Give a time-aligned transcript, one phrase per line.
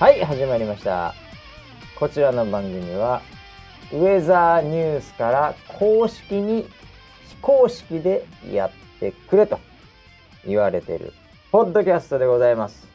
[0.00, 1.12] はい始まりました。
[1.98, 3.20] こちらの番組は
[3.92, 6.66] ウェザーニュースから公式に
[7.28, 9.60] 非公式でやってくれと
[10.46, 11.12] 言われてる
[11.52, 12.88] ポッドキャストでございます、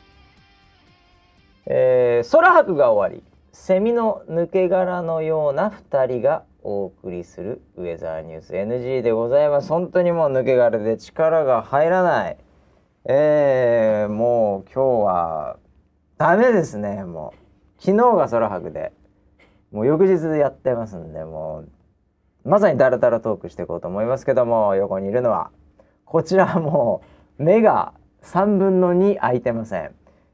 [1.68, 9.70] えー、空白が終わりセミの抜け殻のような2人がお送りするウェザーニュース NG でございます。
[9.70, 12.38] 本当にもう抜け殻で力が入らない。
[13.08, 15.58] えー、もう今日は
[16.18, 17.84] ダメですねもう。
[17.84, 18.94] 昨日が空白で。
[19.72, 21.66] もう翌日でやってますんでも
[22.46, 22.50] う。
[22.50, 25.52] まさにダラダラトークしていこうと思いますけども横にいるのは。
[26.06, 27.02] こちらも
[27.40, 29.92] う目が3分の2開いてません。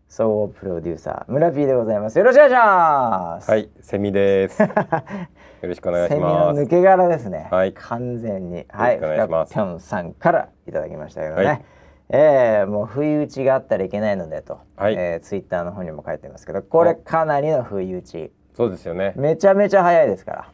[0.08, 2.20] 総合プロデューサー村 P でございます。
[2.20, 3.50] よろしくお願いします。
[3.50, 4.62] はいセミです。
[4.62, 4.70] よ
[5.64, 6.56] ろしくお願いします。
[6.56, 7.48] セミの抜け殻ですね。
[7.50, 7.74] はい。
[7.74, 8.66] 完全に。
[8.70, 8.98] はい。
[8.98, 9.88] お願いします。
[9.88, 11.66] さんからいただきましたけどね、はい
[12.14, 14.96] えー、もう不意打ちがあったらいけないのでと、はい。
[14.96, 18.32] えー、ツイッターの方にも書いてますけどこれかなりの不意打ち。
[18.54, 19.14] そうですよね。
[19.16, 20.50] めちゃめちゃ早いですから。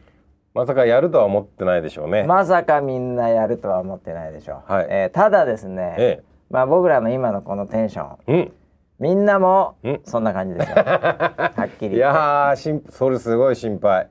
[0.54, 4.86] まさかやるとは思ってないでしょうね、まさかみんなやるとは思ってないでしょう、はい。
[4.88, 8.52] えーただですね、えまあ僕らの今のこのテンションえうん。
[9.00, 10.00] みんなもうん。
[10.04, 10.76] そんな感じですよ。
[10.84, 11.96] はっきり言って。
[11.96, 14.08] いやーしんそれすごい心配。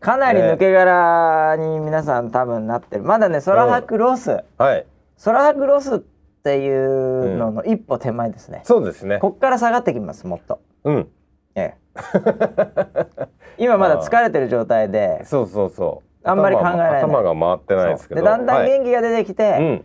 [0.00, 3.02] かなり抜け殻に皆さん多分なってる。
[3.04, 4.86] まだね空白ロス、はい。
[5.22, 6.13] 空白ロスって
[6.50, 9.18] いうのの一歩手前ですね、そうですね。
[9.18, 10.60] こっから下がってきますもっと。
[10.84, 11.08] うん。
[11.54, 11.74] ええ。
[13.58, 16.28] 今まだ 疲れてる状態でそうそうそう。
[16.28, 18.20] あんまり考えられない頭が回ってないですけど。
[18.20, 18.68] でだんだんはい。
[18.68, 19.82] 元気が出てきて、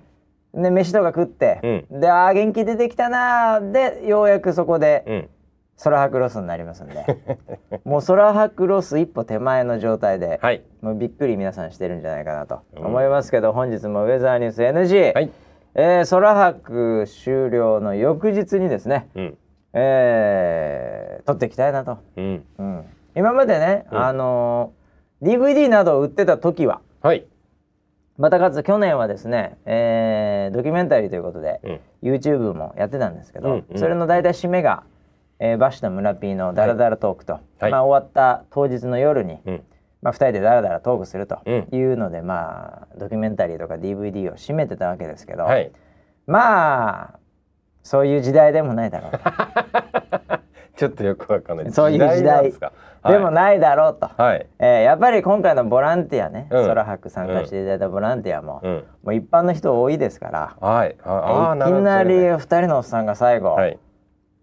[0.53, 5.13] で飯とか食って、であー元気出てきたなーでようやくそこでうん。
[5.13, 5.29] うん
[5.81, 7.05] 空白ロスになりますんで。
[7.85, 10.61] もう空白ロス一歩手前の状態で、はい。
[10.81, 15.31] もうびっくり皆さんしてるんじゃないかなと思いますけど、本日もウェザーニュース NG、はい
[15.81, 19.37] えー空白終了の翌日にですね、うん。
[19.71, 22.43] えー撮っていきたいなと、うん。
[22.57, 22.85] うん、
[23.15, 23.97] 今までね、うん。
[23.97, 27.25] あのー DVD などを売ってた時ははい。
[28.17, 31.79] またかつ去年はですね、えードキュメンタリーということで、うん。
[32.13, 33.79] YouTube もやってたんですけど、うんうん。
[33.79, 34.83] それの大体締めが、
[35.39, 37.71] えー、バシと村 P のダラダラトークと、はい。
[37.71, 39.63] まあ、終わった当日の夜に、うん
[40.01, 41.67] まあ、2人でダラダラトークするとうん。
[41.71, 45.71] いうので、まあドキュメンタリーとか DVD を締めてたわけですけど、はい。
[46.25, 47.19] まあ
[47.83, 49.19] そういう時代でもないだろうと。
[50.77, 51.71] ちょっとよくわかんない。
[51.71, 52.53] そういう時代
[53.03, 54.47] でもないだろうと、はい。
[54.59, 56.65] えーやっぱり今回のボランティアね、うん。
[56.67, 58.73] 空白参加していただいたボランティアも、うん。
[59.03, 60.55] もう一般の人多いですから。
[60.61, 60.95] はい。
[61.03, 63.77] ああいきなりる2人のおっさんが最後、はい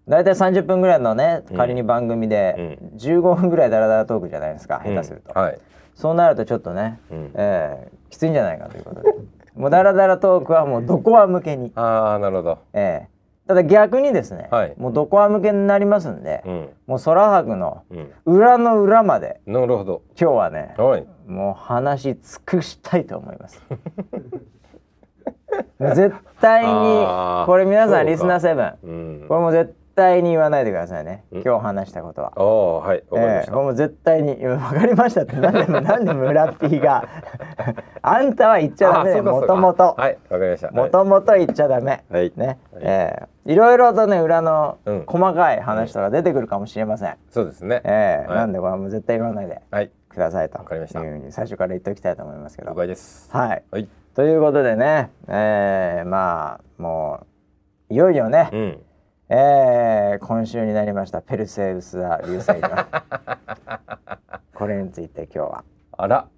[0.08, 1.56] 大体30分ぐらいのねうん。
[1.56, 5.58] 仮に番組で15分ぐらいダラダラトークじゃないですか、下手すると、うんはい。
[5.94, 7.30] そうなるとちょっとね、うん。
[7.34, 9.14] えーきついんじゃないかということで。
[9.56, 12.58] もうダラダラトークはもうどこは向けに、ああなるほど。
[12.72, 13.48] えー。
[13.48, 14.74] ただ逆にですね、はい。
[14.76, 16.68] もうどこは向けになりますんで、うん。
[16.86, 18.12] もう空白のうん。
[18.26, 20.02] 裏の裏までなるほど。
[20.20, 21.06] 今日はねはい。
[21.26, 23.62] もう話し尽くしたいと思います。
[25.80, 27.06] 絶対に
[27.46, 28.02] これ皆さんか。
[28.02, 28.74] リスナーセブン。
[28.82, 29.28] うん。
[29.28, 31.42] これもう絶対に言わないでくださいね、うん。
[31.42, 32.32] 今日話したことは。
[32.36, 33.50] ああはいわかりました。
[33.50, 37.04] ええこれもう絶対にわかりましたってなんでもなんで村 P が。
[38.02, 40.70] あんたは言っちゃダメもともとはいわかりました。
[40.70, 42.32] もともと言っちゃダメ、はい。
[42.36, 42.56] ね、はい。
[42.82, 43.52] ええ。
[43.52, 45.04] いろいろとね裏のうん。
[45.06, 47.80] 細かい話とか出てくるかもしれません、そうですね。
[47.84, 48.36] ええはい。
[48.38, 49.90] なんでこれはもう絶対言わないではい。
[50.08, 50.58] くださいと。
[50.58, 51.00] わかりました。
[51.00, 52.70] いうふうに最初から言っておきたいと思いますけど。
[52.70, 53.28] 了解です。
[53.32, 53.62] はい。
[53.70, 53.88] はい。
[54.14, 57.20] ということでね、えー、まあも
[57.90, 58.78] ういよいよね、うん
[59.28, 61.20] えー、今週になりました。
[61.20, 62.60] ペルセウス座流星群。
[64.54, 66.28] これについて今日は、あら。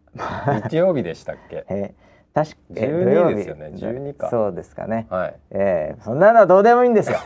[0.68, 1.66] 日曜日でしたっけ？
[1.68, 3.34] えー、確かえ12土曜日。
[3.36, 3.66] ですよね。
[3.74, 4.30] 12か。
[4.30, 5.34] そうですかね、はい。
[5.50, 7.18] えー、そんなのはどうでもいいんですよ。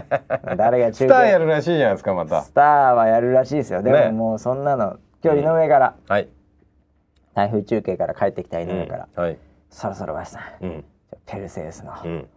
[0.56, 2.42] 誰が中継スターやるらしいじゃないですかまた。
[2.42, 3.82] スターはやるらしいですよ。
[3.82, 4.10] でもね。
[4.10, 6.28] もうそんなの今日井上から、はい。
[7.34, 9.22] 台風中継から帰ってきた井上から、うん。
[9.24, 9.38] はい。
[9.70, 10.64] そろそろわしさん。
[10.64, 10.84] うん。
[11.24, 12.28] ペルセウスの、うん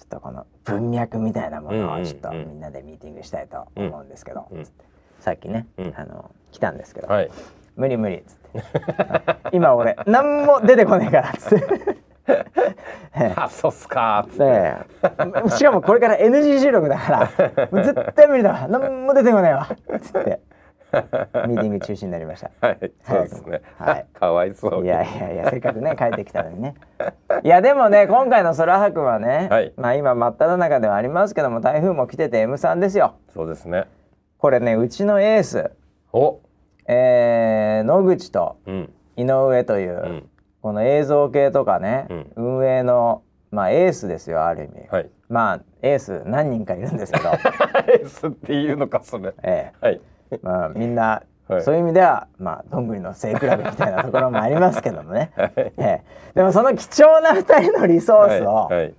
[0.00, 4.48] ちょっとこの文脈みたいなものをちょっとみんなでミーティングしたいと思うんですけど、
[5.18, 5.94] さっきね、うん。
[5.94, 7.30] あの来たんですけど、はい。
[7.76, 8.64] 無理無理っつって。
[9.52, 12.00] 今俺何も出てこねえからっつって。
[13.36, 15.56] あそうっすかーっつって。
[15.56, 17.28] しかもこれから NG 収録だか
[17.68, 18.68] ら絶対無理だわ。
[18.68, 20.40] 何も出てこねえわっつって
[21.46, 22.50] ミーティング中止になりました。
[22.66, 23.62] はいそうですね。
[23.78, 24.06] はい。
[24.12, 24.84] かわいそう。
[24.84, 26.74] いやいやいやせっかくね 帰ってきたのにね。
[27.42, 29.72] いやでもね今回の空白はね、はい。
[29.76, 33.14] まあ今真っ只中ではありますけども台風も来てて M3 ですよ。
[33.32, 33.84] そうですね。
[34.38, 35.70] これねうちのエース、
[36.12, 36.40] お。
[36.86, 38.92] えー野口とうん。
[39.16, 40.28] 井上という、うん。
[40.62, 42.06] この映像系とかね、
[42.36, 45.10] 運営のまあエースですよある意味、はい。
[45.28, 47.28] まあエース何人かいるんですけど、
[47.92, 49.32] エースっていうのかそれ。
[49.42, 49.94] えはい。
[49.94, 50.00] え
[50.42, 51.62] まあ、みんな、はい。
[51.62, 56.02] そういう意味ではまあどんぐりの背比べみたいなところもありますけどもね、 ええ。
[56.34, 58.94] でもその貴重な2人のリソースをはい、はい、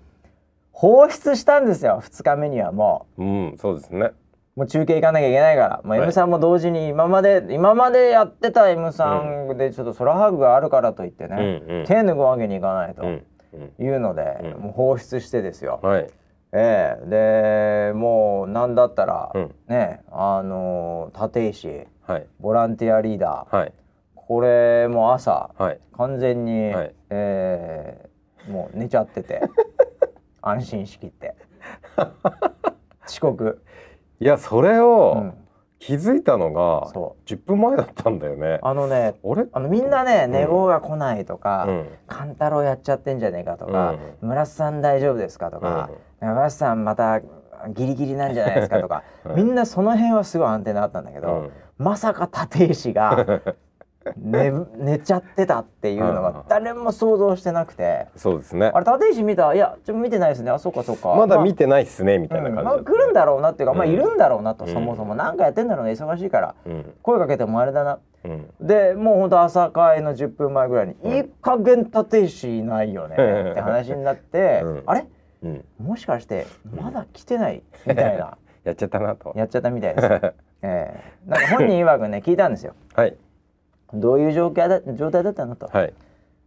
[0.74, 2.02] 放出したんですよ。
[2.04, 3.24] 2日目にはもう。
[3.24, 4.12] んそうですね。
[4.58, 5.70] うもう中継行かなきゃいけないから。
[5.82, 11.86] もうはい M さんも同時に今まで、今までやってた M さんでちょっと空ハグがあるからといってね、うんうん。
[11.86, 13.04] 手抜くわけにいかないと。
[13.04, 13.86] うんうん。
[13.86, 14.62] いうので、うん。
[14.64, 15.80] もう放出してですよ。
[15.82, 16.08] はい
[16.54, 17.90] ええ。
[17.92, 19.56] でもうなんだったら、うん。
[19.68, 22.28] ねあのー立石はい。
[22.40, 23.74] ボランティアリーダー、はい。
[24.16, 25.80] これも朝はい。
[25.98, 26.96] 完全に、はい。
[27.10, 29.42] えーもう寝ちゃってて。
[30.42, 31.36] 安心しきって。
[33.08, 33.62] 遅刻、
[34.20, 35.34] いやそれうをん、
[35.78, 38.60] 気づいたのがそ10分前だったんだよね。
[38.64, 40.32] あのね俺あのみんなねん。
[40.32, 41.86] 寝坊が来ないとか、うん。
[42.08, 45.90] 勘太郎やっちゃってんじゃねえかとか、う村瀬さん大丈夫ですかとか、
[46.22, 47.20] 村瀬さんまた
[47.70, 51.52] ギリギリなんじゃないですかとか、は いみんなその辺はすごいアンテナあったんだけど、うん。
[51.78, 53.26] まさか立石が
[54.18, 58.08] 寝寝ちゃってたっていうのは誰も想像してなくて。
[58.16, 58.72] そうですね。
[58.74, 59.54] あれ立石見た？
[59.54, 60.50] いやちょっと見てないですね。
[60.50, 61.14] あそうかそうか。
[61.16, 62.56] まだ見ててないっすねみたいなうん。
[62.56, 62.82] 感じだった。
[62.82, 63.92] まあ来るんだろうなっていうか、まあうん。
[63.92, 64.74] いるんだろうなと、うん。
[64.74, 65.14] そもそも。
[65.14, 66.56] なんかやってんだろうね忙しいから。
[66.66, 66.94] うん。
[67.04, 68.00] 声かけてもあれだな。
[68.26, 68.50] うん。
[68.60, 71.12] でもうほんと朝会の10分前ぐらいに「うん。
[71.12, 73.16] いい加減立石いないよね」
[73.52, 74.84] って話になって「うん。
[74.88, 75.06] あれ？
[75.44, 75.66] うん。
[75.80, 78.38] もしかしてまだ来てない?」みたいな。
[78.64, 79.34] やっちゃったなと。
[79.36, 80.08] やっちゃったみたいです。
[80.62, 81.04] ええ。
[81.26, 82.74] なんか本人曰くね 聞いたんですよ。
[82.94, 83.16] はい。
[83.94, 85.68] どういう状況だ状態だったのと。
[85.68, 85.94] はい。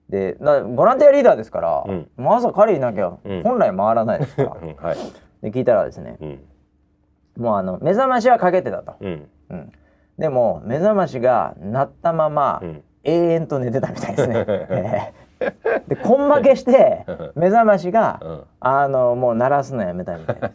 [0.08, 2.08] でなボランティアリーダーですから、うん。
[2.16, 3.42] もう朝彼いなきゃうん。
[3.42, 4.56] 本来回らないですから。
[4.62, 4.76] うん。
[4.76, 4.96] はい。
[5.42, 7.42] で聞いたらですねうん。
[7.42, 8.94] もうあの目覚ましはかけてたと。
[9.00, 9.28] うん。
[9.50, 9.72] うん、
[10.18, 12.82] でも目覚ましが鳴ったまま、うん。
[13.02, 14.44] 永遠と寝てたみたいですね。
[14.48, 15.23] ええ
[15.88, 17.04] で根負けして
[17.34, 18.42] 目覚ましが、うん。
[18.60, 20.52] あのもう鳴らすのやめたみたいです。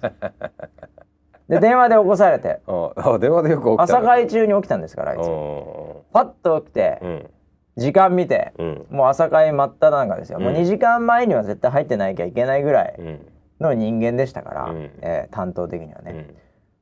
[1.49, 2.61] で電話で起こされて。
[3.19, 5.21] 電話でよく朝会中に起きたんですからあいつ。
[5.21, 5.23] う
[6.13, 7.29] パッと起きて、ん。
[7.75, 8.85] 時間見て、うん。
[8.89, 13.25] もう朝会真っ只中ですよ、もううん2時間前には絶対入ってなきゃいけないぐらいうん。
[13.59, 14.91] の人間でしたから、うん。
[15.01, 16.27] えー担当的にはね、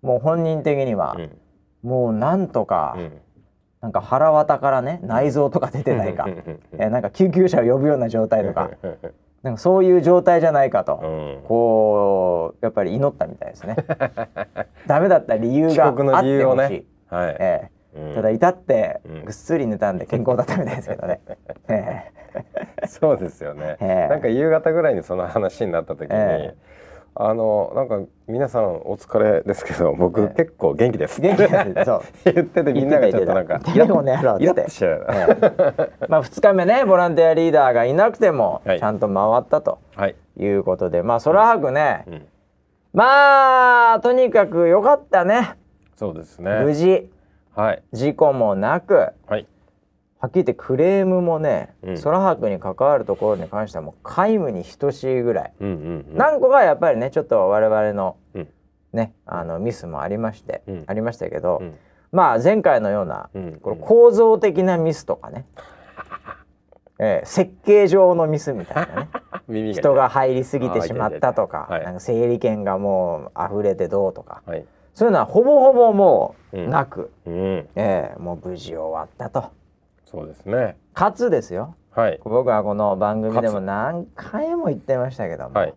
[0.03, 0.09] うん。
[0.09, 1.37] もう本人的には、うん。
[1.83, 3.21] もうなんとか、うん
[3.81, 8.71] なんか腹渡からね内臓とか出てないか、えーなんか救急車を呼ぶような状態とか。
[9.43, 11.05] なんかそういう状態じゃないかと、う
[11.43, 11.47] ん。
[11.47, 13.75] こうやっぱり祈ったみたいですね。
[14.87, 17.35] ダメだった理由があってほしい、はい。
[17.39, 18.03] えうん。
[18.11, 19.25] ーただ至ってうん。
[19.25, 21.21] ぐっすり寝たんで健康だったみたいですけどね、
[21.69, 22.11] え
[22.87, 23.77] そうですよね。
[23.79, 24.09] ええ。
[24.09, 26.76] なんか夕方ぐらいにその話になった時に、ええ
[27.19, 31.19] あのなんか皆さんお疲れですけど僕、ええ結構元気です。
[31.19, 31.85] 元気です。
[31.85, 32.03] そう。
[32.31, 33.59] 言っててみんながちょっとなんか
[34.39, 35.07] 言ってしちゃう。
[35.09, 36.07] ええ。
[36.07, 38.79] まあ2日目ねボランティアリーダーがいなくてもはい。
[38.79, 40.15] ちゃんと回ったとはい。
[40.37, 42.27] いうことで、まあ空白ね、うん、
[42.93, 45.55] まあとにかく良かったね。
[45.95, 46.73] そうです無ね。
[46.75, 47.09] 事。
[47.55, 47.83] はい。
[47.93, 49.07] 事故もなく。
[49.27, 49.47] はい。
[50.19, 52.01] はっきり言ってクレームもね、うん。
[52.01, 56.17] 空白に関わるところに関してはもう皆無に等しいぐらい、うんうんうん。
[56.17, 58.47] 何個かやっぱりねちょっと我々のうん。
[58.93, 60.83] ねあのミスもありまして、うん。
[60.87, 61.75] ありましたけど、うん。
[62.11, 63.59] まあ前回のような、うん。
[63.61, 65.45] この構造的なミスとかね、
[66.99, 69.07] えー設計上のミスみたいな
[69.47, 69.73] ね。
[69.73, 71.83] 人が入りすぎてしまったとか、はい。
[71.83, 74.41] なんか整理券がもう溢れてどうとか。
[74.45, 74.65] はい。
[74.95, 76.69] そういうのはほぼほぼもううん。
[76.71, 77.69] なく、うん。
[77.75, 79.51] えーもう無事終わったと。
[80.09, 80.77] そうですね。
[80.93, 81.75] かつですよ。
[81.91, 82.19] はい。
[82.23, 85.73] 僕はこの番組でも何回も言ってましたけども、はい。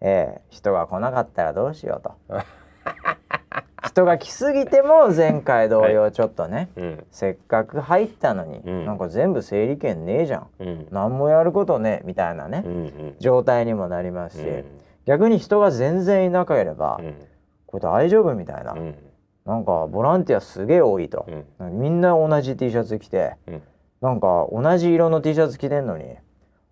[0.00, 2.14] えー人が来なかったらどうしようと。
[3.84, 7.04] 人が来すぎても前回同様ちょっとね、うん。
[7.10, 8.86] せっかく入ったのに、うん。
[8.86, 10.46] なんか全部整理券ねえじゃん。
[10.60, 10.88] うん。
[10.90, 13.16] 何もやることねえみたいなね、うんうん。
[13.18, 14.64] 状態にもなりますし、うん。
[15.04, 17.14] 逆に人が全然いなければ、うん。
[17.66, 18.94] これ大丈夫みたいな、うん
[19.48, 21.26] なんかボランティアすげえ多いと
[21.58, 23.62] う、んみんな同じ T シャツ着てうん
[24.02, 26.04] なんか同じ色の T シャツ着てんのに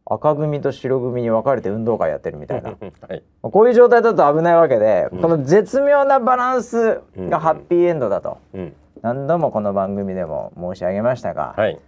[0.04, 2.70] 赤組と白組に分かれて運動会やってるみたいな
[3.08, 3.24] はい。
[3.42, 11.78] こういう状態だと危ないわけで、うんこの絶妙なバランスがハッピーエンドだと、うん何度もこの番組でも申し上げましたが、はい。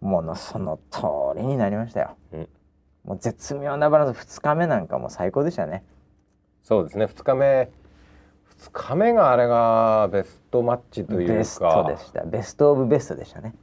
[0.00, 1.02] ものその通
[1.36, 2.10] りになりましたよ。
[2.32, 2.48] うん
[3.04, 5.84] もう絶妙なバランス2日目なんかもう最高でしたね。
[6.62, 7.06] そうですね。
[7.06, 7.70] 二日目。
[8.60, 11.34] 二日目があれがベストマッチというか。
[11.34, 12.24] ベストでした。
[12.24, 13.54] ベストオブベストでしたね。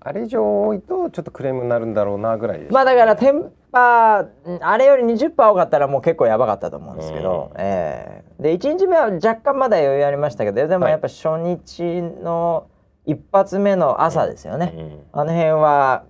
[0.00, 2.72] あれ以上多いとちょっとクレームになるんだろうなぐらいです。
[2.72, 4.26] まあだからテンパ
[4.60, 12.66] あれより20%多かったらもう結構やばかったと思うんですけど、うんええで1日目は若干まだ余裕ありましたけどでもはいやっぱ初日の
[13.06, 16.04] 一発目の朝ですよね、うんあの辺は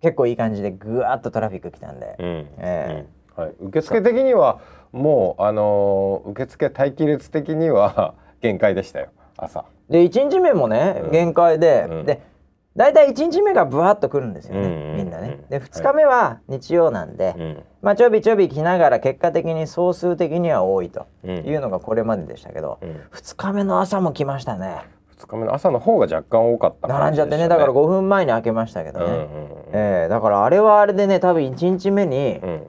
[0.00, 2.26] 結構いい感じでぐわっとトラフィック来たんで、うん。
[2.26, 3.06] ええ
[3.38, 4.58] はい、受付的には
[4.92, 9.08] もうあのー受付待機列的には限界でしたよ。
[9.36, 9.64] 朝。
[9.88, 11.10] で1日目もね、うん。
[11.10, 12.06] 限界で、うん。
[12.06, 12.20] で
[12.76, 15.38] 大体1日目がブワッとくるんですよね、うんうんうんみんなね。
[15.48, 17.62] で2日目は日曜なんで、うん。
[17.82, 21.36] まあちょびちょび来ながら結果的に総数的には多いとうん。
[21.46, 23.00] いうのがこれまででしたけど、うん。
[23.12, 24.82] 2日目の朝も来ましたね。
[25.18, 27.48] 2日目の朝の方が若干多かった並んじゃってね。
[27.48, 29.28] だから5分前に開けましたけどね、うんうんうん
[29.72, 32.66] えーだからあれはあれでね多分1日目に、うん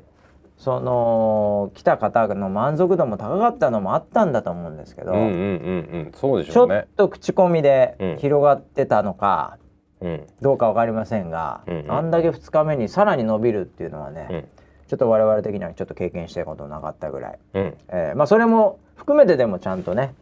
[0.60, 5.38] その来た方の満足度も高かったのもあったんだと思うんですけど、うんうんうんう
[6.10, 6.86] んそうでしちょっょうね。
[6.98, 8.18] と口コミでうん。
[8.18, 9.58] 広がってたのか、
[10.02, 10.28] うん。
[10.42, 11.92] どうかわかりませんが、うんうん。
[11.92, 14.46] あんだけ2日目にさらに伸びるっていうのはね、うん。
[14.88, 17.78] ちょっと我々的にはちょっと経験したことなかったぐらい、うん。
[17.88, 20.14] えーまあそれも含めてでもちゃんとね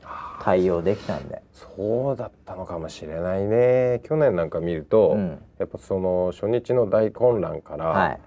[0.43, 4.01] 対応できたんで、そうだったのかもしれないね。
[4.03, 8.19] 去年なんか見ると、うんやっぱその初日の大混乱から、はい、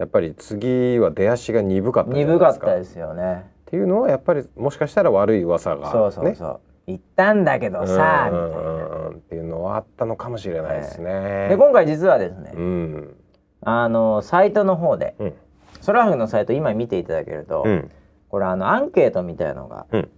[0.00, 2.50] やっぱり次は出足が鈍かった鈍か。
[2.52, 3.44] ったですよね。
[3.44, 9.08] っていうのはやっぱりもしかしたら悪い噂が、ね、そうそうそう、言ったんだけどさ、うんみたいな。
[9.10, 11.48] っていうのはあったのかもしれないですね。
[11.50, 13.16] で今回実はですね、うん
[13.62, 15.34] あのサイトの方でうん
[15.82, 17.90] ソラフグのサイト今見ていただけると、うん
[18.30, 20.10] これあのアンケートみたいのがうん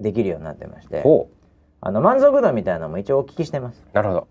[0.00, 1.30] できるようになってまして、ほ
[1.80, 3.84] あの満足度みたいなのも一応お聞きしてます。
[3.88, 4.28] うなるほど。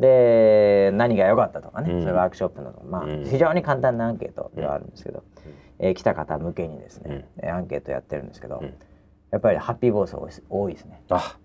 [0.00, 2.00] で何が良かったとかね、うん。
[2.00, 3.24] そういうワークショップのまあ、うん。
[3.26, 5.22] 非常に簡単なアンケートではあるんですけど、
[5.78, 8.74] えー来た方向けにですね、えーアンケートやってるんですけど、うん。
[9.30, 11.02] やっぱりハッピーボース多いですね。
[11.10, 11.36] あ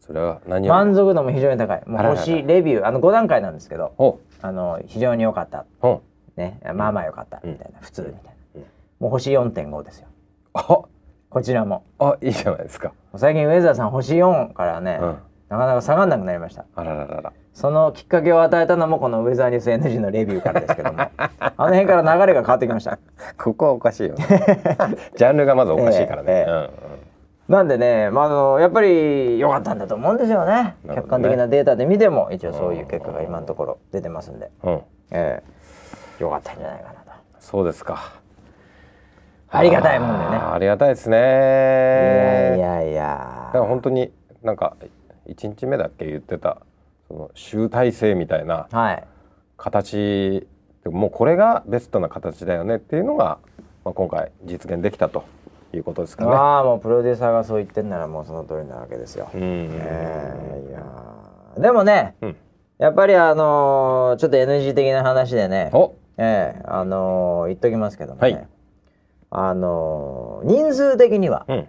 [0.00, 1.82] それは何を満足度も非常に高い。
[1.86, 5.66] もう星レビューあの5段階なんですけど、ほあの非常に良かった。
[6.36, 8.64] ね、まあまあ良かったみたいな、普通みたいな、うん。
[9.00, 10.08] もう星4.5ですよ。
[10.54, 10.80] あ。
[11.28, 11.84] こちらも。
[11.98, 12.92] あいいじゃないですか。
[13.16, 15.16] 最近ウェザーさん星4からね、うん
[15.52, 16.64] なかなか下がんなくなりました。
[16.74, 17.32] あらららら。
[17.52, 22.98] そのきっかけを与えたのもこのウェザーニュース NG のレビューからですけどもあの辺から流れが変わってきました
[23.36, 24.26] ここはおかしいよ、ね。
[25.14, 26.32] ジャンルがまずおかしいからね。
[26.32, 26.68] ええええうんうん
[27.48, 35.52] なんでね、まあ、あのやっぱり良かったんだと思うんですよねね客観的なデータで見ても一応そういう結果が今のところ出てますんで、うんええ
[36.18, 38.22] 良かったんじゃないかなとそうですか。
[39.50, 41.18] ありがたいもんでねありがたいですね。
[41.18, 44.76] いやいやいやだから本当になんか
[45.26, 46.58] 一日目だっけ言ってた
[47.08, 49.04] その集大成みたいなはい。
[49.56, 50.46] 形
[50.84, 53.38] でもうこれがベストな形だよねっていうのが、
[53.84, 55.24] まあ、今回実現できたと
[55.72, 56.32] いうことですかね。
[56.32, 59.40] ああもうプロデューサーがそう言ってんならもうその通りなわけですよ、うん。
[59.42, 59.68] え
[60.66, 61.60] えいやー。
[61.60, 62.36] でもねうん。
[62.78, 65.94] やっぱりあのーちょっと NG 的な話でねお。
[66.18, 68.48] ええあのー言っときますけどもね、はい。
[69.30, 71.68] あのー人数的には、うん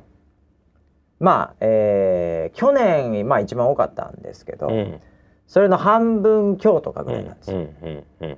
[1.24, 5.00] まあ、えー去年、まあ、一番多かったんですけど、うん。
[5.48, 8.38] それの半分強とかぐうらいなんですよ、んうんうん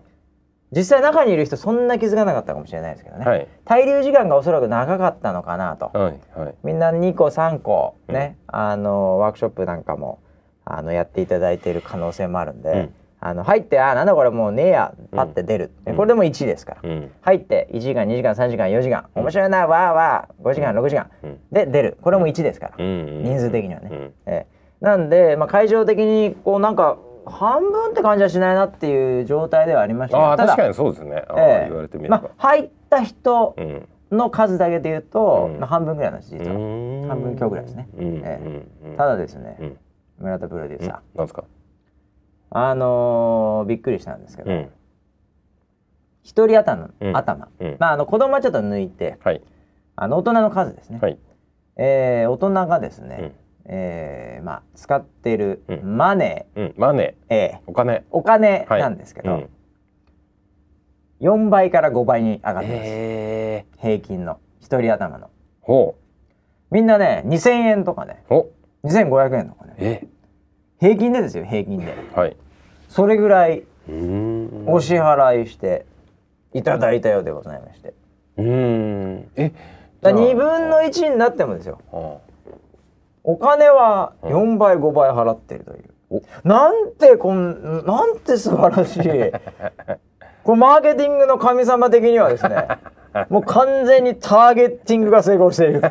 [0.72, 3.48] 実際中にいる人そんな気づかなかったかもしれないですけどね、はい。
[3.66, 6.56] 滞留時間がおそらく長かったのかなと、はいはい。
[6.64, 10.20] みんな2個3個ね、あのワークショップなんかも
[10.66, 12.94] あのやっていただいている可能性もあるんで、うん
[13.28, 15.96] あの入ってあなんだこれもうねえやパッて出る、うん。
[15.96, 17.12] これでも1ですから、うん。
[17.22, 19.08] 入って1時間2時間3時間4時間。
[19.16, 20.44] 面白いなわーわー。
[20.48, 21.10] 5時間6時間。
[21.24, 21.40] うん。
[21.52, 21.98] で出る。
[22.04, 23.24] これも1ですから、うん。
[23.24, 24.14] 人数的にはね、うん。
[24.28, 24.48] ええ。
[24.80, 30.20] なんで、まあ、会場的にこうなんか半分って感じはしないなっていう状態ではありました。
[30.20, 31.24] ああ確かにそうですね。
[31.36, 31.68] ええ。
[31.70, 32.22] 言われてみれば。
[32.22, 33.88] まあ、入った人うん。
[34.12, 35.60] の数だけで言うと、うん。
[35.60, 37.06] まあ、半分ぐらいなんです実は、うん。
[37.08, 37.88] 半分強ぐらいですね。
[37.98, 38.22] うん。
[38.24, 38.40] え
[38.86, 38.92] うん。
[38.92, 38.98] うん。
[38.98, 39.78] ただですね、うん。
[40.20, 41.44] 村田プロデューサー、なんですか？
[42.58, 44.70] あのーびっくりしたんですけど、うん。
[46.24, 47.18] 一人頭、うん。
[47.18, 47.76] 頭、うん。
[47.80, 49.42] まああの子供はちょっと抜いてはい。
[49.98, 51.18] あの大人の数ですね、はい。
[51.76, 53.32] えー大人がですね、うん。
[53.66, 55.98] えーまあ使っているうん。
[55.98, 56.46] マネ。
[56.56, 56.74] うん。
[56.78, 57.16] マネ。
[57.30, 57.60] ー、え。
[57.66, 58.04] ーーお金。
[58.10, 58.82] お金はい。
[58.82, 59.50] なんですけど、うん。
[61.20, 63.78] 4倍から5倍に上がってます、ええ。
[63.82, 64.40] 平均の。
[64.62, 65.30] 一人頭の。
[65.60, 65.96] ほ
[66.72, 68.24] みんなね2000円とかね。
[68.30, 68.34] う。
[68.34, 68.52] お
[68.86, 69.76] 2500円とかね。
[69.80, 70.08] え。
[70.80, 71.94] 平均でですよ平均で。
[72.16, 72.38] はい。
[72.96, 73.66] それぐらい
[74.68, 75.86] お支払いして
[76.54, 77.94] いただいたようでございまして。
[78.38, 79.32] うーん。
[79.36, 79.52] え
[80.00, 81.82] だじゃあ2分の1になってもですよ。
[81.92, 82.20] あ
[83.26, 84.56] お金はうん。
[84.56, 85.84] 4倍5倍払ってるという。
[86.10, 86.48] お。
[86.48, 89.02] なんてこんなんて素晴らしい。
[90.46, 92.66] これマーケティングの神様的にはですね
[93.28, 95.82] もう完全にターゲッティングが成功している。
[95.82, 95.88] と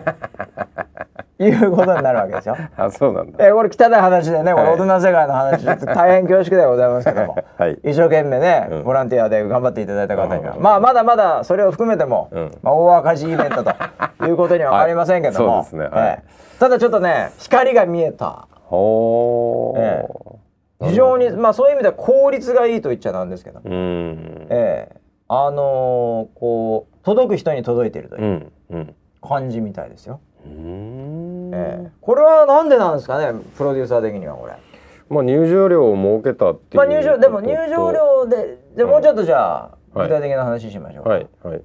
[1.38, 2.56] いうことになるわけですよ。
[2.76, 3.44] あそうなんだ。
[3.44, 7.78] えーこれ汚い話でね、こい大人の世界の話ちょっと大変恐縮ではございますけども、 はい。
[7.82, 8.84] 一生懸命ね、うん。
[8.84, 10.62] ボランティアで頑張っていただいた方には、うん。
[10.62, 12.50] まあまだまだそれを含めても、うん。
[12.62, 13.70] まあ大赤字イベントと
[14.26, 15.64] いうことには分かりませんけども、はい。
[15.64, 15.96] そうですね。
[16.00, 16.08] はい。
[16.08, 18.46] えーただちょっとね光が見えた。
[18.62, 20.34] ほえー
[20.88, 24.46] 非常にまあそういう意味では効率がいいと言っちゃなんですけど、うーん。
[24.50, 24.96] ええ。
[25.28, 28.50] あのーこう届く人に届いてるという
[29.26, 30.20] 感じみたいですよ。
[30.44, 31.13] うーん
[31.54, 31.90] ええ。
[32.00, 34.54] これはなんでなんですかねプロデューサー的にはこれ。
[35.08, 40.08] まあ入場料を設けたっていうまあ入場でも入場料でじゃあもうちょっとじゃあはい。
[40.08, 41.10] 具体的な話しましょうか。
[41.10, 41.62] はいはい。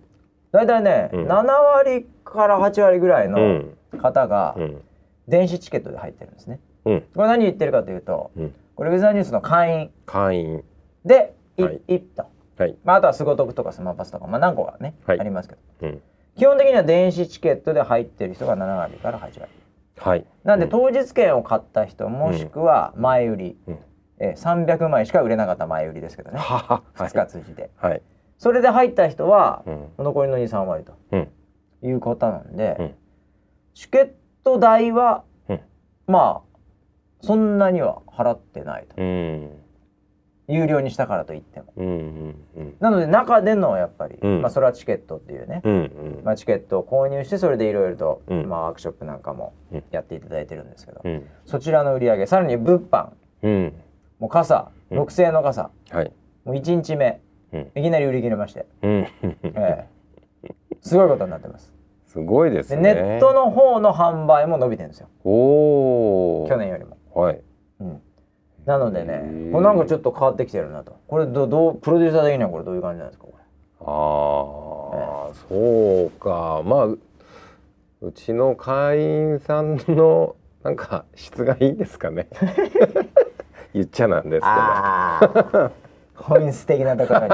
[0.51, 1.27] 大体ね、うん。
[1.27, 1.43] 7
[1.75, 3.77] 割から8割ぐらいうのん。
[3.99, 4.81] 方がうん。
[5.27, 6.59] 電子チケットで入ってるんですね。
[6.85, 7.01] うん。
[7.15, 8.55] これ何言ってるかというと、うん。
[8.75, 9.91] これウェザーニュースの会員。
[10.05, 10.63] 会員。
[11.05, 11.63] でい。
[11.63, 12.25] はい一と、
[12.57, 12.75] はい。
[12.83, 15.19] まあ、あとはスゴトクとかスマパスとか、まあ、何個かね、はい。
[15.19, 15.87] ありますけど。
[15.87, 16.01] うん。
[16.35, 19.51] 基本的には電子チケットで入ってる人が7割から8割
[19.99, 20.25] はい。
[20.43, 20.71] なんでうん。
[20.71, 23.73] 当日券を買った人もしくは前売り、うん。
[24.19, 26.39] えー300枚しか売れなかった前売りですけどね。
[26.39, 26.83] はは。
[26.95, 28.01] 2日通じて、はい。
[28.37, 29.87] それで入った人はうん。
[29.97, 30.93] 残りの23割と。
[31.11, 31.27] うん。
[31.81, 32.95] いうことなんで、うん。
[33.73, 34.11] チケッ
[34.43, 35.61] ト代は、うん。
[36.07, 36.57] まあ
[37.21, 38.95] そんなには払ってないと。
[38.97, 39.58] うん
[40.49, 41.73] 有料にしたからといっても。
[41.77, 42.75] うんうんうん。
[42.79, 44.41] なので中でのやっぱり、うん。
[44.41, 45.77] まあそれはチケットっていうね、うんう
[46.21, 46.21] ん。
[46.23, 48.49] まあ、チケットを購入してそれでいろいろと、うん。
[48.49, 49.83] まあ、ワークショップなんかもうん。
[49.91, 51.23] やっていただいてるんですけど、うん。
[51.45, 53.09] そちらの売り上げさらに物販。
[53.43, 53.73] うん。
[54.19, 54.71] もう傘。
[54.89, 54.99] うん。
[54.99, 56.11] 6製の傘、はい。
[56.45, 57.21] もう1日目。
[57.53, 57.71] うん。
[57.75, 58.91] いきなり売り切れまして、うん。
[59.43, 59.87] え
[60.43, 60.53] え。
[60.81, 61.73] すごいことになってます。
[62.07, 65.09] すごいですでねネットの方の販売も伸びてるんですよ。
[65.23, 67.35] おお去年よりも、はい。
[67.35, 67.43] うん、
[68.69, 70.99] なのでねこれなんかちょっと変わってきてるなと。
[71.07, 73.43] これどどうプロデューサー的にはこれどういう感じなんですかこれ。
[73.79, 76.61] ああ、そうか。
[76.63, 76.99] まあう
[78.01, 82.27] うちの会員さんのなんか質がいいですかね。
[83.73, 84.45] 言っちゃなんです
[85.51, 85.71] けど。
[86.13, 87.27] 本質的なところに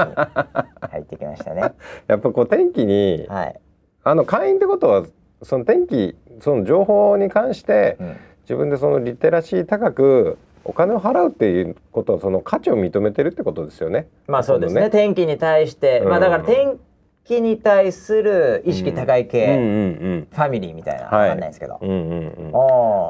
[0.90, 1.74] 入ってきましたね。
[2.08, 3.60] やっぱこう天気にはい、
[4.06, 5.04] あの会員ってことは
[5.44, 8.16] その天気その情報に関してうん。
[8.46, 14.08] 自分でそのリテラシー高くお金を払うっていうことはその価値を認めてるってことですよね。
[14.28, 14.82] まあそうですね。
[14.82, 16.80] の天気に対して、まあだからうん天
[17.24, 20.28] 気に対する意識高いうん系、うん。
[20.32, 21.30] ファミリーみたいな、はい。
[21.30, 22.52] わかんないですけど、うんうん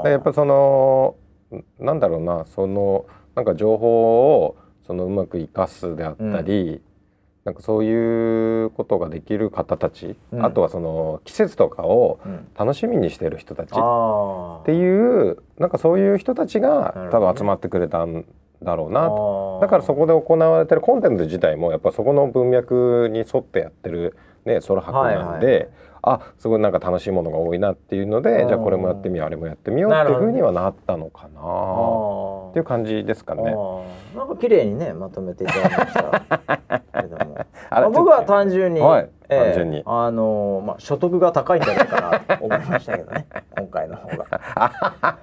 [0.03, 0.11] うん。
[0.11, 1.15] やっぱその
[1.79, 6.81] なんだろうなそのなんか情報をそのうまく生かすであったり、
[7.45, 10.45] なんかそういうことができる方たち、うん。
[10.45, 12.47] あとはその季節とかをうん。
[12.57, 18.25] 楽しみにしてる人たちっあていうなんかそういう人たちなが多分集まってくれたん
[18.63, 19.07] だろうな。
[19.07, 19.59] と。
[19.61, 25.69] あだからそこで行われてるコンテンツ自体もやっぱそこの文脈に沿ってやってるねソロ博なんで、はいはい
[26.07, 28.47] あすごいなんか楽しいものが多いなっていうのでうん。
[28.47, 31.41] じゃあこれもやってみようあれもやってみようっていうふうにはなったのかな。
[31.41, 33.53] あっていう感じですかね。
[34.15, 37.01] あなんか綺麗にねまとめていただきました。
[37.01, 37.37] けども。
[37.71, 39.81] あ僕は単純に、はいええ単純に。
[39.85, 43.25] あのまあ所得が高いんじゃないかなと思いましたけどね。
[43.57, 44.25] 今回の方が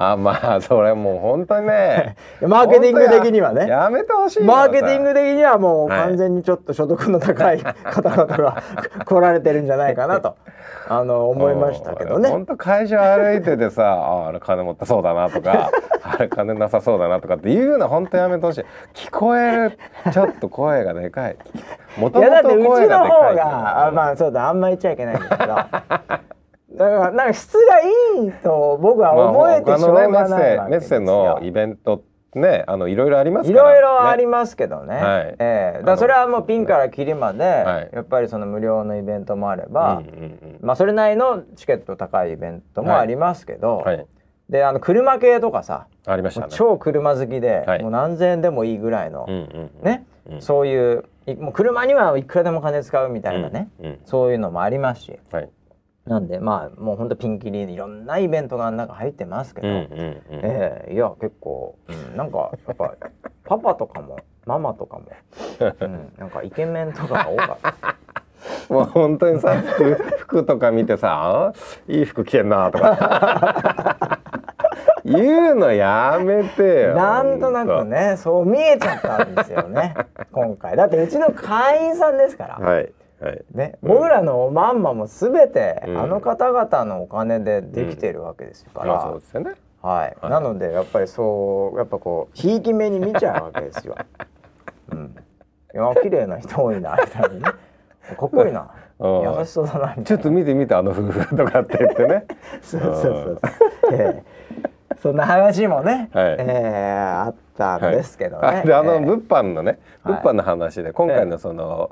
[0.00, 2.14] あまあそれもう本当にね。
[2.40, 3.66] マーケティング的にはね。
[3.66, 6.00] ややめてほしいよマーケティング的にはもうはい。
[6.02, 8.62] 完全にちょっと所得の高い 方々が
[9.04, 10.36] 来られてるんじゃないかなと。
[10.90, 12.30] あの思いましたけどね。
[12.30, 15.70] 本当会場歩いててさああれ金持ってそうだなとか
[16.02, 18.64] あれ金なさそうだなとかっていうの本当やめてほしい。
[18.94, 19.78] 聞こえる
[20.12, 21.36] ちょっと声がでかい。
[21.98, 25.56] もといもとやだってうちの声がでか方いがあまあそうだあんま言っちゃいけないんですけど
[26.72, 27.80] だからなんか質が
[28.20, 31.00] いいと僕はまあ思えてしょうがないわけですよ。
[31.00, 32.04] メッセのイベント
[32.34, 34.94] ねあのいろいろありますいから、ね、ろいろありますけどね。
[34.96, 35.36] はい。
[35.38, 35.82] ええ。
[35.82, 37.90] だそれはもうピンからキリまで、はい。
[37.92, 40.58] やっぱりその無料のイベントもあれば、うんうんうん。
[40.60, 44.06] まあそれなりのチケット高いイベントもありますけど、はい。
[44.50, 46.46] であの車系とかさ、ありましたね。
[46.50, 47.82] 超車好きで、はい。
[47.82, 50.42] もう何千円でもいいぐらいの、うんうんうんね、うん。
[50.42, 53.98] そういういもう車にはいくらでも金使うみたいなね、うんうん。
[54.04, 55.18] そういうのもありますし。
[55.32, 55.48] はい
[56.08, 60.22] なんでまあもうほんとピンキリいろんなイベントが中入ってますけど、うんうんうん。
[60.30, 62.94] ええいや結構、うん、なんかやっぱ
[63.44, 65.06] パパとかもママとかも、
[65.80, 67.96] うん、なんかイケメンとかが多かった。
[68.72, 71.52] もう本当にさ服服とか見てさあ
[71.88, 74.18] いい服着てんなとか。
[75.04, 79.94] 言うのやめてよなんとなくねそう見えちゃったんですよね
[80.32, 80.76] 今回。
[80.76, 83.44] だってうちの会員さんですから、はいはい。
[83.52, 85.98] ね、僕らのおまんまも全て、うん。
[85.98, 89.54] あの方々のお金でできてるわけですから、まあそうですよね。
[89.82, 90.30] はい、はい。
[90.30, 93.96] なのでやっぱりそうやっぱこうひいき目に見ちゃうわけですよ。
[94.92, 95.14] うん、
[95.74, 97.50] いや綺麗な人多いなみたいにね。
[98.16, 98.70] かっこいいな。
[98.98, 99.38] うん。
[99.38, 100.04] 優しそうだなみたいな。
[100.04, 102.24] ちょっと見て見てあの夫婦とかって言ってね。
[102.62, 104.38] そうそうそうそう、ええ。
[105.00, 106.24] そんな話もね、はい。
[106.32, 108.48] ええあったんですけどね。
[108.48, 109.00] あであのええ。
[109.00, 110.14] 物販のねはい。
[110.14, 111.90] 物販の話で今回のその、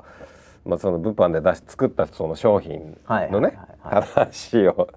[0.67, 2.97] まあその物販で出し作ったその商品
[3.31, 4.89] のね話を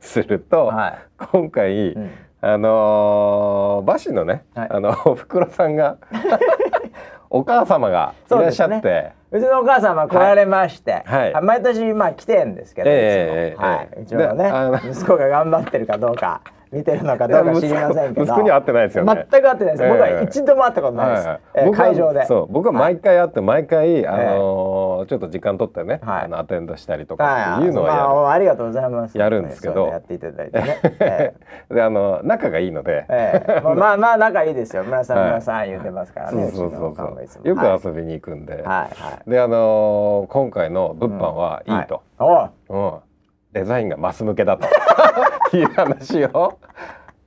[0.00, 0.98] すると、はい。
[1.32, 2.10] 今回、うん。
[2.40, 4.68] あのー、バシのね、はい。
[4.70, 5.96] あの おふくろさんが
[7.30, 9.14] お母様がいらっしゃって、そうね。
[9.30, 11.34] うちのお母さんは来られまして、はい。
[11.34, 13.66] あ毎年まあ来てんですけど、ええいつも。
[13.66, 14.00] はい、ええ。
[14.02, 16.42] うちのね息子が頑張ってるかどうか
[16.74, 18.24] 見てるのかどうか知りませんけど。
[18.24, 19.26] 息子には会ってないですよね。
[19.30, 20.20] 全く会ってないです、僕はえ。
[20.22, 22.26] え一度も会ったことないです、えー会場で。
[22.26, 26.24] そう僕は毎回会って毎回、あのーちょっと時間取ってね、はい。
[26.24, 29.18] あのアテンドしたりとはいかっていうのはやる、まあ、ありがとうございます。
[29.18, 29.86] やるんですけど。
[29.86, 31.34] やっていただいてね、 え
[31.70, 31.74] え。
[31.74, 33.60] であの仲がいいので、ええ。
[33.62, 34.84] まあまあまあ仲いいですよ。
[34.84, 35.26] 村さんはい。
[35.28, 38.88] 村さん言ってますからね、そうそうそうよく遊びに行くんで、はいは
[39.26, 39.30] い。
[39.30, 42.02] であのー今回の物販はいいと、
[42.68, 42.92] うん、
[43.52, 44.66] デザインがマス向けだと
[45.56, 46.58] いう話を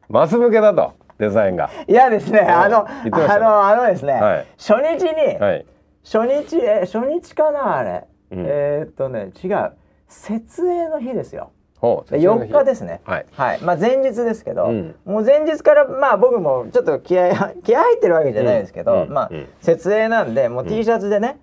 [0.10, 1.70] マス向けだとデザインが。
[1.88, 3.12] いやですね、あの、ね。
[3.12, 4.48] あの、あのですね、はい。
[4.58, 5.66] 初日に、はい。
[6.04, 8.06] 初日、え、初日かな、あれ。
[8.32, 8.46] うん。
[8.48, 9.74] えーっとね、違う。
[10.08, 11.52] 設営の日ですよ。
[11.80, 12.64] ほう4日。
[12.64, 13.02] ですね。
[13.06, 13.26] はい。
[13.34, 14.96] はい、まあ、前日ですけど、うん。
[15.06, 19.02] もう前日から、まあ、僕もちょっと気合い、 気合い入ってるわけじゃないですけど、うん。
[19.04, 19.10] うん。
[19.14, 21.40] まあうん、設営なんで、もう T シャツでね、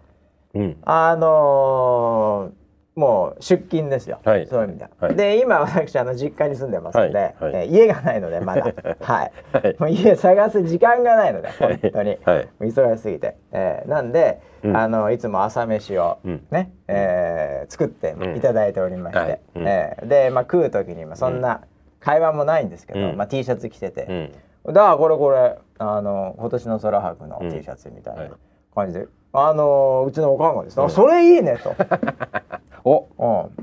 [0.55, 0.77] うん。
[0.85, 2.64] あのー
[2.97, 4.47] もう出勤ですよ、はい。
[4.47, 5.17] そういう意味では、はい。
[5.17, 7.35] で今私あの実家に住んでますので、はい。
[7.41, 7.53] はい。
[7.55, 8.63] えー家がないのでまだ。
[9.01, 9.77] はい、はい。
[9.81, 12.49] もう家探す時間がないので本当に、はい。
[12.61, 14.77] 忙しすぎて、えーなんで、うん。
[14.77, 16.47] あのいつも朝飯をうん。
[16.53, 19.41] ね、えー作っていただいておりまして、はい。
[19.57, 19.67] うん。
[19.67, 21.63] えーで、まあ、食う時にまあそんな
[21.99, 23.17] 会話もないんですけど、うん。
[23.17, 24.33] まあ、T シャツ着てて、
[24.67, 24.73] うん。
[24.73, 27.51] だからこれこれあの今年の空白のうん。
[27.51, 28.29] T シャツみたいはい。
[28.29, 28.37] な
[28.75, 31.75] 感じで、あのうちのおかんがですね、それいいねと。
[32.85, 33.09] お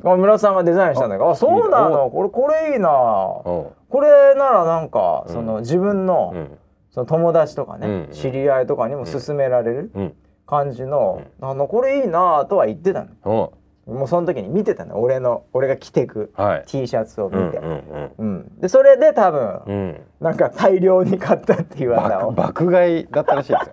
[0.04, 2.90] うん、あ村田さんがデザインしたんだけどあそうなのこれこれいいな。
[2.92, 5.34] おこれならなんか、うん。
[5.34, 6.58] その自分の,、うん。
[6.90, 10.14] その友達とかね、うん知り合いとかにも勧められるうん。
[10.48, 13.54] 感じの、あのこれいいなとは言ってたの
[13.86, 16.64] おもうその時に見てたの俺の俺が着てくはい。
[16.66, 18.60] T シャツを見て、うんうんうん。
[18.60, 19.74] でそれで多分、うん。
[19.74, 22.32] うんなんか大量に買ったっていう技を。
[22.32, 23.68] 爆爆買いだったらしいです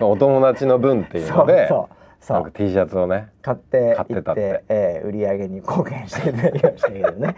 [0.00, 0.08] よ。
[0.12, 1.68] お友達の分っていうので。
[1.68, 4.40] そうそうなんか T シャツをね買って買ってたて。
[4.40, 7.36] ってえー売り上げに貢献していただきましたけどね。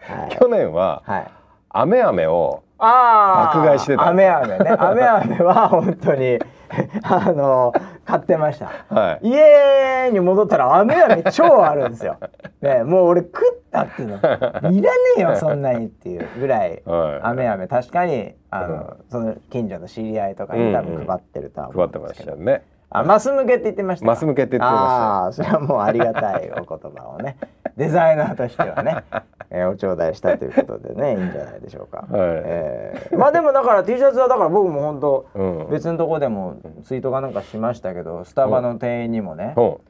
[0.00, 0.36] はい。
[0.38, 1.26] 去年ははい。
[1.70, 4.70] 雨雨を爆買いしてた雨雨ね。
[4.78, 6.38] 雨雨は本当に
[7.02, 7.72] あの
[8.04, 8.70] 買ってました。
[8.94, 9.28] はい。
[9.28, 12.16] 家に戻ったら雨雨超あるんですよ。
[12.60, 14.16] ねもう俺食ったっていうの。
[14.18, 17.20] いらねえよそんなにっていうぐらいはい。
[17.22, 17.66] 雨雨。
[17.68, 24.04] 確かにあの、その近所の知り合いとかに多分配ってるとは思配ってまうんですけど、したよねあマス向けって言ってました。
[24.04, 24.86] かマス向けって言ってました。
[24.86, 27.36] ああーそれはもうありがたいお言葉をね。
[27.76, 29.04] デザイナーとしてはね、
[29.50, 35.68] えーお頂戴したということでね いいんじゃないでしょうか、えーまあでもだから T シャツはだから僕も本当、うん。
[35.70, 39.80] 別のとこでもツイートかなんかしましたけどスタバの店員にもね「ほ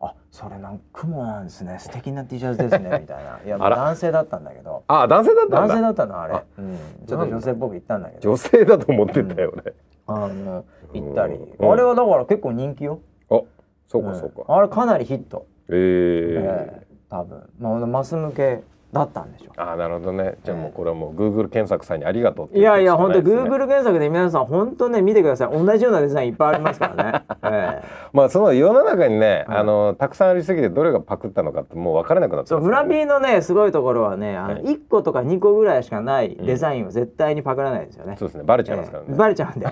[0.00, 1.76] あそれなんか雲なんですね。
[1.78, 4.82] 素敵な T シャツですね」みたいな「いや男性だったんだけど。
[4.88, 5.60] あ男性だったんだ。
[5.60, 6.34] 男性だったのあれ。
[6.34, 8.30] あうん、ちょっと女性っぽく言ったんだけど。
[8.30, 9.72] 女性だと思ってたよね、
[10.10, 11.72] あの行ったり、うん。
[11.72, 13.00] あれはだから結構人気よ。
[13.30, 13.40] あ
[13.86, 14.56] そうかそうか、ん。
[14.56, 15.76] あれかなりヒット、えー。
[15.76, 18.62] ええ多分、まあ、マス向け
[18.92, 20.36] だったんでしょあなるほどね。
[20.42, 23.42] じゃあもうこれはもう Google 検索さんにありがとうっていやいやいですね。
[23.42, 25.50] Google 検索で皆さん本当ね見てください。
[25.52, 27.88] 同じようなデザインいっぱいありますからね、 ええ。
[28.12, 32.86] まあその世の中にね、はいあのたくさんありすぎてどれがパクったのかってもう分からなくなってますからね。
[32.86, 34.62] 村 P のねすごいところはねあのはい。
[34.64, 38.44] 1個とか2個ぐらいしかないデザインを絶対にパクらないですよね、そうですね。
[38.44, 39.66] バレちゃいますからね、ええバレちゃうんで、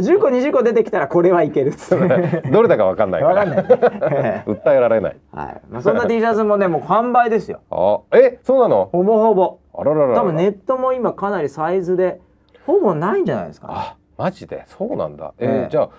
[0.00, 3.66] 10個20個出てきたらこれはいけるっつってどれだか分かんないかわからんない、
[4.12, 4.50] ええ。
[4.50, 5.16] 訴えられない。
[5.32, 5.60] はい。
[5.70, 7.60] まあ、そんな T シャツもねもう完売ですよ。
[7.70, 8.86] あえそうなの？
[8.92, 9.58] ほぼほぼ。
[9.74, 12.20] あらららら多分ネットも今かなりサイズで
[12.64, 14.64] ほぼないんじゃないですか、ね、あマジで？
[14.66, 15.34] そうなんだ。
[15.38, 15.68] えーええ。
[15.70, 15.90] じゃあ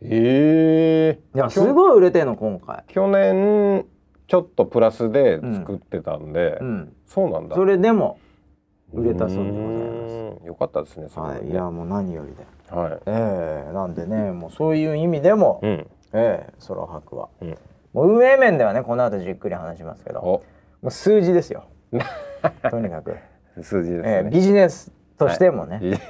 [0.00, 2.84] ええいやすごい売れてんの今回。
[2.86, 3.84] 去年
[4.28, 6.92] ちょっとプラスで作ってたんで、うん。
[7.06, 7.56] そうなんだ。
[7.56, 8.18] それでも
[8.92, 10.42] 売れたそうでございます。
[10.42, 12.46] すよかったですねそれははい、ねいやもう何よりで。
[12.70, 12.98] はい。
[13.06, 15.86] ええなんでねもうそういう意味でも、うん。
[16.12, 17.58] ええ空白は、うん。
[17.92, 20.42] もう運営面ではねこの後じっくり話しますけども
[20.82, 21.64] おう数字ですよ
[22.70, 23.16] とにかく、
[23.62, 26.00] 数字ですええね、ビジネスとしてもね、ビジ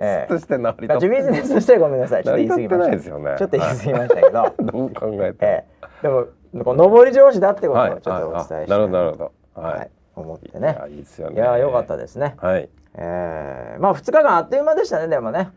[0.00, 2.24] ええとして成りビジネスとしてはごめんなさい。
[2.24, 3.34] ちょっと言い過ぎま成したね。
[3.38, 5.64] ちょっと言い過ぎましたけど、 どう考えてえ
[6.02, 6.02] え。
[6.02, 9.32] でも上り調子だってことはいをちょっとお伝えしたいあなるほどなるほど。
[9.54, 9.90] はい、はい。
[10.14, 11.36] 思っていねやいいですよね。
[11.36, 12.68] いや良かったですね、はい。
[12.96, 15.50] えー、まあ2日間あっという間でしたねでもね、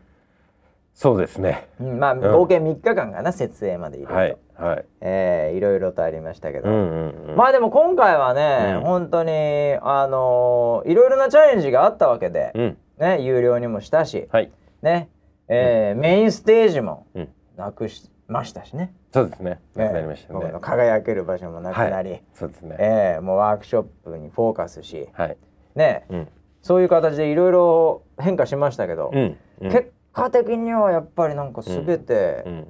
[0.94, 1.68] そうですね。
[1.80, 4.84] うん、まあ合計3日間かな、設営までいろいろ、はいはい。
[5.00, 7.36] えーいろいろとありましたけど、うんうんうん。
[7.36, 8.80] まあでも今回はね、うん。
[8.82, 12.76] 本当にあのーいろいろなチャレンジがあったわけで、うん。
[12.98, 14.50] ね有料にもしたし、はい。
[14.82, 15.08] ね、
[15.48, 17.28] えーメインステージもうん。
[17.56, 18.92] なくしましたしね。
[19.12, 19.60] そうですね。
[19.76, 20.38] えーなくなりましたね。
[20.40, 22.76] 僕の輝ける場所もなくなり、そうですね。
[22.78, 25.36] えーもうワークショップにフォーカスしはい。
[25.74, 26.28] ねうん。
[26.62, 29.36] そういう形でいろいろ変化しましたけど、うん。
[29.60, 29.70] うん。
[29.70, 32.66] 結果的にはやっぱりなんか全て、うん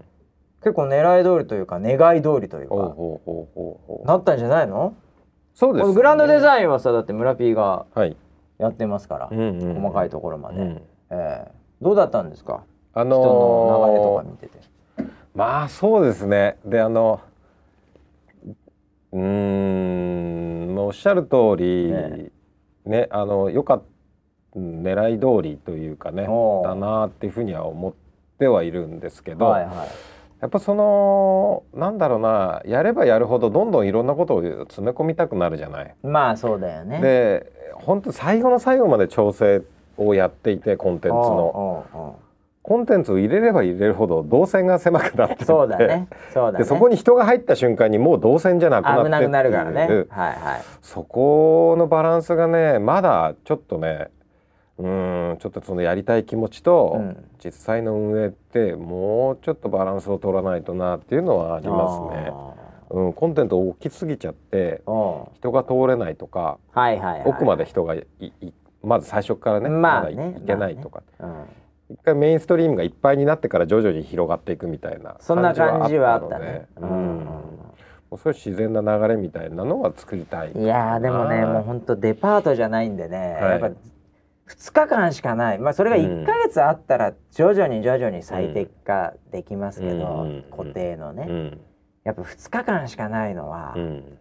[0.62, 2.94] 結構狙い通りというか願い通りというか。
[4.04, 4.94] なったんじゃないの？
[5.54, 8.16] そうです、ね、グランドデザインはさだって村 P がはい、
[8.58, 9.74] やってますから、うんうんうん。
[9.80, 10.82] 細かいところまで、うん。
[11.10, 11.52] ええ。
[11.80, 12.64] どうだったんですか、
[12.94, 14.58] あ人の流れとのか見てて。
[15.34, 16.58] まあそうですね。
[16.64, 17.20] であの
[19.12, 19.20] うー
[20.72, 22.30] んまあおっしゃる通り、え
[22.84, 23.84] ねあのよかった
[24.58, 26.26] 狙い通りというかね
[26.64, 27.94] だなっていうふうには思っ
[28.38, 29.88] てはいるんですけど、はいはい
[30.40, 35.94] やっぱそのなんだろうなやればやるほどどんどんいろんなことを詰め込みたくなるじゃない？
[36.02, 37.00] まあそうだよね。
[37.00, 39.62] で本当最後の最後まで調整
[39.96, 42.16] をやっていてコンテンツの。
[42.62, 46.08] コンテンツを入れれば入れるほど動線が狭くなってそうだね。
[46.34, 46.58] そうだね。
[46.58, 49.86] でそこに人が入った瞬間にもう動線じゃなくなって危なくなるからね。
[49.86, 50.62] はいはい。
[50.82, 54.08] そこのバランスがねまだちょっとね
[54.78, 57.24] うーんちょっとそのやりたい気持ちと、うん。
[57.42, 62.30] 実際の運営ってもうちょっとバランスを取らないとなっていうのはありますね。
[62.30, 62.54] あ
[62.88, 64.82] うん、コンテンツ大きすぎちゃって
[65.34, 67.28] 人が通れないとか、はいはいはい。
[67.28, 71.44] 奥まで人がいいまず最初からね,、まあだいねいけないとか、うん
[71.88, 76.66] 一回メインストリームがいっぱいになってから徐々に広がっていくみたいなそんな感じはあったのでね。
[76.80, 77.26] うん
[78.10, 82.96] もうそういう自然な流れみたいなのは作りたいいやーでもねなもう本当デパートじゃないん。
[82.96, 83.70] でね、はいやっぱ
[84.48, 85.58] 2日間しかない。
[85.58, 90.44] まあそれが1ヶ月あったら徐々に徐々に最適化できますけど、うん。
[90.50, 91.60] 固定のね、うん。
[92.04, 94.18] やっぱ2日間しかないのは、うん。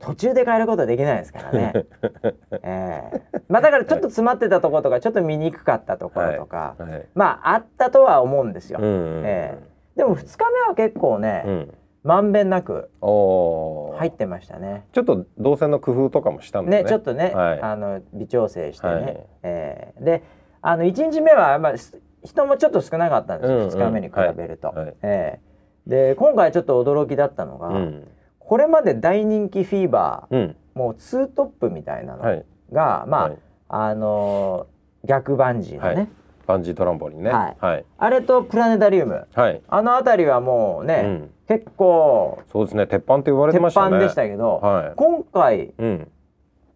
[0.00, 1.72] 途中で変えることできないですからね。
[2.62, 3.22] ええ。
[3.48, 7.06] まあだからちょっと詰まってたところとかちょっと見にくかったところとか、はい。
[7.14, 8.78] まああったとは思うんですよ。
[8.80, 9.22] うん。
[9.24, 9.98] ええ。
[9.98, 11.74] でも2日目は結構ね、うん
[12.08, 14.86] まんべんなく入ってましたね。
[14.92, 16.82] ちょっと動線の工夫とかもしたんでね。
[16.84, 17.60] ねちょっとね、はい。
[17.60, 18.92] あの微調整してね。
[18.92, 19.26] はい。
[19.42, 20.22] ええで
[20.62, 23.68] あの1日目はまあす人もちょっと少なかったんですよ、うんうん。
[23.68, 24.68] 2日目に比べると。
[24.68, 24.76] はい。
[24.86, 24.94] はい。
[25.02, 25.48] ええ
[25.86, 28.08] で今回ちょっと驚きだったのが、うん。
[28.38, 30.56] これまで大人気フィーバー、うん。
[30.72, 32.44] もうツートップみたいなのはい。
[32.72, 33.38] が、まあ、はい。
[33.68, 36.08] あのー逆バンジーのね、はい。
[36.46, 37.30] バンジートランポリンね。
[37.30, 37.56] はい。
[37.60, 37.84] はい。
[37.98, 39.28] あれとプラネタリウム。
[39.32, 39.60] はい。
[39.68, 42.42] あの辺りはもうね、うん結構。
[42.52, 43.96] そうですね鉄板って言われて鉄ましたね。
[43.96, 44.92] 板でしたけど、はい。
[44.96, 46.08] 今回うん。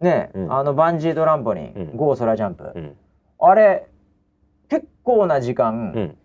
[0.01, 0.53] ね、うん。
[0.53, 1.95] あのバンジートランポリン、うん。
[1.95, 2.95] ゴーソラジャンプ、うん。
[3.39, 3.87] あれ
[4.69, 6.17] 結構な時間、うん。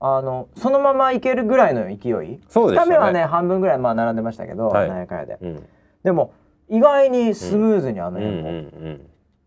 [0.00, 1.92] あのそのままいけるぐらいの勢
[2.24, 2.40] い？
[2.48, 2.82] そうでね。
[2.82, 4.88] 2日目はね半分ぐらいまあ並んでましたけど、はい。
[4.88, 5.38] なんやかんやで。
[5.40, 5.66] うん。
[6.02, 6.32] でも
[6.68, 8.60] 意外にスムーズにあのうんう辺も、
[8.94, 9.00] ん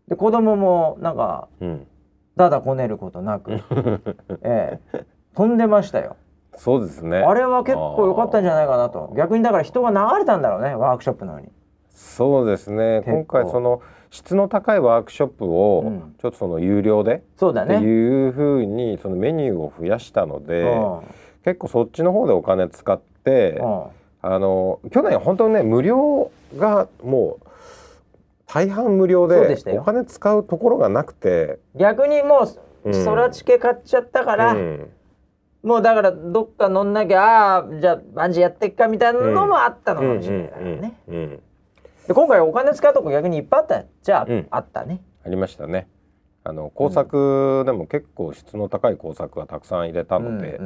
[0.08, 1.86] で子供もなんかうん。
[2.36, 3.60] だだこねることなく、
[4.42, 6.16] ええ、飛んでましたよ。
[6.60, 7.16] そうですね。
[7.16, 9.14] あれは結構良かったんじゃないかなと。
[9.16, 11.48] 逆にだから人が流れたんだろうね、ワークショップのように。
[11.88, 13.02] そうですね。
[13.06, 16.14] 今回その質の高いワークショップをうん。
[16.20, 17.78] ちょっとその有料でってそうだね。
[17.78, 21.00] いうふうにそのメニューを増やしたのでうん。
[21.46, 23.84] 結構そっちの方でお金使ってうん。
[24.20, 27.46] あの去年本当にね無料がもう
[28.46, 31.58] 大半無料でお金使うところがなくて。
[31.74, 32.46] 逆にも
[32.84, 33.04] ううん。
[33.06, 34.90] 空チケ買っちゃったから、うん
[35.62, 40.94] もうだからどっか乗んなきゃあじゃあバンジーやってっかみたいなのもあったのかもしれないからね。
[42.08, 45.02] で今回お金使うとこ逆にいっぱいあったじゃあ、うんあったね。
[45.24, 45.88] ありましたね。
[46.42, 50.58] あの工作でも結構質の高い工作がたくさん入れたので、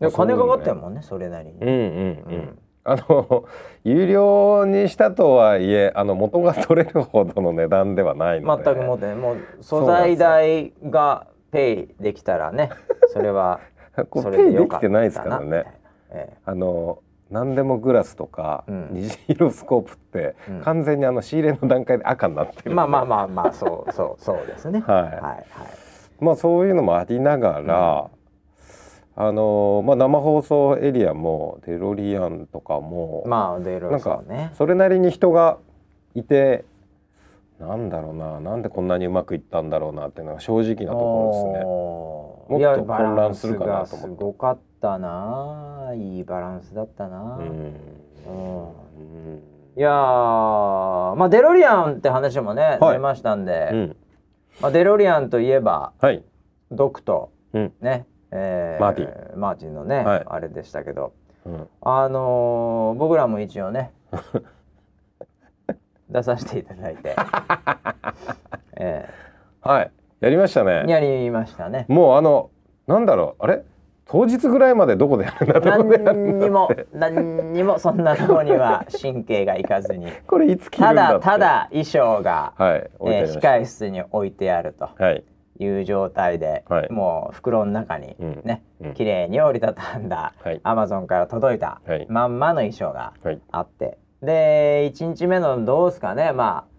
[0.00, 1.54] で金かかってるもんねそれなりに。
[1.60, 2.58] うんうんうん。
[2.86, 3.46] あの
[3.84, 8.64] 有料にしたとはいえあの元が取れるほどの値段ではないので。
[8.64, 12.70] 全く持ってもう素材代がペイできたらね
[13.14, 13.60] それは
[14.10, 15.64] こそれでよかったてないですからね。
[16.10, 16.98] えあの
[17.30, 24.82] 何でもグラスとか、うん虹色スコープって、うん完全にあの仕入れの段階で赤になってるえまあまあまあまあそうそうそうですね。
[24.86, 25.44] はいはいはい。
[26.20, 28.10] まあそういうのもありながら、
[29.16, 34.50] あのまあ生放送エリアもデロリアンとかも、まあでなんかそうね。
[34.54, 35.58] それなりに人が
[36.14, 36.64] いて
[37.58, 42.23] なんだろうななんでこんなにうまくいったんだろうなっていうのが正直なところですね。
[42.48, 45.92] もっといや混乱するかなと思ってすごかったな。
[45.94, 47.38] いいバランスだったな。
[47.38, 47.74] うん
[49.76, 52.92] いやーまあデロリアンって話もね、はい。
[52.94, 53.96] 出ましたんで、うん。
[54.60, 56.22] まあデロリアンといえばはい、
[56.70, 57.72] ドクとうん。
[57.80, 60.24] ね、えーマーティマーティンのね、はい。
[60.26, 61.12] あれでしたけど。
[61.46, 63.92] うん、あのー僕らも一応ね
[66.08, 67.16] 出させていただいて、
[68.76, 69.08] え。
[69.60, 69.90] はい
[70.24, 70.90] やりましたーね。
[70.92, 71.84] やりましたね。
[71.88, 72.50] もうあの
[72.86, 73.62] なんだろうあれ？
[74.06, 80.10] 当日ぐらいまでどこでやるんだ何にも何にもそんなところには神経がいかずに。
[80.26, 81.26] これいつ着るたんだって。
[81.26, 85.24] だただ衣装が、はいえー控え室に置いてあると、はい。
[85.58, 86.90] いう状態で、はい。
[86.90, 88.40] もう袋の中にうん。
[88.44, 88.92] ね、うん。
[88.94, 90.60] 綺麗に折りたたんだ、はい。
[90.64, 92.06] アマゾンから届いた、はい。
[92.08, 93.38] まんまの衣装がはい。
[93.52, 93.98] あって。
[94.22, 96.32] で1日目のどうですかね。
[96.32, 96.73] まあ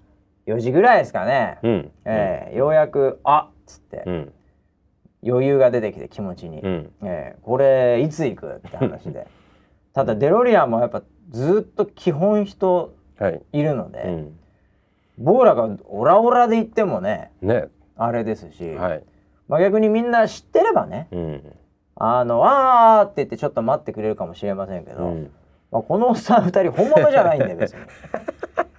[0.48, 1.92] 4時ぐらいですかね、うん。
[2.06, 4.34] えーようやく「あっ」つって、うん。
[5.28, 6.92] 余裕が出てきて気持ちに、うん。
[7.04, 9.28] えーこれいつ行くって話で。
[9.94, 13.42] ただデロリアンもやっぱずっと基本人はい。
[13.54, 14.40] いるので、うん。
[15.18, 17.70] 僕らがオラオラで行ってもねね。
[17.98, 19.04] あれですし、はい。
[19.48, 21.54] まあ、逆にみんな知ってればねうん。
[21.96, 25.32] あのあーって言ってちょっと待ってくれるかもしれませんけど、うん。
[25.72, 27.80] まあ、このおっさん2人本物じゃないんで別に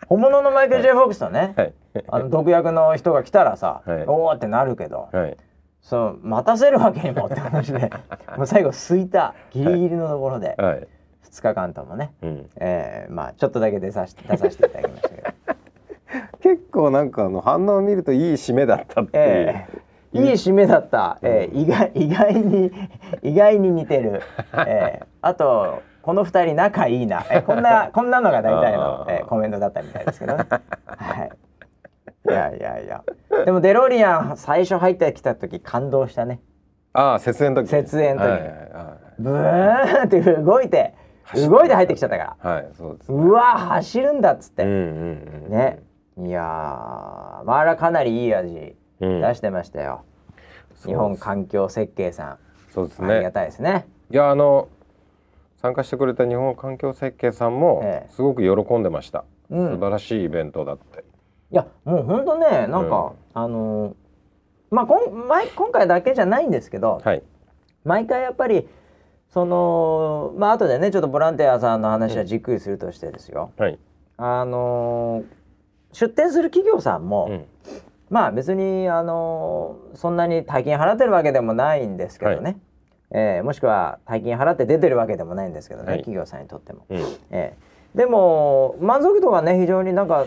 [0.08, 1.74] 本物のマイケル・ジェイ・フォックスとね、はい。
[2.08, 4.04] あの毒薬の人が来たらさ、はい。
[4.06, 5.36] おーってなるけど、はい。
[5.80, 7.90] そう待たせるわけにもって話で
[8.36, 10.88] もう最後空いたギリギリのところではい。
[11.24, 12.50] 2日間ともね、うん。
[12.56, 15.28] えーまあちょっとだけ出さし出させていただきましたけど、
[16.42, 19.24] 結構なんかあの反応を見るといい締めだったっていう。
[19.24, 22.72] えーいい締めだった、えー意外意外に
[23.22, 24.22] 意外に似てる、
[24.66, 29.26] えーあとこの2人仲いいな、えーこんな こんなのが大体のえー。
[29.26, 30.44] コメントだったみたいですけどね。
[30.86, 31.30] はい。
[32.28, 33.02] いやいやいや。
[33.44, 36.40] でもデロリアン最初入ってきた時感動したね。
[36.92, 38.30] ああ節電の時節電の時。
[38.30, 38.56] はいはいはい
[39.18, 40.94] ブーンって動いて
[41.48, 42.50] 動いて入ってきちゃったから。
[42.50, 45.80] はいそうですうわ走るんだっつって、うんうんうんね。
[46.18, 49.20] いやーまああれはかなりいい味うん。
[49.22, 50.02] 出してましたよ、
[50.76, 52.38] そう日本環境設計さ
[52.70, 53.88] そうですん、ありがねたいですね。
[54.08, 54.68] いやあの
[55.56, 58.12] 参加してくれた日本環境設計さんもええ。
[58.12, 59.68] すごく喜んでました、うん。
[59.74, 61.04] 素晴らしいイベントだって。
[61.50, 63.94] いやもうほんとねなんか、あのー
[64.70, 67.22] まあこん前今回だけじゃないんですけど、はい。
[67.84, 68.68] 毎回やっぱり
[69.28, 73.78] そのまあ後でねちょっとボランティアさんの話はじっくりするとしてですよ、はい。
[74.16, 75.36] あのー
[75.92, 77.44] 出店する企業さんも、うん。
[78.10, 82.56] まあ別にあのーそんなに大金払ってるわけでもないんですけどね、はい
[83.10, 85.98] えーもしくは大金払って出てるわけでもないんですけどね、はい。
[85.98, 86.86] 企業さんにとっても。
[86.88, 86.98] うん。
[87.30, 90.26] えーでも満足度がね非常になんか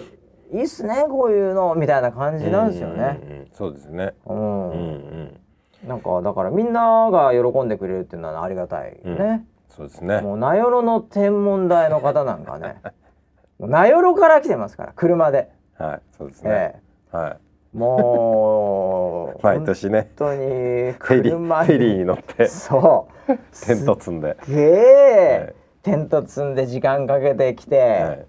[0.51, 3.19] いいっすねこういうのみたいな感じなんですよね。
[3.21, 4.13] うんうんうんそうですね。
[4.25, 4.69] うん。
[4.71, 5.87] うんうん。
[5.87, 9.45] なんかだからみんなが喜んでくれるっていうのはありがたいよね。
[9.69, 10.21] そうですね。
[10.21, 12.81] もう名寄の天文台の方なんかね。
[13.59, 15.51] 名寄から来てますから車で。
[15.77, 16.81] はいそうですね、
[17.13, 17.31] えはい。
[17.31, 20.09] えもう毎年ね。
[20.17, 23.37] 本当に車フェリーに乗ってそう。
[23.65, 25.55] テント積んで、すげえ、はい。
[25.83, 28.25] テント積んで時間かけてきて、はい。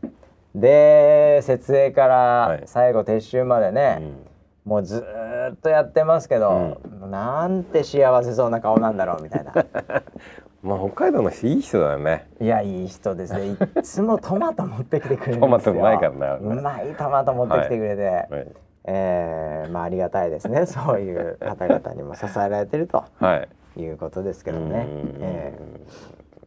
[0.54, 2.60] で設営かはい。
[2.62, 4.70] ら最後撤収までね、うん。
[4.70, 9.52] もうずーっとやってますけど、もうなんて幸せそうな顔なんだろうみたいな。
[10.62, 12.28] まあ北海道の人いい人だよね。
[12.40, 13.46] いやいい人ですね。
[13.46, 16.34] いっつもトマト持ってきてくれる トマトうまいからな。
[16.34, 18.46] うまいトマト持ってきてくれて、はい
[18.84, 20.64] えーまあありがたいですね。
[20.66, 23.04] そういう方々にも支えられてると。
[23.18, 23.48] はい。
[23.80, 24.86] いうことですけどね。
[24.90, 25.58] うん、え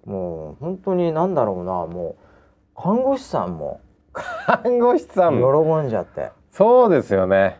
[0.06, 1.72] ーもう本当になんだろうな。
[1.86, 2.16] も
[2.76, 3.80] う看護師さんも。
[4.12, 5.40] 看護師さん。
[5.40, 6.32] 喜んじゃって。
[6.52, 7.60] そうですよね。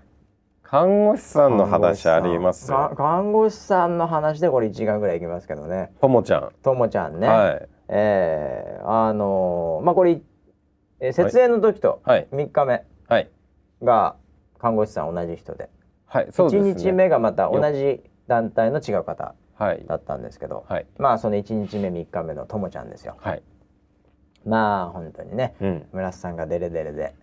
[0.64, 3.98] 看護師さんの話あります看護師さん。
[3.98, 5.92] の話でこれ1時間ぐらいいきますけどね。
[6.02, 7.68] ともちゃん、ともちゃんね、はい。
[7.90, 10.20] えーあのーまあこれ、
[11.00, 12.28] えー設営の時とはい。
[12.34, 13.30] 3日目はい。
[13.84, 14.16] が
[14.64, 15.70] 看護師さん同じ人で。
[16.06, 16.72] はいそうですね。
[16.72, 19.84] 1日目がまた同じ団体の違う方はい。
[19.86, 20.86] だったんですけど、はい。
[20.98, 23.18] まあその1日目3日目のともちゃんですよ。
[23.20, 23.44] はい。
[24.46, 25.86] まあ本当にねうん。
[25.92, 27.14] 村瀬さんがデレデレで、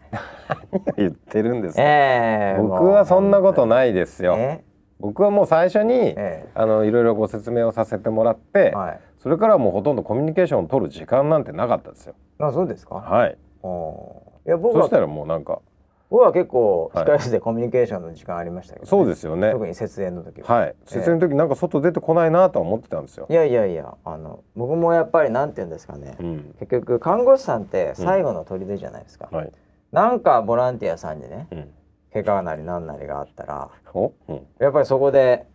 [0.98, 4.34] 言ってるんですよえー僕はそんなこといないですよ。
[4.36, 4.62] え
[4.98, 9.00] 僕はもう最初に、えあのいろいろご説明をさせてもらって、はい。
[9.18, 12.14] それからはもうほとんどコミュニケーションを取る時間なんてなかったですよ。
[12.38, 13.38] あそうですか、はい。
[13.62, 14.48] おー。
[14.48, 15.60] いや僕はそしたらもうなんか
[16.10, 17.04] 僕は結構はい。
[17.06, 19.52] 控え室でコミュニケーションの時間ありましたけどね、そうですよね。
[19.52, 20.74] 特に設営の時は、はい。
[20.84, 23.26] 設営の時なんか外出てこないなとは思ってたんですよ。
[23.30, 26.54] いやいやいやあの僕もやっぱりなんて言うんですかね、うん。
[26.58, 29.52] 結局看護師さんって最後の砦じゃないですか、はい。
[29.92, 31.68] なんかボランティアさんにねうん。
[32.12, 34.12] 怪我なりなんなりがあったらお？
[34.28, 34.46] うん。
[34.58, 35.46] やっぱりそこで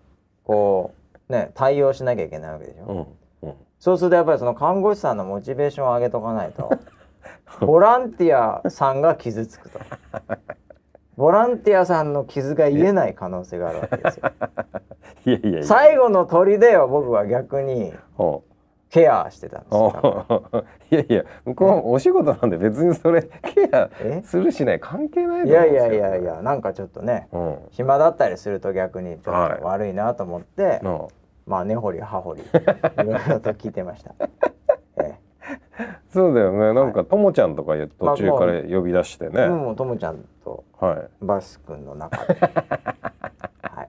[0.45, 0.93] こ
[1.29, 3.49] うね対応しなきゃいけないわけでしょ、うん。
[3.49, 3.55] うん。
[3.77, 6.69] そうするとやっぱりその看護師さんのモチベーションを上げとかないと
[7.61, 9.79] ボランティアさんが傷つくと。
[11.17, 14.31] ボランティアさんの傷が癒えない可能性があるわけですよ。
[15.25, 15.63] いやいやいや。
[15.63, 18.43] 最後の砦を僕は逆にお
[18.89, 20.43] ケアしてたんですよ。
[20.91, 24.21] いやいや向こうお仕事なんで別にそれケアえ？
[24.25, 25.91] するしない関係ないいと思うんですよ。
[25.91, 26.41] やいやいやいや。
[26.41, 27.57] なんかちょっとねうん。
[27.71, 29.53] 暇だったりすると逆にちょはい。
[29.53, 31.09] っと悪いなと思って、の
[31.47, 32.45] まあ根掘り葉掘りい
[32.97, 34.13] ろいろと聞いてました。
[34.97, 35.15] え
[36.09, 36.73] そうだよね。
[36.73, 41.07] なんかともちゃんとか途中から呼び出してね、え、もうともちゃんとはい。
[41.21, 42.37] バス君の中で、
[43.61, 43.87] はい、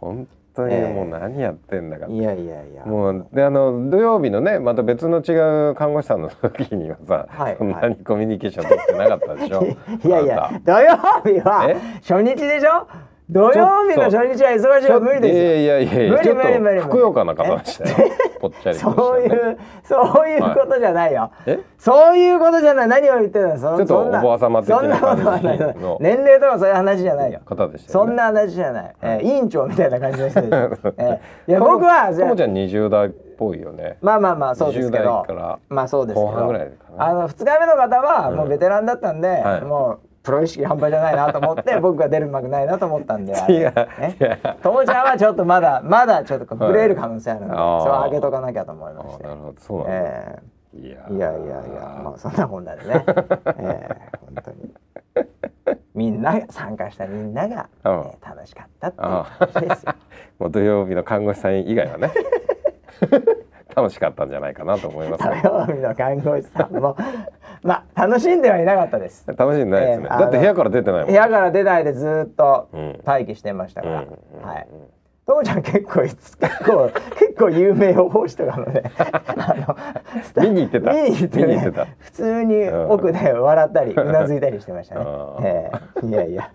[0.00, 2.84] 本当にもう何やってんだか、いやいやいや。
[2.84, 9.64] もうであの土曜日のねまた別の違う看護師さんの時にはさ、はいそんなにコミュニケーション取ってなかったでしょ？
[10.04, 11.76] いやいや土曜日はえ？
[12.06, 12.86] 初日でしょ？
[13.32, 15.42] 土曜日の初日は忙しいたから無理ですよ。
[15.42, 18.10] いやいやいや無理無理無理ふくよかな方でしたよ
[18.40, 21.58] ぽっちゃりね、 そういうそういうことじゃないよ、え？
[21.78, 22.88] そういうことじゃない。
[22.88, 23.56] 何を言ってるの？
[23.56, 27.40] そちょっとそんなおばあ様そんなことは年齢とかそういう話じゃないよ。
[27.46, 28.08] 方でしたよね。
[28.08, 30.48] そんな話じゃない、えー委員長みたいな感じの人で。
[30.48, 33.96] しょ、えーいや僕はともちゃん20代っぽいよね。
[34.02, 36.26] まあまあまあそうですけ20ど代からまあそうですけど。
[36.26, 37.06] 後半ぐらいかな。
[37.06, 39.62] あの2日目の方はもうベテランだったんで、はい。
[39.62, 44.16] もうプロ意識半端じゃないなと思って 僕が出る幕ないなと思ったんで違うね。
[44.18, 44.56] いや。
[44.62, 49.24] ともちゃんはちょっとまだまだちょっとブレる可能性あるんで、それを上げとかなきゃと思いまして。
[49.24, 50.38] あなるほどそうなんだ、え
[50.74, 51.16] いやー。
[51.16, 53.04] いやいやいやまあそんなこんなでね、
[53.58, 53.96] えー
[54.34, 54.72] 本当に。
[55.94, 57.88] みんな参加したみんなが、え
[58.26, 59.92] 楽しかったっていう話ですよ。
[60.38, 62.10] もう土曜日の看護師さん以外はね
[63.74, 65.40] 楽しかったんじゃないかなと思います土ね。
[65.44, 66.96] 曜日の看護師さんも
[67.62, 69.24] まあ楽しんではいなかったです。
[69.36, 74.08] 楽しんでないですね、えーだって部屋から出てないもん部屋から出ないでずーっとうん待機してましたから、うん。
[74.42, 74.48] うん。
[74.48, 74.68] はい。
[75.24, 78.82] ともちゃん結構結構 結構有名予報士とかのね。
[78.98, 79.54] あ
[80.36, 80.92] の見に行ってた。
[80.92, 81.86] 見に行って,、ね、ってた。
[81.98, 85.04] 普通に奥で笑ったりうなずいたりしてましたね。
[85.42, 85.70] え
[86.02, 86.06] え。
[86.06, 86.50] いやいや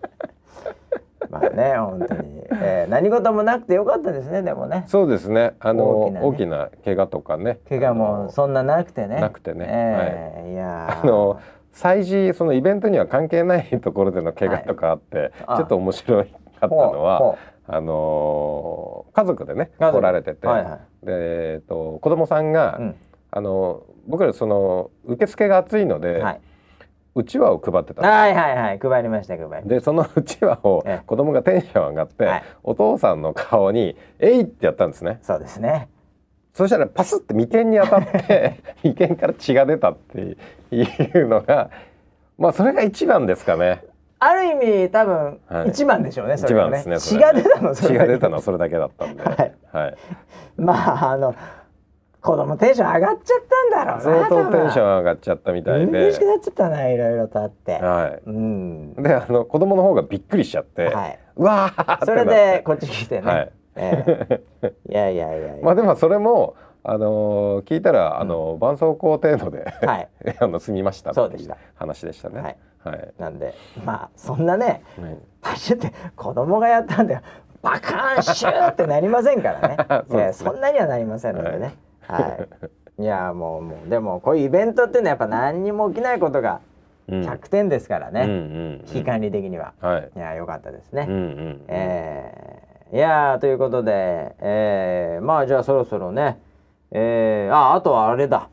[1.30, 4.86] まあね本当に、えー何事もなくてよかったですねでもね。
[4.88, 5.54] そうですね。
[5.60, 6.64] あの大大ききなね。
[6.64, 7.60] な怪我とかね。
[7.68, 9.20] 怪我もそんななくてね。
[9.20, 9.66] なくてね。
[9.70, 10.56] ええい。
[10.56, 11.02] やー。
[11.04, 11.40] あの
[11.74, 17.38] 催事そのイベントには関係ないところでの怪我とかあって、あちょっと面白かったのは
[17.68, 21.06] あの家族でね来られてて、はいはい。
[21.06, 22.96] でえっと子供さんが、うん。
[23.30, 26.42] あの僕らその受付が暑いので、はい
[27.18, 29.70] うちわを配ってたはいはいはい配りました配りました。
[29.70, 31.04] でそのうちわをええ。
[31.08, 32.44] 子供がテンション上がって、はい。
[32.64, 35.20] お父さんの顔に「えい!」ってやったんですね。
[35.24, 35.90] そうですね。
[36.54, 40.38] そしたらパスって眉間に当たって 眉間から血が出たって
[40.72, 40.84] い
[41.22, 41.70] うのが
[42.38, 43.84] まあそれが一番ですかね。
[44.20, 44.54] ある意
[44.86, 45.70] 味多分はい。
[45.70, 46.72] 一番でしょうね、そ一れがね。
[46.72, 49.54] 番ですねそ血が出たのそれ血が出たのはそれだけだったんで、はい。
[49.72, 49.96] はい、
[50.58, 51.36] まああの
[52.28, 53.38] 子供テンション上がっちゃっ
[53.72, 55.86] たんだろうな相当テンションン上がっちゃったみたいで。
[55.86, 58.96] 嬉しくなっちゃったないろいろとあって、はうん。
[59.00, 61.20] い、であの子供の方がびっくりしちゃって、はい。
[61.38, 63.52] うわーそれでこっち来てね、はい。
[63.78, 64.72] ええ。
[64.90, 70.10] いやいやいやいや、 まあでもそれもあのー聞いたらあのー絆創膏程度で、はい。
[70.42, 71.56] あの済みましたっていうそうでした。
[71.76, 72.42] 話でしたね。
[72.42, 72.58] はい。
[72.84, 73.14] はい。
[73.18, 73.54] なんで
[73.86, 77.18] まあそんなねはいパシュって子供がやったんで
[77.62, 79.78] バカーンシューってなりませんからね。
[80.10, 80.24] ね。
[80.26, 81.76] ええそんなにはなりませんのでね
[82.08, 82.48] は
[82.98, 86.62] い、い、やもうもうでもこういうイベントっていうのはやっぱ何にも起きないことが
[87.08, 90.12] うん100点ですからね、うんうん危機管理的には、はい。
[90.16, 91.66] いや良かったですね、うんうん。
[91.68, 96.40] えーいやーということで、えーまあじゃあそろそろね、
[96.92, 98.50] えーああとはあれだ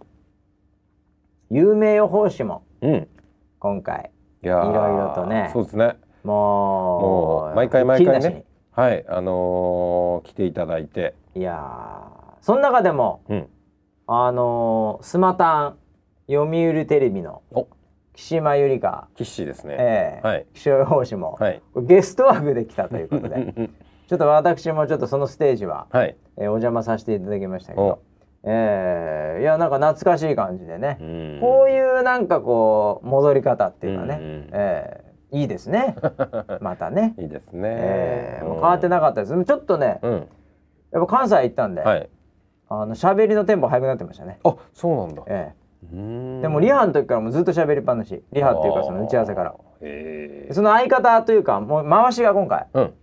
[1.51, 3.09] 有名予報士もうん。
[3.61, 4.11] 今回
[4.43, 5.97] いやーいろいろとねそうですね。
[6.25, 8.45] もうもう毎回毎回ね。
[8.73, 9.05] はい。
[9.09, 11.15] あのー来ていただいて。
[11.35, 13.49] にいやーその中でもうん。
[14.07, 15.77] あのースマタン
[16.31, 17.67] 読売テレビのお、
[18.13, 19.77] 岸間ゆりか、キッシーですね。
[19.79, 20.47] えーはい。
[20.53, 21.63] 気象予報士も、はい。
[21.87, 23.55] ゲスト枠で来たということで
[24.09, 26.17] ちょっと私もちょっとそのステージは、はい。
[26.37, 27.99] えーお邪魔させていただきましたけおど、
[28.43, 35.97] えーいやなんか懐かしい感じでね、うんこういうなんかこう戻り方っていうかね、うんうんえーいいですね
[36.61, 37.61] またね、いいですね。
[37.65, 40.29] えーもう変わってなかったですちょっとねうん。
[40.93, 42.09] やっぱ関西行ったんで、はい。
[42.83, 45.23] あの喋りのテンポ速くなってましたね、あ、そうなんだ。
[45.27, 45.53] え
[45.93, 46.39] うーん。
[46.39, 48.23] ーでもリハの時からもうずっと喋りっぱなし。
[48.33, 49.55] リハっていうかその打ち合わせから。
[50.53, 52.95] その相方というかもう回しが今回うん。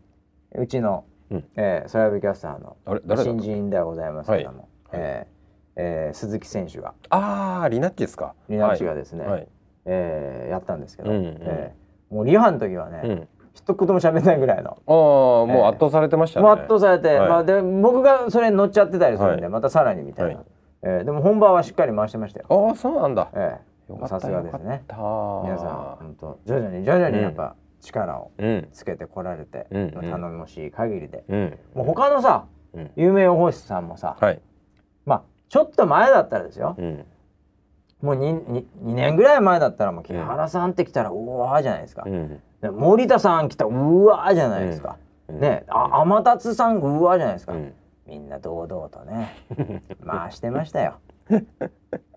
[0.56, 1.46] うちの、うん。
[1.56, 2.76] えー、ソヤビキャスターの
[3.18, 4.68] 新人ではございますけども、はい。
[4.94, 5.32] えー
[5.78, 6.94] えー鈴木選手が。
[7.10, 8.36] ああ、リナッチですか？
[8.50, 9.48] リナッチがですね、はい。
[9.86, 13.28] えーやったんですけど、うんうんえーもうリハの時はね、うん。
[13.54, 14.72] 一言も喋んないぐらいの。
[14.72, 16.46] ああ、もう圧倒されてましたね。
[16.46, 20.46] もう圧倒されて、はいまあで僕がそれに乗っちゃってたりするんで、はいまたさらにみたいな、はい
[20.84, 22.46] えーでも本番はしっかり回してましたよ。
[22.50, 23.30] ああ、そうなんだ。
[23.34, 24.84] えよかったーさすがですね。
[24.88, 28.68] 皆さん本当徐々に徐々にやっぱ力をうん。
[28.72, 31.60] つけてこられて、うんうん頼もしい限りで、うん。
[31.76, 32.92] もう他のさうん。
[32.96, 34.40] 有名予報士さんもさ、はい。
[35.06, 37.06] まあちょっと前だったらですよ、うん。
[38.02, 42.04] もう 2, 2, 2年ぐらい前だったらもう木原さんって来たらうわーじゃないですか、
[42.70, 44.98] 森田さん来たらうわーじゃないですか、
[45.30, 45.40] うん。
[45.40, 47.74] ねあ天達さんうわーじゃないですか、うん。
[48.06, 49.36] みんな堂々とね。
[50.06, 50.96] 回してましたよ。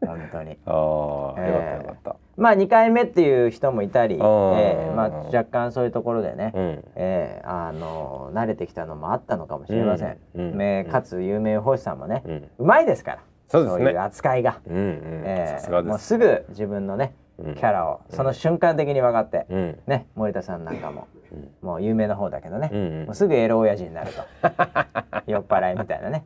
[0.05, 0.59] 本当に。
[0.67, 2.17] ああ、よかったえーよかった。
[2.37, 4.91] まあ2回目っていう人もいたり、えあー。
[4.91, 6.85] ーまあ、若干そういうところでね、うん。
[6.97, 10.51] えーあの慣れてきたのもあったのかもしれません、うん。
[10.51, 10.59] うん。
[10.59, 12.51] ねかつ有名奉仕さんもね、うん。
[12.59, 13.19] うまいですから。
[13.49, 13.91] そうですね。
[13.93, 15.23] いう扱いが、うんうん。
[15.25, 15.89] えーさすがです。
[15.91, 19.79] もうすぐ自分のねうんキャラをその瞬間的に分かって、うん。
[19.87, 21.69] ね森田さんなんかも、うん。
[21.69, 24.23] もう有名な方だけどね、もうすぐエロ親父になると。
[25.27, 26.25] 酔っ払いみたいなね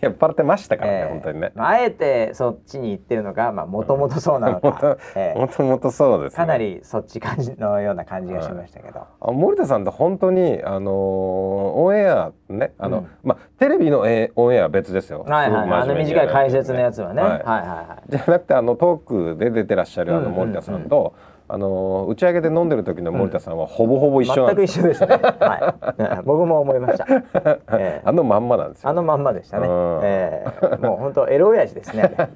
[0.00, 1.52] 酔っ払ってましたからね、えー本当にね。
[1.54, 13.06] まあ、あえてそっちに行ってるのかまあもともとそうなのか、 えーもともとそうです、ね、かなりそっち感じのような感じがしましたけど、あ森田さんって本当にあのーオンエアねあの、うん。
[13.22, 15.24] まあテレビのえオンエアは別ですよ。
[15.26, 18.10] はいはい、あの短い解説のやつはね、ははいい、はいはい。
[18.10, 20.32] じゃなくてあのトークで出てらっしゃるあうんうんうん。
[20.32, 21.14] の森田さんと、
[21.48, 25.08] あのー打ち上げで飲んでる時の森田さんはほぼほぼ一緒な全くんです一緒ですね。
[25.16, 27.06] はい、う ん僕も思いました。
[27.78, 28.90] ええあのまんまなんですよ。
[28.90, 29.68] あのまんまでしたね。
[29.68, 32.10] うんええもう本当エロ親父ですね。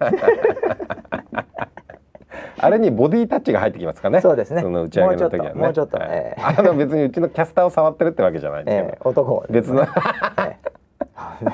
[2.63, 4.21] あれにボディタッチが入ってきますかね。
[4.21, 5.61] そうですねの打ち上げの時はね。
[5.61, 9.89] もうちょっとっとはいええあの別にうちのキャスターを触ってるってわけじゃないんですけど、ええ男をね別のえ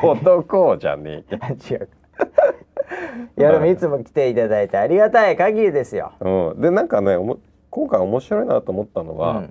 [0.03, 1.39] 男じゃねえ。
[1.71, 1.89] え違う。
[3.39, 6.13] いやでもいつも来ていただいてありがたい限りですよ。
[6.21, 7.39] うん、でなんかねおも
[7.71, 9.45] 今回面白いなと思ったのは、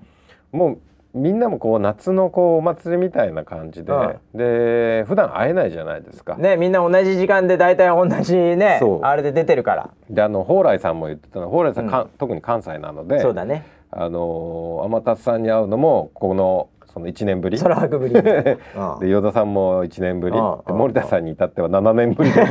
[0.51, 0.77] もう
[1.15, 6.35] みんなもこう夏のこうお祭りみたいな感じで、うんで普段会えないじゃないですか。
[6.35, 9.89] ねみんな同じ時間で大体同じねあれで出てるから。
[10.09, 13.63] であの蓬莱さんも言ってたの蓬莱さん、か特に関西なのでそうだね。
[13.91, 17.59] あの天達さんに会うのもこのその1年ぶり。
[17.59, 18.15] 空白 ぶり。
[18.15, 22.43] うんで与田さんも1年ぶり、森田さんに至っては7年ぶりだ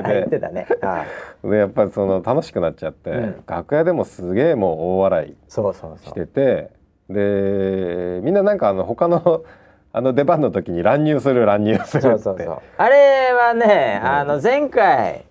[0.00, 0.66] って 言ってたね。
[0.82, 1.04] は
[1.44, 3.44] いでやっぱりその楽しくなっちゃって、うん。
[3.46, 5.98] 楽屋でもすげえもう大笑いそうそうそう。
[6.08, 6.70] してて
[7.08, 9.44] でみんななんかあの他の
[9.92, 12.08] あの出番の時に乱入する乱入するって。
[12.08, 12.56] そうそうそう。
[12.76, 15.24] あれはね、あの前回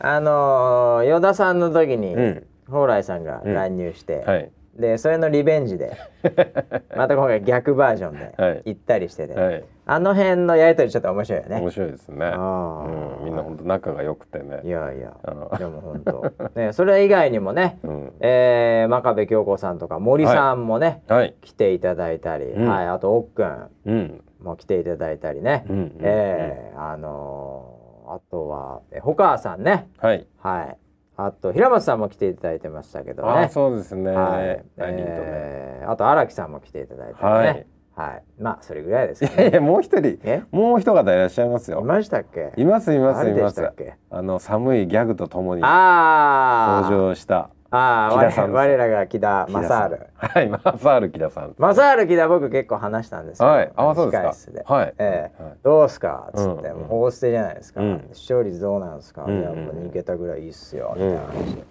[0.00, 2.46] あのー、与田さんの時に、うん。
[2.66, 5.96] 蓬莱さんが乱入して、はいでそれのリベンジで
[6.96, 8.54] また今回逆バージョンはい。
[8.54, 9.64] で行ったりしてて、はい。
[9.86, 11.60] あの辺のやりとりちょっと面白いよね。
[11.60, 14.60] 面白いですね、うん、みんな本当仲が良くてね。
[14.64, 15.14] いやいや。
[15.24, 16.32] あでも本当。
[16.54, 18.12] ねそれ以外にもね、 うん。
[18.20, 21.34] えー、真壁京子さんとか森さんもね、はい。
[21.40, 22.68] 来ていただいたり、うん。
[22.68, 22.86] はい。
[22.88, 24.24] あと奥くんうん。
[24.42, 25.92] も来ていただいたりね、うんうん。
[26.00, 29.88] えーあのーあとはえほかさんね。
[29.98, 30.26] はい。
[30.38, 30.76] はい
[31.16, 34.64] あと平松さんも来ていただいてましたけどあねそうですね、はい。
[34.78, 37.66] えーあと荒木さんも来ていただいてね。
[37.94, 39.42] はい、まあそれぐらいですかね。
[39.42, 40.42] いやいやもう一人え？
[40.50, 41.80] もう一方いらっしゃいますよ。
[41.80, 42.52] いましたっけ？
[42.56, 43.62] いますいますいます。
[44.10, 49.90] あの寒いギャグとともに登場したああ我我らが木田木田さん。
[49.90, 51.54] 正治はい正治木田さん。
[51.58, 53.48] 正治木田僕結構話したんですよ。
[53.48, 53.72] はい。
[53.74, 54.72] あそうですか。
[54.72, 54.94] はい。
[54.98, 55.42] ええ。
[55.42, 55.52] はい。
[55.64, 56.78] どうすかっつって、うん。
[56.78, 58.08] もう法捨てじゃないですか、うん。
[58.12, 61.64] 視聴率どうなんですか、うんいやもう2桁ぐらいいいっすよみたいな話で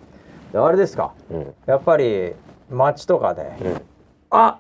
[0.52, 1.14] であれですか。
[1.32, 1.54] うん。
[1.66, 2.34] やっぱり
[2.70, 3.82] 街とかでうん
[4.32, 4.60] 「あ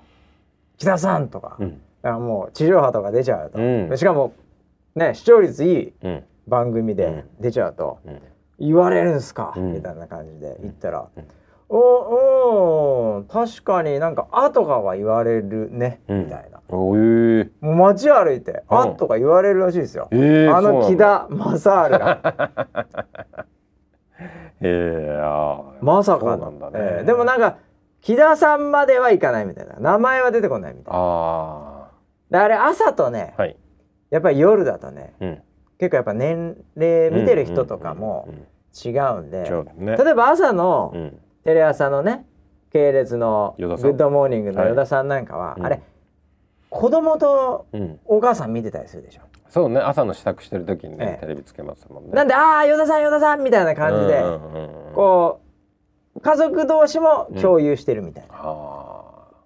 [0.77, 1.81] 木田さん!」とか、うん。
[2.03, 3.49] あもう地上波とか出ちゃう
[3.89, 4.33] と、しかも
[4.95, 6.23] ね視聴率いいうん。
[6.47, 7.23] 番組でうん。
[7.41, 8.21] 出ちゃうと、うん
[8.65, 9.73] 言われるんすか、うん。
[9.73, 11.27] みたいな感じで言ったら「うん。
[11.69, 16.25] おお確かになんか「あ」とかは言われるね、うん。
[16.25, 16.59] みたいな。
[16.69, 18.97] おえもう街歩いて「あ」うん。
[18.97, 22.19] とか言われるらしいですよ、えーあの木田正治が。
[24.65, 27.57] えー、まさかなんだね、えーでもなんか
[28.01, 29.75] 木田さんまではいかないみたいな。
[29.79, 30.99] 名前は出てこないみたいな。
[30.99, 31.87] あ
[32.29, 33.57] であれ朝とね、あはい。
[34.09, 35.41] やっぱり夜だとねうん。
[35.79, 39.95] 結構やっぱ年齢見てる人とかもうんうん違うんで、そうだね。
[39.97, 41.19] 例えば朝のうん。
[41.43, 42.25] テレ朝のね
[42.71, 44.69] 系列の「グッドモーニング」のはい。
[44.69, 45.65] 依田さんなんかは、うん。
[45.65, 45.81] あれ
[46.69, 47.99] 子供とうん。
[48.05, 49.21] お母さん見てたりするでしょ？
[49.49, 51.25] そうね朝の支度してる時にね、ええ。
[51.25, 52.11] テレビつけますもんね。
[52.13, 55.39] なんで「ああ与田さん与田さん」みたいな感じで、うんうんうんうんこ
[56.15, 58.35] う家族同士も共有してるみたいな。
[58.35, 58.92] あ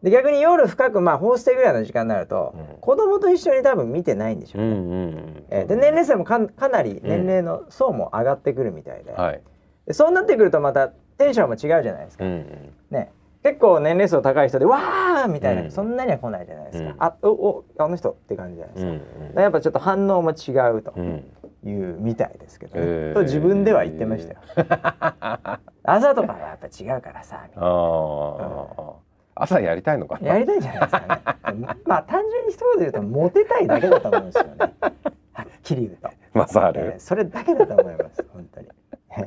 [0.03, 2.77] で逆に夜深くまあ放捨てぐらいの時間になると、うん。
[2.81, 4.67] 子供と一緒に多分見てないんでしょうね。
[4.67, 5.43] ーうんうんうん。
[5.49, 9.41] えーで年齢層もかんかなり年齢の層も上がってくるみたいで,、はい
[9.87, 12.73] でそうなってくるとまたテンションも違うじゃないですか、うんうん。
[12.91, 13.11] ね。
[13.43, 15.71] 結構年齢層高い人でわーみたいな、うん。
[15.71, 16.95] そんなには来ないじゃないですか、うん。
[16.99, 18.89] あおおあの人って感じじゃないですう
[19.31, 21.23] んか,、やっぱちょっと反応も違うとうん。
[21.63, 23.13] いうみたいですけどね、えー。
[23.13, 24.39] と自分では言ってましたよ、
[25.83, 27.69] 朝とかはやっぱ違うからさみたいな
[29.43, 30.27] 朝やりたいのかな。
[30.33, 31.67] やりたいんじゃないですかね。
[31.85, 34.55] まあ単純に一言で言うとモテたいだけだと思うんですよね。
[35.33, 36.09] はっきり言うと。
[36.33, 38.67] マサールえーそれだけだと思います本当に。
[39.17, 39.25] え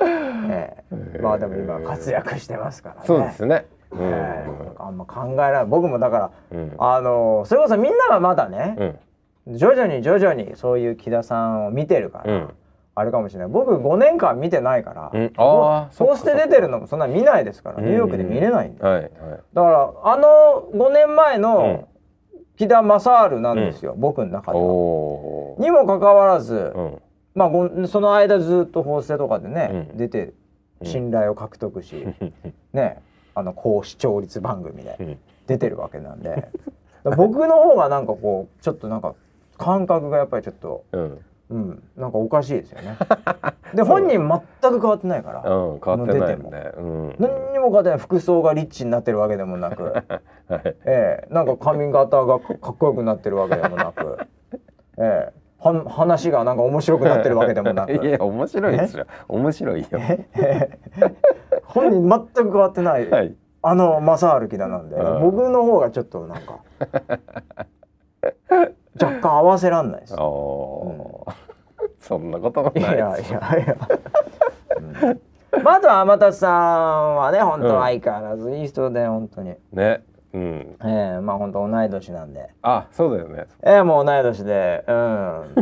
[0.00, 3.00] えまあでも今活躍してますからね。
[3.06, 3.66] そうですね。
[3.90, 4.64] うええん。
[4.64, 5.66] なんかあんま考えない。
[5.66, 6.74] 僕もだからうん。
[6.78, 8.98] あのそれこそみんなはまだね、
[9.46, 9.56] うん。
[9.56, 12.54] 徐々に徐々にそういう木田さんを見てるから、うん
[12.96, 13.48] あれかもしれない。
[13.48, 15.32] 僕5年間見てないから、うん。
[15.36, 19.10] あーそうして出てるのもそんな見ないですからニューヨークで見れないんで、はいはい。
[19.52, 21.42] だからあの5年前うん。
[21.42, 21.88] の
[22.56, 24.66] 木田正治なんですよ、僕の中でおは。
[24.68, 27.02] おにもかかわらず、ーうん。
[27.34, 29.96] まあごその間ずっと法政とかでね、うん。
[29.96, 30.32] 出て
[30.80, 30.86] うん。
[30.86, 32.06] 信頼を獲得し、
[32.72, 33.02] ね
[33.34, 35.18] あの高視聴率番組でうん。
[35.48, 36.48] 出てるわけなんで。
[37.16, 39.14] 僕の方がなんかこうちょっとなんか
[39.58, 41.18] 感覚がやっぱりちょっと、うん
[41.54, 42.98] うん、なんかおかしいですよね。
[43.74, 47.16] で 本人全く変わってないから、うん変わってないよ出ねうん。
[47.20, 47.98] 何にも変わってない。
[47.98, 50.02] 服装がリッチになってるわけでもなく、 はい。
[50.84, 51.32] ええ。
[51.32, 54.18] なんか髪型がかっこよくなってるわけでもなく、
[54.98, 55.32] ええ。
[55.60, 57.92] は話がなんか面白くなってるわけでもなく。
[57.92, 59.06] いや面白いですよ。
[59.28, 59.86] 面白いよ。
[61.62, 63.34] 本人全く変わってない、はい。
[63.62, 65.22] あの正治木田なんで、うん。
[65.22, 66.58] 僕の方がちょっとなんか
[69.00, 70.14] 若干合わせらんないです。
[70.14, 70.16] あ。
[70.16, 71.43] ー
[72.06, 73.76] そんなこともいやいやいないや、
[74.76, 75.62] うん。
[75.62, 80.02] まあ、あとは天達さんはね本当相変わらずいい人で本当に、ね。
[80.34, 80.76] うん。
[80.84, 82.50] ええまあ本当同い年なんで。
[82.60, 83.46] あそうだよね。
[83.62, 84.84] ええもう同い年で。
[84.86, 85.54] うん。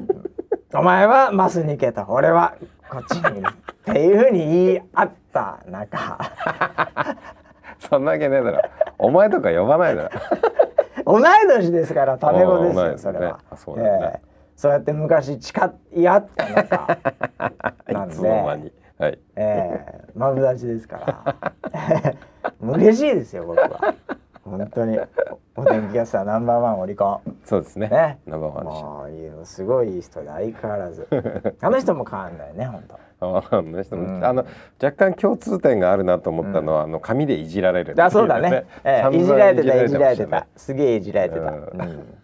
[0.75, 2.55] お前はマスに行けと俺は
[2.91, 3.43] こっちにっ
[3.85, 6.19] ていうふうに言い合った中
[7.79, 8.63] そんなわけねえだろ。
[8.99, 10.11] お前とか呼ばないだろ。
[11.07, 13.39] 同い年ですからタメ語ですよそれは。
[13.49, 14.13] あそうだよね。
[14.17, 15.61] ええそうやって昔誓
[15.95, 16.99] い合った中
[17.93, 18.73] なんいつの間で、に。
[18.99, 19.19] はい。
[19.37, 20.05] ええ。
[20.15, 22.15] マブダチですから。
[22.61, 23.95] 嬉しいですよ僕は。
[24.45, 24.99] 本当に。
[25.55, 27.89] お天気キャスターナンバーワンオリコンそうですね。
[27.89, 28.21] ね。
[28.27, 31.07] ナンバーワンでしもういいのすごいいい人で相変わらず。
[31.61, 32.95] あの人も変わんないね本当。
[32.95, 33.03] た
[33.59, 34.03] あの人も。
[34.05, 34.25] うん。
[34.25, 34.47] あの
[34.83, 40.47] 若干共通点があるなと思ったのはあの紙でいじられるっていうあそうだね、 ええいじられてたいじられてたね。
[40.57, 41.81] すげえいじられてた、うん。
[41.81, 42.19] うん。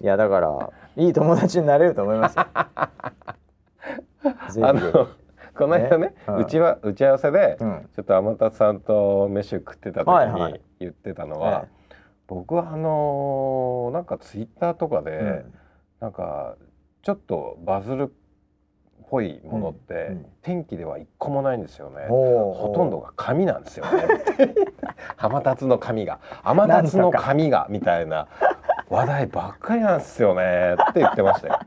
[0.00, 2.46] いやだからいい友達になれると思いますよ。
[4.62, 5.08] あの
[5.54, 6.14] この間ねね？
[6.38, 7.88] うちは打ち合わせで、うん。
[7.94, 11.68] ちょっと天達さんと飯食ってた時に言ってたのは、え
[12.26, 15.54] 僕はあのーなんかツイッターとかで、うん。
[16.00, 16.56] なんか
[17.02, 18.06] ちょっとバズるっ
[19.10, 22.06] ぽいものって、うんうん天気では一個もないんですよね。
[22.08, 24.04] ほほとんどが紙なんですよね。
[25.18, 28.26] 天達の紙が天達の紙がみたいな
[28.88, 31.58] 話題ばっかりなんですよねって言ってましたよ。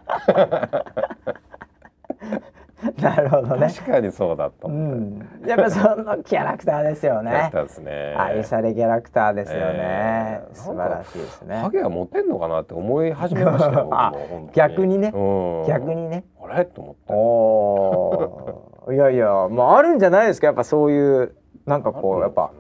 [3.02, 3.68] なるほどね。
[3.68, 4.72] 確かにそうだとう。
[4.72, 5.28] ん。
[5.46, 7.32] やっぱそのキャラクターですよね。
[7.32, 8.16] キャラクターですね。
[8.18, 11.58] 愛されキャラクターですよね、えー素晴らしいですね。
[11.58, 13.90] ハゲはモテんのかなって思い始めましたよ。
[14.54, 15.12] 逆にね。
[15.14, 15.66] うん。
[15.68, 16.26] 逆にね。
[16.44, 16.66] あれ？
[16.66, 17.14] と思って。
[17.14, 18.94] おー。
[18.94, 20.48] いやいやまああるんじゃないですか。
[20.48, 22.52] やっぱそういうなんかこうやっぱ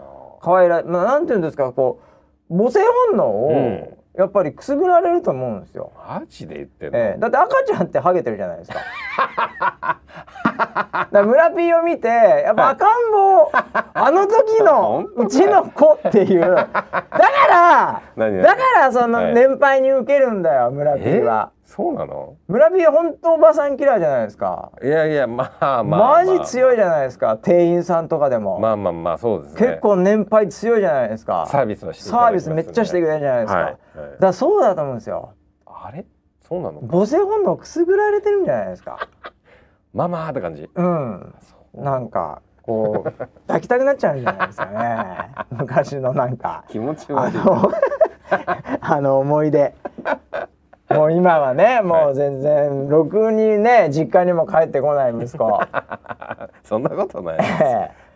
[0.42, 2.00] 可愛らまあなんていうんですかこ
[2.50, 3.98] う母性本能をうん。
[4.16, 5.92] やっぱりくすぐられると思うんですよ。
[6.08, 7.20] マジで言ってんの、ええ。
[7.20, 8.78] だって赤ちゃんってハゲてるじゃないですか。
[11.12, 13.52] だ村 P を見てやっぱ赤ん坊
[13.94, 16.72] あの時の うちの子っていうだか
[17.50, 21.52] らだからそのはい年配に受けるんだよ村 P は。
[21.66, 22.36] そうなの？
[22.48, 24.72] 村 P は本当おばさんキラーじゃないですか。
[24.84, 28.60] いやいやまあまあマジ強いじゃないですか店員さんとかでも。
[28.60, 31.48] まあまあまあそうですね結構年配強いじゃないですか。
[31.48, 33.60] サービスはしてサービスめっちゃしてくれるじゃないですか。
[33.60, 35.32] はいはいだからそうだと思うんですよ。
[35.66, 36.06] あれ？
[36.48, 36.82] そうなの？
[36.88, 38.98] 母性本能くすぐられてるんじゃないですか。
[39.94, 41.36] ママーって感じうん。
[41.76, 43.12] なんかこう
[43.48, 45.08] 抱きたくなっちゃうんじゃないですかね。
[45.52, 47.72] 昔のなんか気持ちあ悪いの
[48.82, 49.74] あの思い出。
[50.90, 55.60] もう今はねもう全然ろくにね実家にも帰ってこない息子。
[56.64, 57.40] そんなことない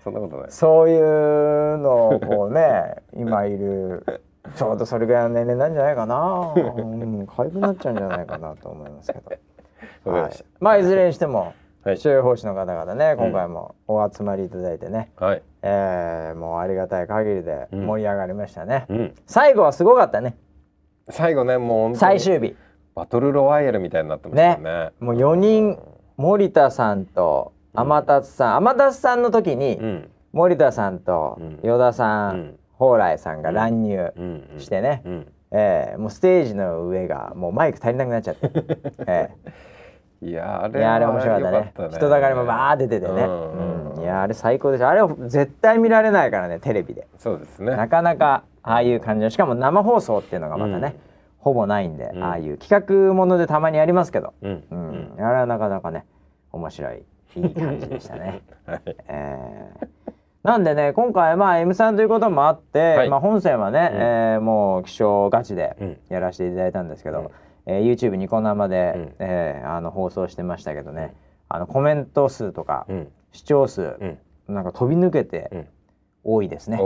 [0.04, 4.22] そんなことないそういうのをこうね今いる
[4.56, 6.54] ちょうどそれぐらいの年齢なんじゃないかな。
[6.56, 9.30] うん、可愛くなっちゃうんじゃないかなと思いますけど。
[10.12, 11.54] はいまあいずれにしても
[11.88, 15.42] はい気象予報士の方々ね今回もお集まりいただいてね、たはい。
[15.62, 17.86] えーもうありがたい限りでうん。
[17.86, 19.16] 盛り上がりましたね、うん。
[19.26, 20.36] 最後はすごかったね。
[21.10, 22.58] 最後ねもう最終日。
[22.94, 24.92] バトルロワイヤルみたいになってましたよね。
[25.00, 25.80] もう4人
[26.18, 30.10] 森田さんと天達さん、天達さんの時に、うん。
[30.34, 31.60] 森田さんとうん。
[31.64, 32.60] 依田さん、うん。
[32.78, 34.50] 蓬莱さんが乱入うん。
[34.56, 34.60] うん。
[34.60, 35.28] してね、うん。
[35.52, 38.52] えーもうステージの上がもうマイク足りなくなっちゃって、
[39.08, 39.30] え
[40.22, 41.74] いやあーれあれ面白かったね。
[41.78, 43.94] 良人だかりもバー出ててね、うん。
[43.96, 44.02] うん。
[44.02, 44.90] いやあれ最高でしょ。
[44.90, 47.08] あれを絶対見られないからねテレビで。
[47.18, 47.76] そうですね。
[47.76, 50.96] なかなかああいう感じのしかも生放送っていうのがまたね、
[51.38, 52.24] ほぼないんで、うん。
[52.24, 54.52] ああいう企画ものでたまにやりますけど、うん。
[54.52, 55.16] ううん。
[55.18, 56.06] んあれはなかなかね
[56.52, 57.04] 面白い
[57.36, 58.42] いい感じでしたね。
[58.66, 59.88] は いえー。
[60.44, 63.10] なんでね今回まあ M さんということもあって、はい。
[63.10, 64.02] まあ、本戦はね、うん。
[64.02, 65.98] えーもう気象ガチでうん。
[66.10, 67.28] やらせていただいたんですけど、うん
[67.68, 69.16] えー YouTube ニコ生で、うん。
[69.20, 71.14] えーあの放送してましたけどね。
[71.50, 73.12] あのコメント数とかうん。
[73.32, 74.56] 視聴数、うん。
[74.56, 75.68] なんか飛び抜けてうん。
[76.24, 76.78] 多いですね。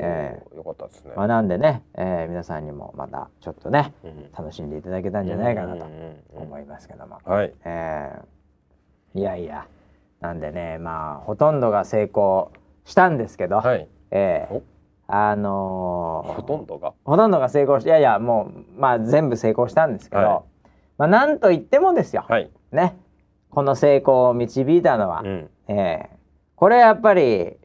[0.00, 1.12] えよかったですね。
[1.16, 4.32] まあ、なんでね、えー皆さんにもまたちょっとねうん。
[4.36, 6.42] 楽しんでいただけたんじゃないかなとうんうんうん。
[6.42, 7.52] 思いますけども、はい。
[7.64, 9.66] えーいやいや
[10.20, 12.50] なんでねまあほとんどが成功
[12.84, 13.88] したんですけど、はい。
[14.10, 14.62] えーお
[15.06, 16.94] あのーほとんどが？
[17.04, 20.40] ほとんどが成功しいやいやもうまあ全部成功したんですけど、はい
[20.96, 22.50] まあなんといってもですよ、はい。
[22.72, 22.96] ね
[23.50, 25.50] この成功を導いたのは、うん。
[25.68, 26.14] えー
[26.56, 27.56] これやっぱり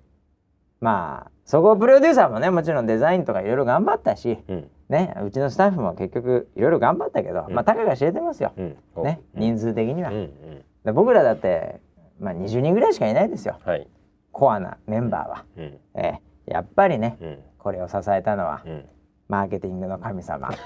[0.82, 4.70] まあそこプロデューサーもねもちろんデザインとかいろいろ頑張ったし、うん。
[4.90, 9.04] ね、うちのスタッフも結局いろいろ頑張ったけど、うんまあたかが知れてますよ、うん。
[9.04, 10.12] ね、うん人数的には。
[10.84, 11.80] で僕らだって、
[12.20, 13.88] まあ、20人ぐらいしかいないですよはい。
[14.32, 15.78] コアなメンバーは、うん。
[15.96, 17.38] えーやっぱりねうん。
[17.58, 18.86] これを支えたのはうん。
[19.28, 20.50] マーケティングの神様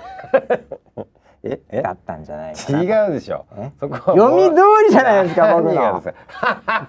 [1.46, 1.82] ええ？
[1.82, 3.46] だったんじゃない違うでしょ。
[3.58, 3.72] え？
[3.78, 6.02] そこは読み通りじゃないですか僕の。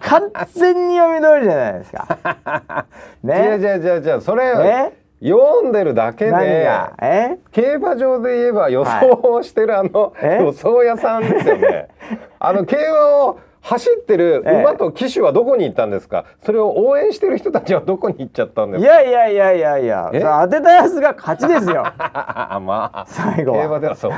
[0.01, 2.87] 完全に読み通りじゃないですか。
[3.25, 3.35] ね？
[3.35, 10.39] 違う違う違うそれえ読んでるだけ何で競馬場で言えば予想をしてるあのえ？
[10.41, 11.89] 予想屋さんですよね。
[12.39, 14.61] あの競馬を走ってるええ。
[14.61, 16.27] 馬と騎手はどこに行ったんですか？
[16.45, 18.93] それを応援してる人たちはどこに行っちゃったんでいすか？
[18.95, 19.87] やいやいやいやい
[20.21, 20.41] や。
[20.45, 21.83] 当てたやつが勝ちですよ。
[21.97, 23.07] あまあ。
[23.09, 23.59] 最後は。
[23.63, 24.11] 競馬ではそう。
[24.13, 24.17] 競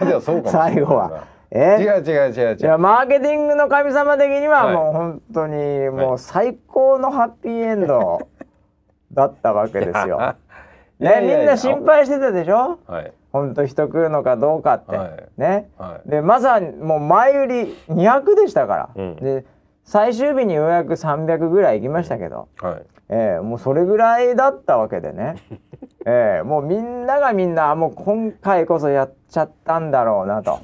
[0.00, 0.48] 馬ではそうかも。
[0.50, 1.24] 最後は。
[1.50, 1.78] え？
[1.80, 2.56] 違う違う違う違う。
[2.60, 4.74] いやマーケティングの神様的にははい。
[4.74, 8.20] もう本当にもう最高のハッピーエンド
[9.12, 10.34] だったわけですよ。
[11.00, 12.78] ねみんな心配してたでしょ？
[12.86, 15.28] はい本当人来るのかどうかって、はい。
[15.36, 15.70] ね。
[15.78, 16.08] はい。
[16.08, 19.16] でまさにもう前売り200でしたから、うん。
[19.16, 19.44] で
[19.84, 22.82] 最終日にようやく300ぐらい行きましたけど、はい。
[23.10, 25.36] ええもうそれぐらいだったわけでね、
[26.04, 30.58] ええもうみんながみんなあもう今回こそやっちゃったんだろうなと。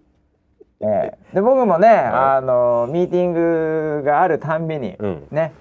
[0.82, 1.34] ええ。
[1.34, 5.28] で僕もね、あのミーティングがあるたんびに、うん。
[5.30, 5.52] ね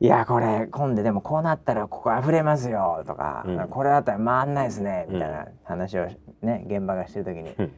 [0.00, 3.68] いやこれ今度でもこうなったらここ溢れますよとか、うん。
[3.68, 6.06] これだったら回んないですねみたいな話を
[6.42, 7.72] ね現場がしてる時に、うん。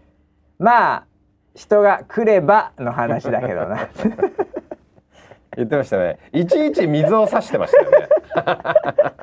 [0.58, 1.06] まあ
[1.54, 3.88] 人が来ればの話だけどな。
[5.56, 6.18] 言ってましたね。
[6.32, 8.08] いちいち水を差してましたよね。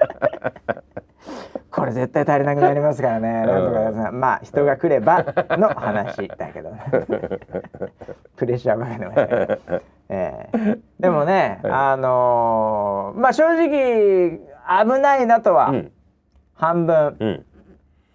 [1.69, 5.25] これ絶対足りなくなりますからね、なんとかさまあ人が来れば
[5.57, 6.83] の話だけどね
[8.37, 10.77] プレッシャーをかけてましたけど、ええ。
[10.99, 11.71] でもね、 はい。
[11.71, 14.39] あのーまあ正直
[14.85, 15.91] 危ないなとはうん。
[16.55, 17.45] 半分うん。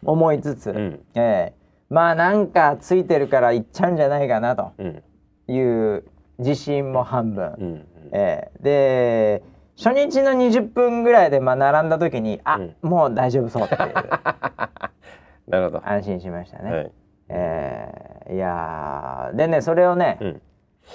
[0.05, 1.01] 思いつつ、うん。
[1.15, 1.55] ええ。
[1.91, 5.03] まあなんかついてるから行っちゃうんじゃないかなとうん。
[5.49, 6.05] いう
[6.39, 7.87] 自信も半分、うん。
[8.13, 8.63] ええ。
[8.63, 9.43] で
[9.77, 12.77] 初日の20分ぐらいでまあ並んだ時にあ、うん。
[12.83, 13.81] もう大丈夫そうっていう。
[15.49, 15.83] なるほど。
[15.85, 16.71] 安心しましたね。
[16.71, 16.93] はい。
[17.31, 17.89] え
[18.31, 18.35] え。
[18.35, 19.37] いやー。
[19.37, 20.43] でねそれをね、うん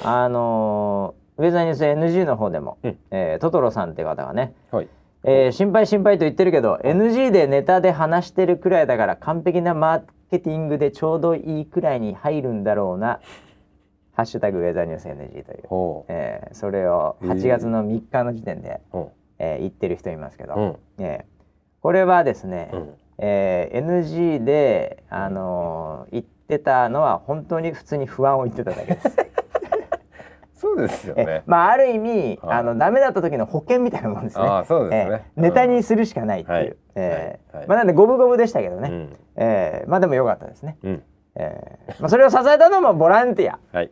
[0.02, 4.88] あのーウェザーニュース NG の方でも、うんえートトロさんって方がね、はい。
[5.24, 13.20] えー心配心配と言ってるけど、NG でネタで話してるくらいだから完璧なマーケティングでちょうどいいくらいに入るんだろうな
[14.14, 18.98] 「ハッシュタグウェザーニュース NG」という、ほえーそれを8月の3日の時点で、う。
[18.98, 20.60] ほえー言ってる人いますけど、う。
[20.60, 20.76] うん。
[21.00, 21.34] えー
[21.82, 22.90] これはですね、うん。
[23.18, 29.18] えー NG で、あのー言ってたのは本当に普通に不安を言ってただけです。
[30.64, 31.44] そうですよえね。
[31.46, 34.44] まあある意味、はいあのダメだった時の保険みたいなもんですね。
[34.44, 35.24] ああ、そうですね。
[35.36, 36.58] えーネタにするしかないっていう。
[36.58, 38.90] はいえーはいはいまあなんで五分五分でしたけどね。
[38.90, 39.18] うん。
[39.36, 40.78] えーまあでも良かったですね。
[40.84, 41.04] うん。
[41.36, 43.60] えーまあそれを支えたのもボランティア。
[43.76, 43.92] はい。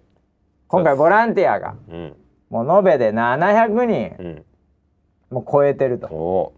[0.68, 2.16] 今回ボランティアがうん。
[2.50, 4.46] もう延べで700人うん。
[5.30, 6.08] もう超えてると。
[6.08, 6.54] お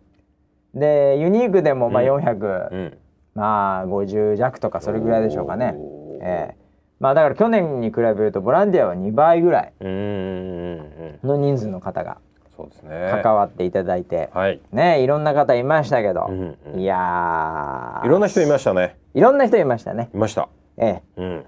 [0.75, 2.97] でユニークでもまあうん400、うん。
[3.35, 5.75] まあ50弱とかそれぐらいでしょうかね。
[6.21, 6.62] えー
[7.03, 9.73] まあだから去年に比べるとボランティアは2倍ぐらい。
[9.81, 12.17] の人数の方が
[12.55, 13.19] そうですね。
[13.21, 14.61] 関わっていただいて、はい。
[14.71, 18.95] ねいろんな方いましたけど、うんうんいやーいろんな人いましたね。
[19.13, 20.11] いろんな人いましたね。
[20.13, 20.47] いました。
[20.77, 21.45] ええうん。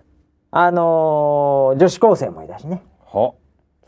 [0.52, 2.84] あのー女子高生もいたしね。
[3.06, 3.34] は？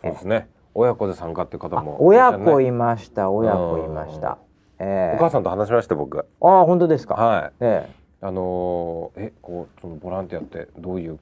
[0.01, 0.47] そうですね。
[0.73, 1.97] 親子で参加って方あも。
[2.05, 3.29] 親子いいました。
[3.29, 4.37] 親子いました。
[4.79, 6.17] ええお母さんと話しました僕。
[6.19, 7.15] ああ本当ですか。
[7.15, 7.51] はい。
[7.59, 7.89] え
[8.21, 11.19] あのーえこうそのボランティアってどういう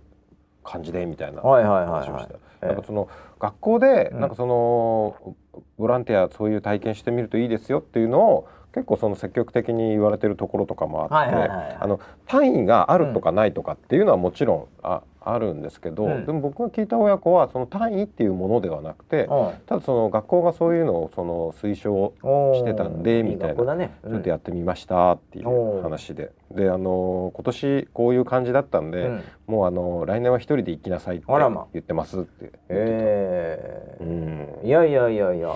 [0.66, 2.34] 感じでみたいな話をした。。
[2.34, 3.08] ええなんかその
[3.40, 5.36] 学校でうんなんかその
[5.78, 11.36] ボランティアそういう体験してみるといいですよっていうのを結構その積極的に言われてるところとかもあって、
[11.80, 16.26] あの単位があるとかないとかっていうのはもちろんああるんですけど、うん。
[16.26, 19.30] でも僕が聞いた親子はその単位っていうものではなくて、
[19.66, 23.76] ただその学校がそういうのをその推奨うんしてたんでみたいな。
[23.76, 23.98] ね。
[24.04, 29.24] ちょっとやってみましたっていう話で、であの今年こういう感じだったんで、うん。
[29.48, 32.64] もうあの来年は一人で行きなさいって言ってますって言ってた。
[32.72, 34.60] えうん。
[34.64, 35.56] えいやいやいやいや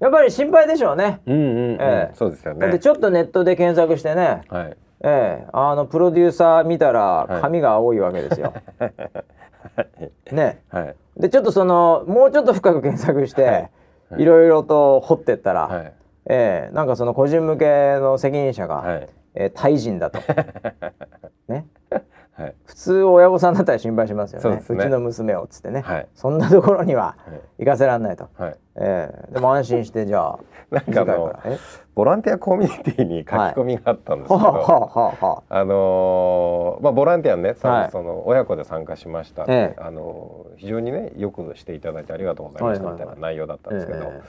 [0.00, 1.20] やっぱり心配でしょうね。
[1.26, 2.14] うんうんうん、ええ。
[2.14, 2.60] そうですよね。
[2.60, 4.42] だってちょっとネットで検索してね。
[4.48, 4.76] はい。
[5.02, 5.46] ええ。
[5.52, 7.42] あのプロデューサー見たらはい。
[7.42, 8.54] 髪が青いわけですよ、
[10.32, 10.62] ね。
[10.70, 10.96] はい。
[11.18, 13.58] でちょっとそのもうちょっと深く検索して、は
[14.18, 14.22] い。
[14.22, 15.92] い、ろいろと掘ってったら、はい。
[16.26, 19.08] ええなんかその個人向けの責任者が、はい。
[19.34, 20.18] えー、タイ人だと。
[21.48, 21.66] ね
[22.40, 22.54] はい。
[22.64, 24.62] 普通親御さんだったら心配しますよね。
[24.66, 26.08] そうちの娘をっつってね、はい。
[26.14, 27.64] そんなところにははい。
[27.64, 28.56] 行かせらんないと、はい。
[28.76, 29.32] ええ。
[29.34, 30.38] でも安心してじゃあ。
[30.70, 31.04] なんか
[31.96, 39.80] ボランティアコミュニティに書き込みがあったんですけど、はあはあのーまあボランティアね、その親子で参加しました、ええ。
[39.80, 44.20] あのー非常にねよくしていただいてありがとうございましたみたいな内容だったんですけど、え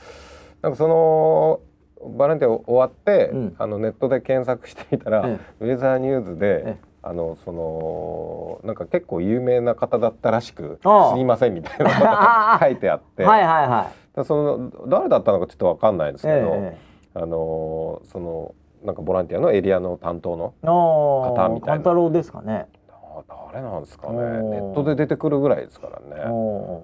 [0.63, 1.59] なんかその
[2.03, 3.55] ボランティア終わって、うん。
[3.59, 5.37] あのネットで検索してみたら、え。
[5.59, 14.17] ウェザーニューズで、ええあのそのなんか結構有名な方だったらしくすいませんみたいなことが書いてあって、はいはいはい。
[14.17, 16.77] だその誰だったのかちょっとわかんないですけど、え
[17.15, 21.73] あのそのなんかボランティアのエリアの担当の方みたいな。
[21.73, 22.67] 勘太郎ですかね。
[22.91, 23.23] あ
[23.53, 24.13] 誰なんですかね。
[24.13, 24.21] ネ
[24.61, 26.23] ットで出てくるぐらいですからね。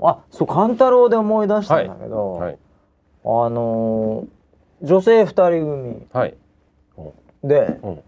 [0.01, 2.57] あそう勘太郎で思い出したんだけど、はい。
[3.24, 4.28] あのー
[4.84, 6.36] 女性二人組はい。
[7.43, 7.99] でうん。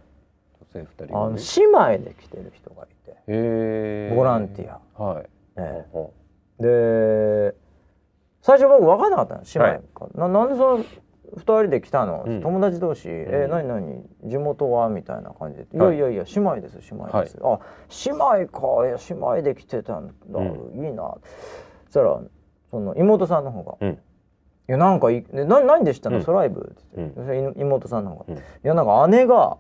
[0.74, 1.42] 女性二人あの組。
[1.58, 5.04] 姉妹で来てる人がいて、ボランティア。
[5.04, 5.26] はい。
[5.58, 6.08] えうん
[6.60, 7.52] え。
[7.52, 7.56] で
[8.42, 10.86] 最初僕分かんなかったの姉妹か、ななんでその
[11.36, 12.42] 二人で来たの、うん。
[12.42, 14.04] 友達同士、え何何？
[14.24, 14.90] 地元は？
[14.90, 16.00] みたいな感じで、い、はい。
[16.00, 17.60] やいやいや姉妹です姉妹です、あ
[18.06, 18.88] 姉妹か。
[18.88, 21.16] いや姉妹で来てたんだ、ういいな。
[21.86, 22.22] そしたら
[22.72, 23.90] その妹さんの方が「うん。
[23.90, 23.98] い
[24.68, 26.24] やなんかいでな何でしたの、うん。
[26.24, 28.36] ソライブ」って言って、妹さんの方が「うん。
[28.38, 29.58] いやなんか姉が、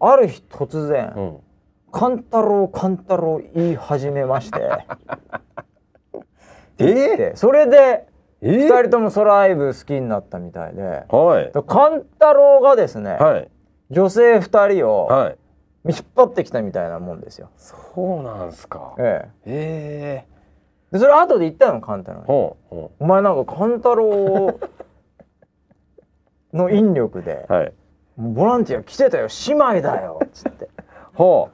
[0.00, 1.36] ある日突然、うん。
[1.92, 4.60] 勘太郎勘太郎言い始めまして
[6.78, 7.32] え？
[7.36, 8.06] それで
[8.40, 8.66] え？
[8.66, 13.50] 二人ともソライブ好きになったみたいではいで勘太郎がですね、はい
[13.90, 15.38] 女性二人をはい。
[15.86, 17.50] 引っ張ってきたみたいなもんですよ。
[17.58, 17.84] そ
[18.20, 18.94] うなんすか。
[18.98, 20.24] ええ、え
[20.90, 20.92] え。
[20.92, 22.24] でそれ後で言ったの勘太郎に。
[22.24, 24.58] ほうほお前なんか勘太郎
[26.54, 27.52] の引力でう。
[27.52, 27.72] はい。
[28.16, 30.68] ボランティア来てたよ姉妹だよっ つって。
[31.14, 31.48] ほ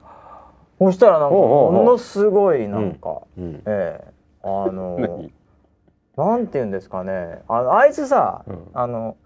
[0.79, 3.41] そしたらなんかものすごいなんか、う。
[3.41, 3.63] うん。
[3.67, 4.11] ええ
[4.43, 4.97] あの
[6.17, 6.27] 何？
[6.29, 7.43] なんて言うんですかね。
[7.49, 8.69] あのあいつさ、うん。
[8.73, 9.17] あの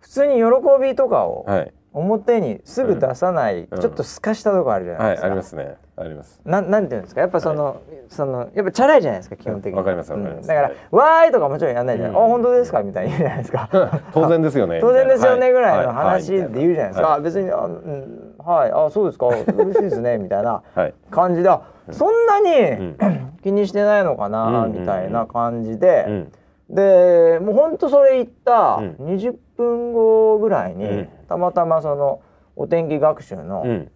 [0.00, 0.42] 普通に喜
[0.80, 1.72] びとかをはい。
[1.92, 3.80] 表にすぐ出さない、うん。
[3.80, 5.26] ちょっと透かしたとこあるじゃないはいですか。
[5.26, 6.40] ありますねあります。
[6.44, 7.20] ななんていうんですか？
[7.20, 9.78] やっぱその、そのやっぱチャラいじゃないですか基本的に。
[9.78, 10.42] わかりますわかります。
[10.42, 10.48] うん。
[10.48, 12.24] だから、はいわーいとかもちろんやんないじゃない、うん。
[12.24, 12.82] あ本当ですか？
[12.82, 13.68] みたいに言うじゃないですか。
[14.12, 14.80] 当然ですよね。
[14.80, 18.72] 当然ですよねぐらいのは話で言うじゃないですか、はあ別にあ、うん、はい。
[18.72, 19.26] あそうですか。
[19.28, 20.18] 嬉しいですね。
[20.18, 20.94] みたいなはい。
[21.10, 22.50] 感じであそんなに、
[22.90, 22.96] ん。
[23.44, 26.32] 気にしてないのかな、うんみたいな感じで、うん。
[26.70, 28.96] でもうほんとそれ言ったうん。
[29.14, 31.08] 20分後ぐらいに、うん。
[31.28, 32.20] たまたまその
[32.56, 33.90] お天気学習のうん。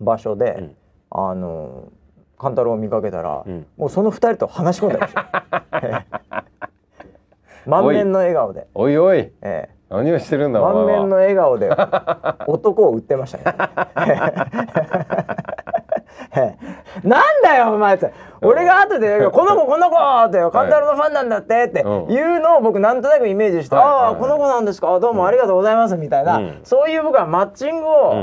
[0.00, 0.76] 場所で、うん
[1.18, 1.90] あの
[2.38, 3.64] 勘太郎を見かけたら、うん。
[3.78, 5.24] もうその二人と話し込んでました。
[7.66, 9.32] 満面の笑顔で、おいおい。
[9.40, 10.84] え何をしてるんえだお前は。
[10.84, 11.70] 満面の笑顔で
[12.46, 13.44] 男を売ってましたね。
[16.36, 16.56] え
[17.04, 18.12] えなんだよお前って。
[18.42, 19.96] 俺が後で「この子この子!」
[20.28, 22.12] って「勘太郎のファンなんだって」ってうん。
[22.12, 23.84] いうのを僕なんとなくイメージして「はい。
[23.84, 25.00] ああはいこの子なんですか？
[25.00, 26.60] どうもありがとうございます」みたいな、うん。
[26.64, 28.14] そういう僕はマッチングを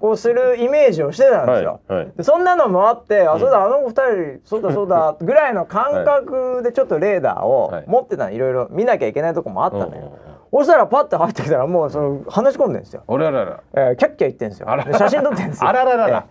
[0.00, 1.80] こうするイメージをしてたんですよ。
[2.22, 7.84] そんなのもあって、あそうだあの二人そうだそうだ ぐらいの感覚でちょっとレーダーをはい。
[7.86, 10.12] 持ってたのいろいろ見なきゃいけないとこもあったのよ。
[10.50, 13.02] そしたらパッて入ってきたらもうその話し込んでるんですよ。
[13.06, 13.60] おららら。
[13.74, 14.66] えー、キャッキャ言ってんですよ。
[14.92, 15.68] 写真撮ってんですよ。
[15.68, 16.24] あらららら。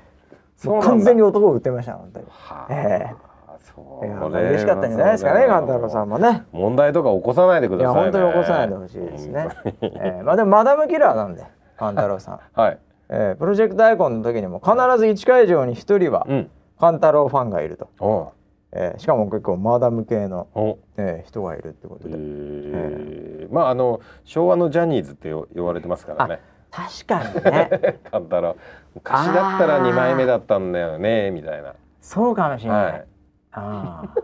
[0.66, 2.26] 完全に男を売ってました本当に。
[2.30, 3.14] はあえ
[3.60, 6.44] そいやれ嬉しかったんじゃないですかね勘太郎さんもね。
[6.52, 8.12] 問題とか起こさないでくいやださいね。
[8.12, 9.48] 本当に起こさないでほしいですね。
[9.82, 11.44] えーまあでもマダムキラーなんで
[11.78, 12.80] 勘太郎さん、 はい。
[13.10, 16.50] えープロジェクトアイコンの時にも必ず1会場に1人はうん。
[16.80, 18.32] 勘太郎ファンがいると、お
[18.72, 20.78] えーしかも結構マダム系の、お。
[20.98, 23.48] えー人がいるってことえで、ー。
[23.54, 26.40] まああの昭和のジャニーズってよ言われてますからね。
[26.70, 28.00] 確かにね。
[28.12, 28.56] カンタロウ
[28.98, 31.74] 昔だったら2枚目だったんだよねみたいな。
[32.02, 33.06] そうかもしれない、はい。
[33.52, 34.24] あー。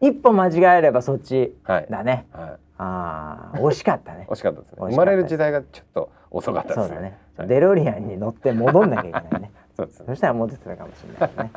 [0.08, 1.86] 一歩間違えればそっちはい。
[1.90, 2.26] だね。
[2.32, 2.50] はい。
[2.78, 4.26] ああ惜しかったね。
[4.30, 4.78] 惜しかったですね。
[4.80, 6.86] 生まれる時代がちょっと遅かったですね。
[6.86, 7.48] そうだね、はい。
[7.48, 9.52] デロリアンに乗って戻んなきゃいけないね。
[9.76, 10.06] そうですね。
[10.08, 11.50] そしたらモテてたかもしれないね、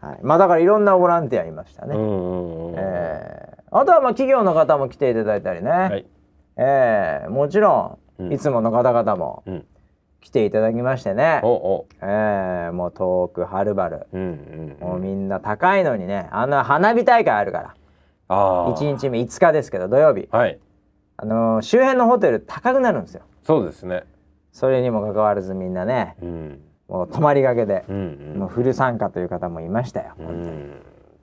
[0.00, 3.76] はい、まあだからいろんなボランティアいましたね、うんうんうんえー。
[3.76, 6.06] あとはまあ企業の方も来ていただいたりね、はい。
[6.56, 7.30] えー。
[7.30, 8.32] もちろうんん。
[8.32, 9.66] いつもの方々もうん
[10.20, 14.20] 来ていただきましてね、おおえーもう遠くはるばる、うん
[14.80, 17.74] うんもうみんな高いのにねあんな花火大会あるから。
[18.30, 20.58] ああ1日目5日ですけど土曜日、はい。
[21.16, 23.22] あのー周辺のホテル高くなるんですよ。
[23.42, 24.04] そうですね。
[24.52, 26.60] それにもかかわらずみんなねうん。
[26.88, 28.38] もう泊まりがけで、うんうん。
[28.40, 30.56] もうフル参加という方もいましたよ、う本当に。
[30.56, 30.72] ん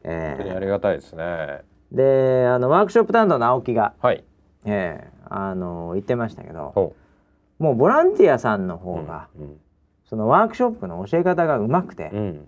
[0.03, 1.61] え本当にあーりがたいですね。
[1.91, 4.23] であのワークショップ担当の青木が、はい。
[4.65, 6.95] えーあの言ってましたけどほ
[7.59, 9.59] もうボランティアさんのう方が、うん
[10.07, 12.47] そのワークショップの教え方がうまくて、うん。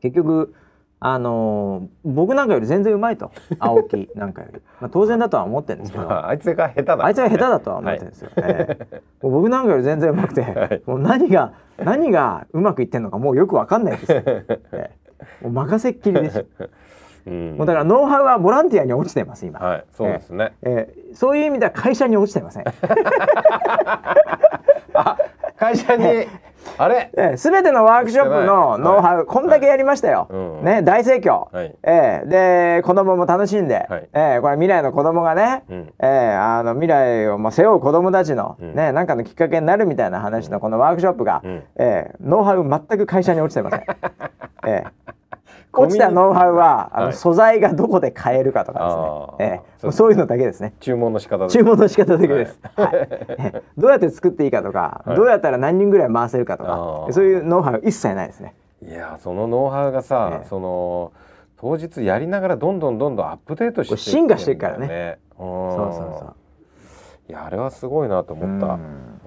[0.00, 0.54] 結局
[1.00, 3.32] あのー僕なんかより全然うまいと。
[3.58, 8.30] 青木なんかより、 まあ、当然だとは思ってるんですけど、まああいつが下手だあいつは下手だとは思ってるんですよ。
[8.36, 9.02] ええ。
[9.22, 10.82] もう僕なんかより全然うまくて、はい。
[10.86, 14.22] もう何が何がうまくいってんのかもうよくわかんないですよ。
[14.24, 14.90] ええ。
[15.42, 16.46] もう任せっきりです。
[17.26, 17.56] うん。
[17.56, 19.60] もうだからノウハウはボランティアに落ちてます今。
[19.60, 20.52] はいそうですね。
[20.62, 21.14] ええ。
[21.14, 22.64] そういう意味では会社に落ちてません。
[24.94, 25.16] あ
[25.56, 26.26] 会社に
[26.78, 27.10] あれ？
[27.16, 30.26] ええ、全てのワークショップのノウハウ、こんだけやりましたよ。
[30.28, 31.54] うんね、大盛況。
[31.54, 31.74] はい。
[31.82, 32.28] ええ。
[32.78, 34.08] で子供も楽しんで、はい。
[34.12, 34.40] ええ。
[34.40, 35.92] これ未来の子供がね、うん。
[36.00, 38.74] ええあの未来をまあ背負う子供たちの、うん。
[38.74, 41.62] ねなんかのきっかけになるみたいな話のこのワークショップが、うん。
[41.78, 43.80] ええノウハウ全く会社に落ちてません。
[44.66, 44.84] ええ。
[44.84, 45.05] コミュニ
[45.80, 47.14] 落ちたノウハウはあの、はい。
[47.14, 49.62] 素材がどこで買えるかとかですね。
[49.82, 49.92] ええ。
[49.92, 50.74] そういうのだけですね。
[50.80, 52.60] 注文の仕方です注文の仕方だけです。
[52.74, 52.90] はい。
[52.94, 53.62] ええ。
[53.76, 55.16] どうやって作っていいかとか、はい。
[55.16, 58.54] どうやったら何人ぐらい回せるかとかそういうノウハウ一切ないですね。
[58.86, 60.48] いやそのノウハウがさ、ええ。
[60.48, 61.12] その
[61.58, 64.88] 当日やりながらどんどんどんどんアップデートして進化していくからね。
[64.88, 65.18] ね。
[65.36, 66.36] そうそうそう。
[67.28, 68.78] いやあれはすごいなと思った。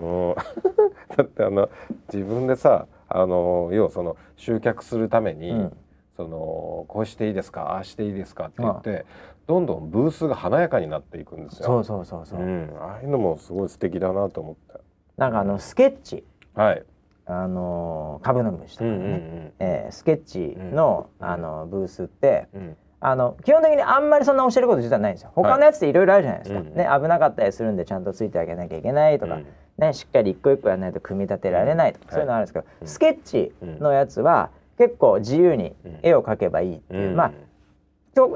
[0.02, 0.30] うん。
[0.30, 0.36] うん。
[1.16, 1.70] だってあの
[2.14, 5.78] 自分でさあの要はその集客するために、うん
[6.20, 9.06] そのこうしていいですかああしていいですかって言って、
[9.48, 11.66] どんどんブースが華やかになっていくんですよ。
[11.66, 12.42] そうそうそうそう。
[12.42, 14.82] うん、ああいうのもすごい素敵だなと思って。
[15.16, 16.84] なんかあのスケッチ、はい。
[17.26, 22.62] あのー株の虫とうんうかね、んえースケッチの、うんあのブースってうん。
[22.62, 25.32] うんあの基本的にあんまりそんな教えること自体ないんですよ。
[25.34, 26.60] 他のやつっていろいろあるじゃないですか。
[26.60, 29.46] うんね危なかったりするんでちゃんとついてあげなきゃいけないとか、うん
[29.78, 34.50] ねしっかり一個一個やらないと組み立てられないとか、うんそういうのあるんですけど、うんスケッチのやつは
[34.80, 37.16] 結構自由に絵を描けばいいっていう、うん。
[37.16, 37.32] まあ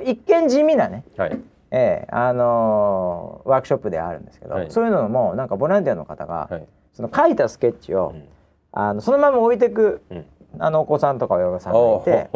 [0.04, 1.40] 一見地味なね、はい。
[1.72, 4.70] えーあのーワークショップではあるんですけど、はい。
[4.70, 6.68] そういうのもなんかボランティアの方が、はい。
[6.94, 8.28] その描いたスケッチを、うん。
[8.74, 10.26] あのそのまま置いてくうん。
[10.60, 12.30] あのお子さんとか親御さんがいて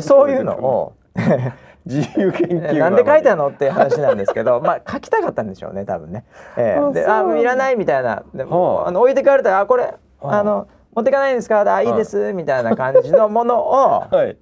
[0.00, 0.94] そういうのを
[1.84, 6.24] 自由研究 なんで書いたののっていう話なんですけど まあ書きたかったんでしょうね多分ね。
[6.56, 8.22] えーであそうあいらないみたいな。
[8.34, 8.88] でも、はあ。
[8.88, 10.38] あの置いてかれたらあこれ、はあ。
[10.38, 11.60] あの持ってかないんですか？
[11.74, 14.36] あいいです、みたいな感じのものを はい。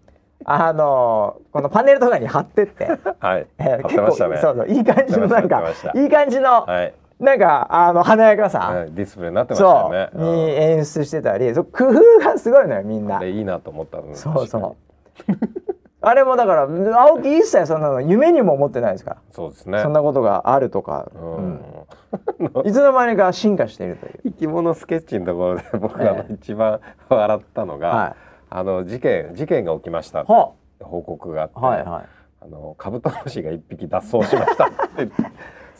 [0.44, 2.86] あのこのパネルとかに貼ってって。
[3.20, 3.46] はい。
[3.58, 4.38] えー貼ってましたね。
[4.38, 5.62] そうそういい感じのなんか
[5.94, 6.94] いい感じの、はい。
[7.20, 8.92] なんかあの華やかさ、はい。
[8.92, 11.94] ディスプレイになってましたそう、よねに演出してたりそう工夫
[12.24, 13.22] がすごいのよみんな。
[13.22, 14.76] いいなと思ったのそうそう
[16.02, 19.80] あれもだから青木一切そんなの夢にも思ってないですから、そうですね。
[19.82, 21.60] そんなことがあるとか、うん。
[22.38, 22.68] うん。
[22.68, 24.20] いつの間にか進化しているという。
[24.32, 28.14] 生き物スケッチのところで僕が一番笑ったのが、はい。
[28.52, 32.04] あの事件事件が起きました報告があって、はいはい。
[32.42, 35.08] あのカブトムシが一匹脱走しましたって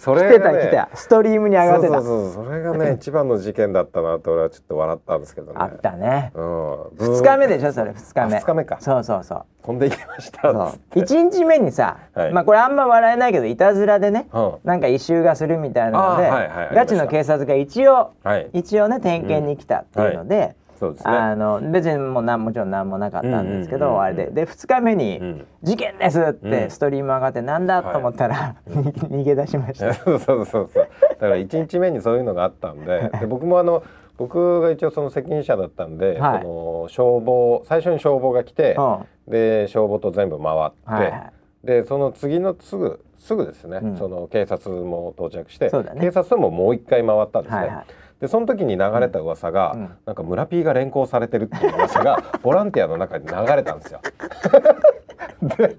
[0.00, 0.96] そ来れがねてた来てた。
[0.96, 2.00] ストリームに上がってた。
[2.00, 5.52] そうそうそうそれがね 一番の事件だったなと俺はちょっと笑ったんですけどね。
[5.60, 6.32] あったね。
[6.34, 7.72] うん、2日目でしょ？
[7.72, 8.36] それ2日目。
[8.36, 8.78] あ二日目か。
[8.80, 9.42] そうそうそう。
[9.62, 10.40] 飛んでいきました。
[10.40, 10.66] そう。
[10.68, 12.32] っつって1日目にさ、はい。
[12.32, 14.52] まあこれあんま笑えないけどいたずらでね、うん。
[14.64, 18.48] なんか異臭がするみたいなので、はいはいガチの警察が一応はい。
[18.54, 21.12] 一応ね点検に来たっていうので、そうですね。
[21.12, 24.26] あの別にもうなんもちろん何もなかったんですけど、あれで。
[24.30, 26.50] で2日目にうん「事件です!」っうん。
[26.50, 29.92] てストリーム上がってなんだと思ったら、 逃げ出しました。
[29.92, 30.88] そうそうそうそう。
[31.10, 33.82] だから1日目にそういうのがあったんでで僕もあの
[34.16, 36.40] 僕が一応その責任者だったんで、はい。
[36.40, 39.30] その消防最初に消防が来て、うん。
[39.30, 41.32] で消防と全部回って、はいはい。
[41.62, 43.96] でその次のすぐすぐですね、うん。
[43.98, 45.70] その警察も到着して、ね。
[46.00, 47.60] 警察とももう一回回ったんですね。
[47.60, 47.84] はいはい
[48.20, 49.90] でその時に流れた噂が、うん。
[50.04, 54.00] なんか村 P が連行されてるっていう噂が ボランティアの中に流れたんですよ。
[55.56, 55.76] で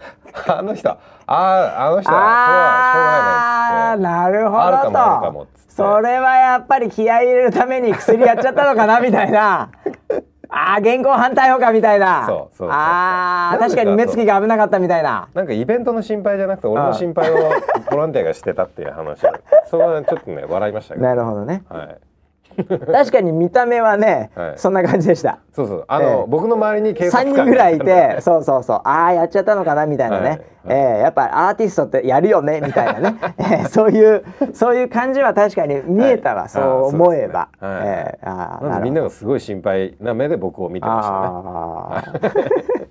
[0.47, 4.61] あの人あああの人はあーなるほどと。
[4.61, 9.69] あるかもあるかもそれはやっぱり気合い入れるために薬やっちゃったのかなみたいな。
[10.53, 12.25] ああ現行犯逮捕かみたいな。
[12.25, 15.29] そうそうそうそうああ確かに目つきが危なかったみたいな。
[15.33, 17.35] なんかイベントの心配じゃなくて俺の心配を
[17.89, 19.21] ボランティアがしてたっていう話。
[19.67, 21.05] それはちょっとね笑いましたけど。
[21.05, 21.63] なるほどね。
[21.69, 22.10] はい
[22.91, 24.53] 確かに見た目はね、はい。
[24.57, 25.39] そんな感じでした。
[25.53, 25.85] そうそう。
[25.87, 26.25] あの、ええ。
[26.27, 28.81] 僕の周りに警察3官人ぐらいいがてそうそうそう。
[28.83, 34.23] ああやっちゃったのかなみたいなね、はいえーやっぱアーティストってやるよねみたいなね、 えーそういう
[34.53, 36.49] そういう感じは確かに見えたわ、はい。
[36.49, 42.87] そう思えば、えーあみんなるがすごい心配な目で僕を見てましたね。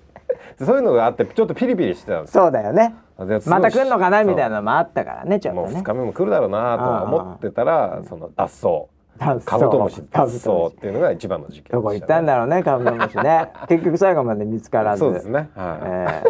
[0.65, 2.43] そういうのがあってちょっとピリピリしてたんですよ。
[2.43, 2.93] そうだよね。
[3.45, 5.79] また来んのかなみたいそなのもあったからねちょうもうっとね。
[5.81, 8.85] 2日目も来るだろうなとは思ってたらその脱走
[9.19, 13.51] カブトムシ脱走っていうのが一番の事件ね、どこ行ったんだろうねカブトムシね。
[13.69, 14.99] 結局最後まで見つからず。
[14.99, 15.49] そうですね。
[15.55, 16.23] はい、え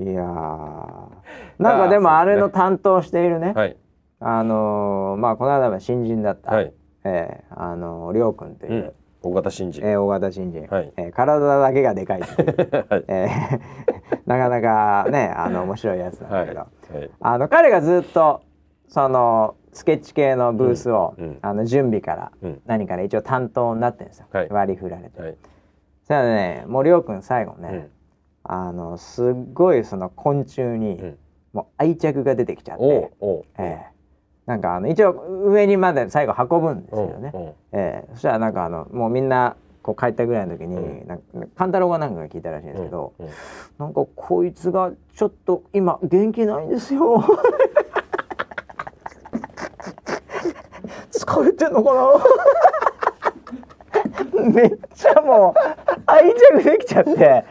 [0.00, 0.94] ーいやー。
[1.58, 3.76] なんかでもあれの担当しているね、はい。
[4.20, 6.72] あのーまあこの間は新人だった、はい。
[7.04, 8.72] えーあのーりょうくんという。
[8.72, 8.92] う、ん。
[9.22, 10.92] 大型新人、えー大型新人、はい。
[10.96, 13.04] えー体だけがでかいはい。
[13.08, 13.60] えー
[14.26, 16.48] なかなかねあの面白いやつなんだはい。
[16.48, 17.10] けど、はい。
[17.20, 18.40] あの彼がずっと
[18.88, 21.38] そのスケッチ系のブースを、うんうん。
[21.42, 22.62] あの準備からうん。
[22.64, 24.48] 何から一応担当になってるんですよ、はい。
[24.48, 25.20] 割り振られて。
[25.20, 25.36] はい。
[26.00, 27.90] そしたらねもうりょうくん最後ね、うん。
[28.44, 31.18] あのすっごいその昆虫に、うん。
[31.52, 33.86] もう愛着が出てきちゃって、ええ。
[34.46, 35.12] なんかあの一応
[35.46, 38.08] 上にまで最後運ぶんですけどね、ええ。
[38.14, 41.06] そしたらなんかあのもうみんなこう帰ったぐらいの時に、うん。
[41.06, 41.24] なんか
[41.56, 43.32] 勘太郎がなんかが聞いたらしいんですけど、うんうん。
[43.78, 47.24] なんかこいつがちょっと今元気ないんですよ。
[51.24, 52.12] 疲れてんのかな？
[54.52, 55.60] めっちゃもう
[56.06, 57.10] 愛着できちゃって。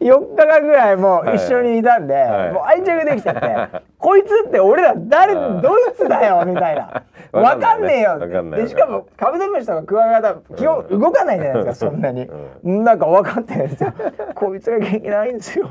[0.00, 2.52] 4日間ぐらいもう一緒にいたんで、はい。
[2.52, 3.82] もう愛着できちゃって。
[3.98, 5.62] こいつって俺ら誰はい。
[5.62, 7.02] どいつだよみたいな。
[7.32, 7.86] わわかかんね。
[7.86, 12.28] んねえよわかんないでしかもカブトムシとかクワガタ基本動かないじゃないですかそんなに、
[12.62, 13.92] なんか分かってるんですよ。
[14.34, 15.66] こいつが元気ないんですよ。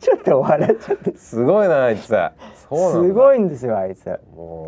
[0.00, 1.16] ちょっと笑っちゃって。
[1.16, 2.14] すごいなあいつ。
[2.68, 4.06] すごいんですよあいつ。
[4.34, 4.67] もう、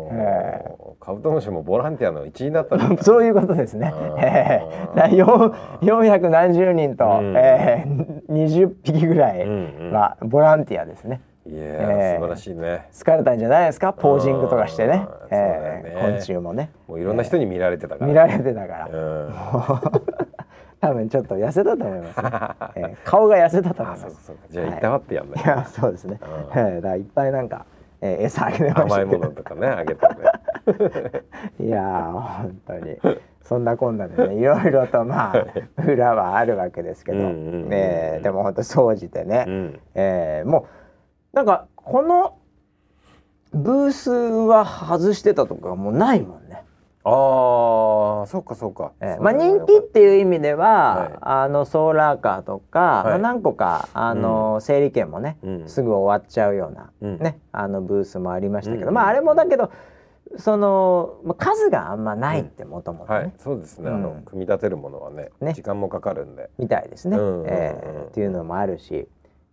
[1.01, 3.91] カブトムシもボランティアの一員だった そういうことですね。
[4.19, 4.61] え
[4.95, 7.33] えだ四四百何十人と、うん。
[7.35, 9.45] ええ二十匹ぐらい
[9.91, 11.21] はボランティアですね。
[11.47, 12.87] いやー、ええ素晴らしいね。
[12.93, 13.93] 疲れたんじゃないですか？
[13.93, 14.97] ポージングとかしてね。
[14.97, 15.05] ね。
[15.31, 16.69] え昆虫もね。
[16.87, 18.87] もういろんな人に見られてたから、見られてたから。
[18.91, 19.33] うん。
[20.81, 22.29] 多分ちょっと痩せたと思います、ね。
[22.75, 24.07] ええ顔が痩せたと思あいます。
[24.07, 24.41] そうかそうか。
[24.49, 26.19] じゃあいたわってやんないいやそうですね。
[26.53, 26.59] うん。
[26.59, 27.65] ええだいっぱいなんか、
[28.01, 29.29] ええ餌あげてました甘いもの。
[29.29, 30.13] とかねあげてね。
[31.67, 32.97] いやー本当に。
[33.43, 35.45] そんなこんなでねいろいろとまあ
[35.83, 37.21] 裏はあるわけですけど、う
[37.71, 39.79] えーでも本当総じてね、うん。
[39.95, 40.67] えーも
[41.33, 42.35] うなんかこの
[43.53, 46.63] ブースは外してたとかもうないもんね。
[47.03, 51.17] ああそうかそうか、えーまあ、人気っていう意味では、はい。
[51.21, 53.05] あのソーラーカーとか、はい。
[53.05, 55.67] まあ、何個かあの、整理券もね、うん。
[55.69, 57.17] すぐ終わっちゃうような、うん。
[57.19, 58.93] ねあのブースもありましたけど、うん。
[58.93, 59.71] まああれもだけど
[60.37, 63.33] そのまあ数があんまないってもともとね、はい。
[63.39, 65.53] そうですね、あのうん組み立てるものはねね。
[65.53, 66.49] 時間もかかるんで。
[66.59, 69.07] みたいですね、うんうんうんえーっていうのもあるし、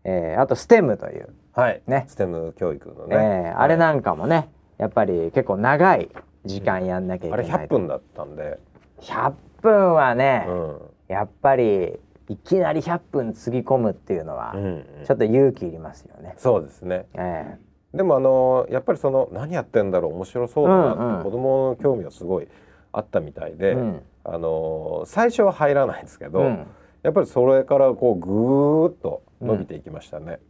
[0.05, 1.83] えーあとステムという、はい。
[1.87, 2.05] ね。
[2.09, 6.09] ステム教育のね、えーあれなんかもねやっぱり結構長い
[6.45, 8.59] 時間やんなきゃいあれけない、100分だったんで、
[9.01, 9.33] 100
[9.63, 10.81] 分はね、うん。
[11.09, 14.85] やっぱりいきなり100分つぎ込むっていうのは、うんうん。
[15.05, 16.35] ちょっと勇気いりますよね。
[16.37, 17.07] そうですね。
[17.15, 17.57] え
[17.95, 21.23] でもあのやっぱりその何やってんだろう面白そうだなって、うんうん。
[21.25, 22.49] 子供の興味はすごい
[22.93, 24.03] あったみたいで、うん。
[24.25, 26.67] あの最初は入らないんですけど、うん。
[27.03, 30.41] やっぱりそれからこうぐーっと伸びていきましたね、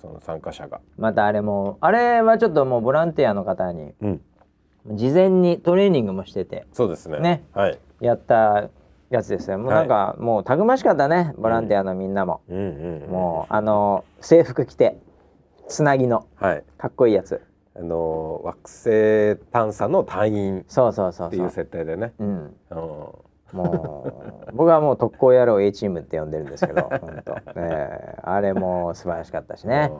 [0.00, 0.80] その参加者が。
[0.96, 4.20] またあれもあれはちょっともうボランティアの方にうん、
[4.90, 7.20] 事前にトレーニングもしててそうですね。
[7.20, 7.78] ねはい。
[8.00, 8.70] やった
[9.10, 9.58] やつですよ。
[9.58, 12.40] もうなんか、もうたくましかったねボランティアのみんなも。
[12.48, 13.10] うんうん、うん。
[13.10, 14.98] もうあの制服着て
[15.68, 16.64] つなぎのはい。
[16.76, 17.40] かっこいいやつ。
[17.76, 21.50] あの惑星探査の隊員そうそうそうっていう。
[21.50, 22.12] 設定でね。
[22.18, 22.56] うん。
[22.70, 29.90] うんもう僕はもう特攻野郎 A チームって呼んでるんですけど 本当、えーあれも素晴らしかったしね、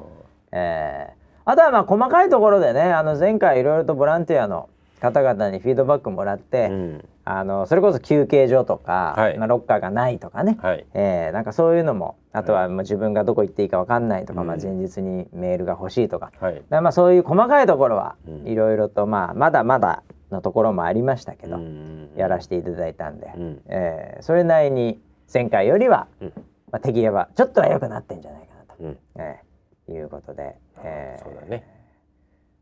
[0.52, 1.18] えー
[1.50, 4.68] あとはまあ細かいところでねあの前回いろいろとボランティアの
[4.98, 7.04] 方々にフィードバックもらって、うん。
[7.24, 9.38] あのそれこそ休憩所とか、はい。
[9.38, 10.86] まあ、ロッカーがないとかね、はい。
[10.94, 14.46] えーなんかそういうのもあとはもう自分がどこ行っていいか分かんないとか、うん。
[14.46, 16.62] まあ、前日にメールが欲しいとか,、はい。
[16.70, 18.46] まあそういう細かいところはうん。
[18.46, 22.10] いろいろと、まあ、まだまだのところもありましたけど、うん。
[22.16, 23.60] やらせていただいたんで、うん。
[23.66, 25.00] えーそれなりに
[25.32, 26.32] 前回よりは、うん。
[26.72, 28.98] まあ、敵ればちょっとは良くなってんじゃないかなと、うん。
[29.16, 31.77] えーいうことで、えーそうだね。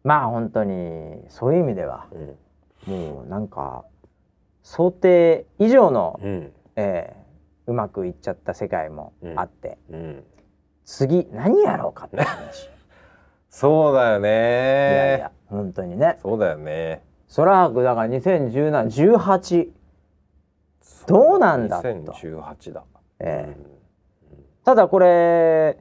[0.07, 2.07] まあ本当にそういう意味では
[2.87, 2.93] うん。
[2.93, 3.85] もうなんか
[4.63, 6.53] 想定以上の、うん。
[6.77, 7.27] えー
[7.69, 10.25] うまくいっちゃった世界もあって、うん。
[10.85, 12.71] 次何やろうかって話、
[13.51, 14.29] そうだよね。
[14.29, 14.33] い
[14.95, 16.17] やいや本当にね。
[16.23, 17.03] そうだよね。
[17.35, 19.71] 空白だから201718
[21.09, 21.89] どうなんだと。
[21.89, 22.85] 2018だ、
[23.19, 23.57] え
[24.65, 25.79] ただこれ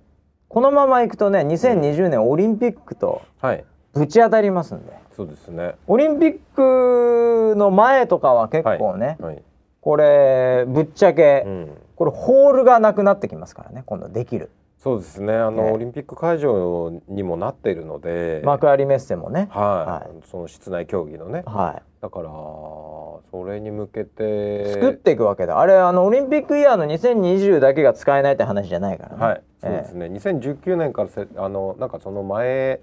[0.47, 3.49] このままいくとね2020年オリンピックとうん。
[3.49, 3.65] はい
[3.95, 4.93] ぶち当たりますんで。
[5.15, 5.75] そうですね。
[5.87, 9.41] オリンピックの前とかは結構ね、はい、
[9.79, 14.51] これぶっちゃけ、うん、これホールがなくなってきますからね今度できる。
[14.85, 15.33] そうですね。
[15.33, 18.41] あの、ねオリンピック会場にもなっているので。
[18.45, 19.47] 幕張メッセもね。
[19.49, 21.41] はい、はその室内競技のね。
[21.47, 24.69] はだからそれに向けて。
[24.69, 25.59] い、作っていくわけだ。
[25.59, 29.25] あれあのオリンピックイヤーの2020だけが使えないって話じゃないからね。
[29.25, 30.05] はい、そうですね。
[30.07, 32.79] 2019年からせあのなんかその前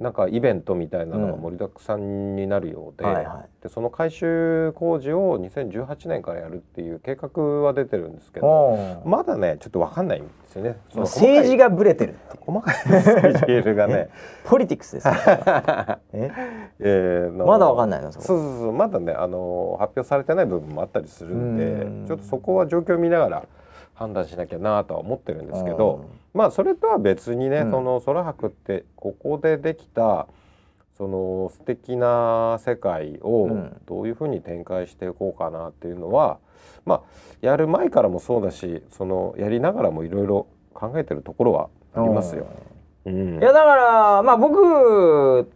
[0.00, 3.62] なんかイベントみたいなのが盛りだくさんになるようで、はいはい。
[3.62, 10.78] でその改修工事を2018年からやるっていう計画は出てるんですけど、まだねちょっとわかんないんですよね。
[10.90, 12.16] その政治がブレてる。
[12.40, 14.08] 細かいスケジュールがね、
[14.44, 15.14] ポリティクスですよ
[16.14, 16.30] え？
[16.80, 18.10] えーのまだわかんないの？
[18.10, 18.72] そうそうそう。
[18.72, 22.06] まだねあの発表されてない部分もあったりするんでうん。
[22.06, 23.44] ちょっとそこは状況を見ながら
[24.00, 27.70] 判断しなきゃなとは思ってるんですけど、まあそれとは別にね、うん。
[27.70, 30.26] その空白ってここでできた
[30.96, 33.76] その素敵な世界をうん。
[33.84, 36.38] どういうふうに展開していこうかなっていうのは、
[36.86, 37.02] まあ
[37.42, 42.46] やる前からもそうだしそのやりながらもいろいろ考えてるところはありますよ。
[43.04, 43.38] うん。
[43.38, 45.46] いやだからまあ僕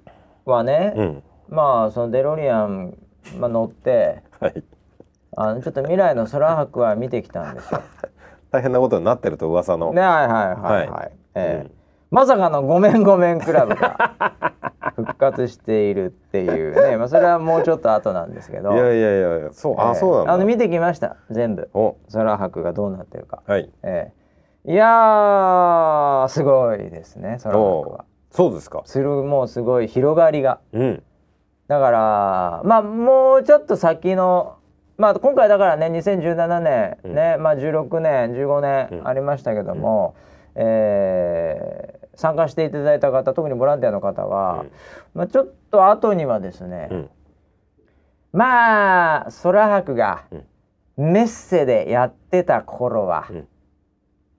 [0.45, 1.23] はね、うん。
[1.49, 2.99] まあそのデロリアン、
[3.39, 4.63] まあ、乗って はい、
[5.35, 7.81] あのちょっと未来の空白は見てきたんですよ。
[8.55, 9.93] 大変なことになってると噂の。
[9.93, 10.89] ねはいはいはいはい。
[10.89, 11.13] はい。
[11.35, 11.67] ええ。
[11.67, 11.71] うん。
[12.11, 14.15] まさかのごめんごめんクラブが
[14.95, 18.73] 復活しているっていうね、まあそれはもうちょっと後なんですけど。
[18.73, 19.81] いやいやいやそう、ええ。
[19.81, 20.33] あそうなんだ。
[20.35, 21.17] あの見てきました。
[21.31, 21.69] 全部。
[21.75, 21.97] お。
[22.13, 23.43] 空白がどうなってるか。
[23.45, 23.69] はい。
[23.83, 24.13] え
[24.67, 24.73] え。
[24.73, 28.05] いやーすごいですね空白は。
[28.31, 28.83] そうですか。
[28.85, 30.61] するもうすごい広がりが。
[30.73, 31.03] うん。
[31.67, 34.59] だからまあもうちょっと先の
[34.97, 37.15] まあ今回だからね2017年うん。
[37.15, 39.09] ね、まあ16年15年うん。
[39.09, 40.15] ありましたけども、
[40.55, 44.65] えー参加していただいた方特にボランティアの方は、
[45.15, 47.11] まあちょっと後にはですね、うん。
[48.33, 50.25] まあ空白が
[50.97, 53.49] メッセでやってた頃は、うん。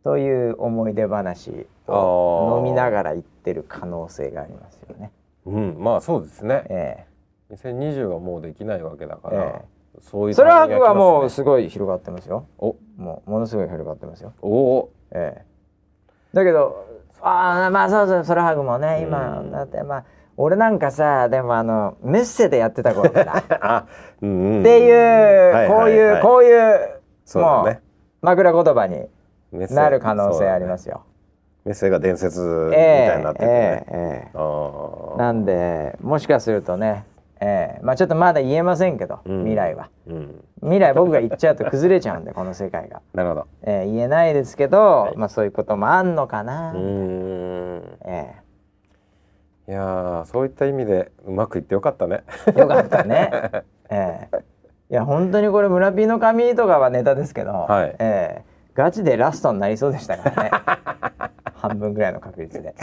[0.04, 5.12] という思い出話を飲みながら言ってる可能性がありますよね。
[5.46, 5.76] うん。
[5.80, 6.64] まあそうですね。
[6.70, 7.06] え
[7.52, 9.66] 2020はもうできないわけだから、え
[10.02, 12.48] そういうえ、空白はもうすごい広がってますよ。
[12.58, 12.76] お。
[12.98, 14.34] もうものすごい広がってますよ。
[14.42, 15.46] おおええ、
[16.34, 16.86] だけど
[17.22, 19.52] ああまあそうそう空白もね今うん。
[19.52, 20.04] だってまあ
[20.38, 23.34] 俺なんかさでもあのメッセでやってた頃から。
[23.40, 23.86] っ あ
[24.22, 24.64] うんうん。
[24.64, 27.00] ていう、はいこういう、はいこういう
[27.36, 27.78] もう
[28.22, 29.08] 枕言葉に
[29.52, 31.04] なる可能性ありますよ。
[31.64, 33.96] メッセが伝説みええたいになっててね、ええ
[34.28, 34.32] ええ。
[34.36, 35.18] あー。
[35.18, 37.06] なんでもしかするとね、
[37.42, 39.40] ええ、まあちょっとまだ言えませんけど、うん。
[39.40, 39.90] 未来は。
[40.08, 40.44] うん。
[40.62, 43.48] 未来僕が言っちゃうと崩れちゃうんでこの世界が、 なるほど。
[43.64, 45.18] ええ、言えないですけど、い。
[45.18, 47.98] まあそういうこともあんのかな、うーん。
[48.06, 48.36] え
[49.68, 52.24] いやーそういった意味でうまくいってよかったね。
[52.56, 53.32] え、 よかったね、
[53.90, 54.38] ええ、
[54.92, 57.96] いや本当にこれ村ピーの髪とかはネタですけど、はい。
[57.98, 58.46] ええ、
[58.76, 60.52] ガチでラストになりそうでしたからね。
[61.56, 62.76] 半分ぐらいの確率で。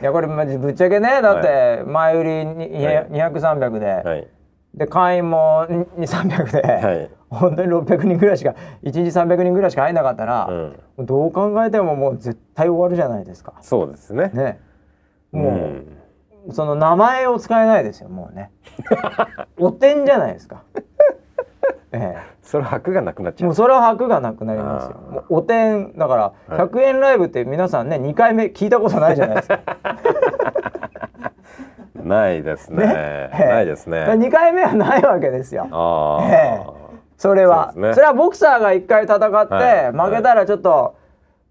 [0.00, 3.06] いやこれまじぶっちゃけねだって前売りにはい。
[3.10, 4.28] 200300で、はい。
[4.74, 5.66] で会員も
[5.98, 7.10] 2300で、はい。
[7.28, 11.06] 本当に600人ぐらいしか1日300人ぐらいしか入んなかったら、うん。
[11.06, 13.54] どう考えてももう絶対終わるじゃないですか。
[13.60, 14.30] そうですね。
[14.32, 14.60] ね。
[15.32, 15.50] も
[16.46, 16.52] う、ん。
[16.52, 18.50] その名前を使えないですよもうね。
[19.58, 20.62] おてんじゃないですか。
[21.92, 23.48] えそれ箔がなくなっえ、ちゃう。
[23.48, 24.96] もうそれは箔がなくなりますよ。
[25.10, 26.68] もうおてんだからはい。
[26.68, 29.60] 100円ライブって皆さんね2回目聞いたことないじゃないですか。
[32.02, 32.86] ないですね。
[32.86, 33.30] ね。
[33.32, 34.04] ないですね。
[34.04, 35.68] 2回目はないわけですよ。
[35.70, 36.62] ああ、え
[37.16, 37.72] それは。
[37.74, 39.92] そ,、れはボクサーが1回戦って、はい。
[39.92, 40.96] 負けたらちょっと、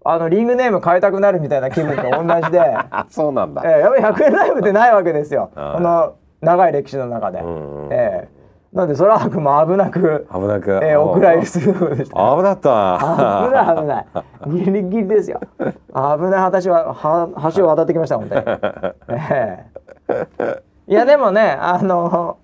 [0.04, 5.74] あのリングネーム変えたくなるみたいな気分と同じで、あ そうなんだ、ええやっぱり100円ライブってないわけですよ、はい。
[5.74, 7.40] この長い歴史の中で。
[7.40, 7.92] うんうん。
[7.92, 8.39] ええ
[8.72, 12.36] なんで空白も危なく、危なく、ええお蔵入りするところでした。
[12.36, 14.64] 危なった危ない危ない。
[14.64, 15.40] ギリギリですよ。
[15.58, 18.42] 危ない私はは橋を渡ってきました本当に、
[19.10, 19.66] え
[20.08, 20.62] え。
[20.86, 22.38] いやでもねあの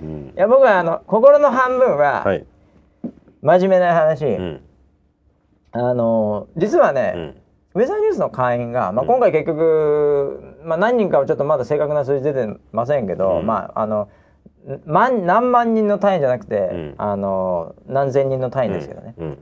[0.00, 0.32] うん。
[0.36, 2.46] いや僕はあの心の半分ははい、
[3.42, 4.60] 真面目な話、うん。
[5.72, 7.36] あの実はね、うん。
[7.74, 13.46] ウェザーニュースの会員が、まあ、今回結局、まあ、何人かはちょっとまだ正確な数字出てませんけど、うん。
[13.46, 14.08] まああの
[14.86, 16.94] 万何万人の単位じゃなくて、うん。
[16.98, 19.38] あの何千人の単位ですけどね、うん。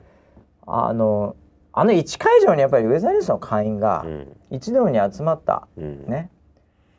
[0.66, 1.36] あの
[1.72, 4.36] あの1会場にやっぱりウェザーニュースの会員がうん。
[4.50, 6.06] 一堂に集まった、うん。
[6.06, 6.30] ね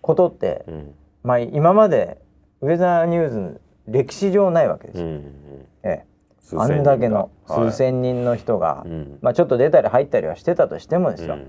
[0.01, 0.93] ことって、うん。
[1.23, 2.17] まあ今まで
[2.61, 4.99] ウェザーニューズ歴史上ないわけです。
[4.99, 5.23] よ、うん。
[5.83, 6.05] ええ、
[6.55, 7.71] あんだけのはい。
[7.71, 9.19] 数千人の人が、うん。
[9.21, 11.47] まあちょっと出たり入ったりはしてたとしてもですよ、うん。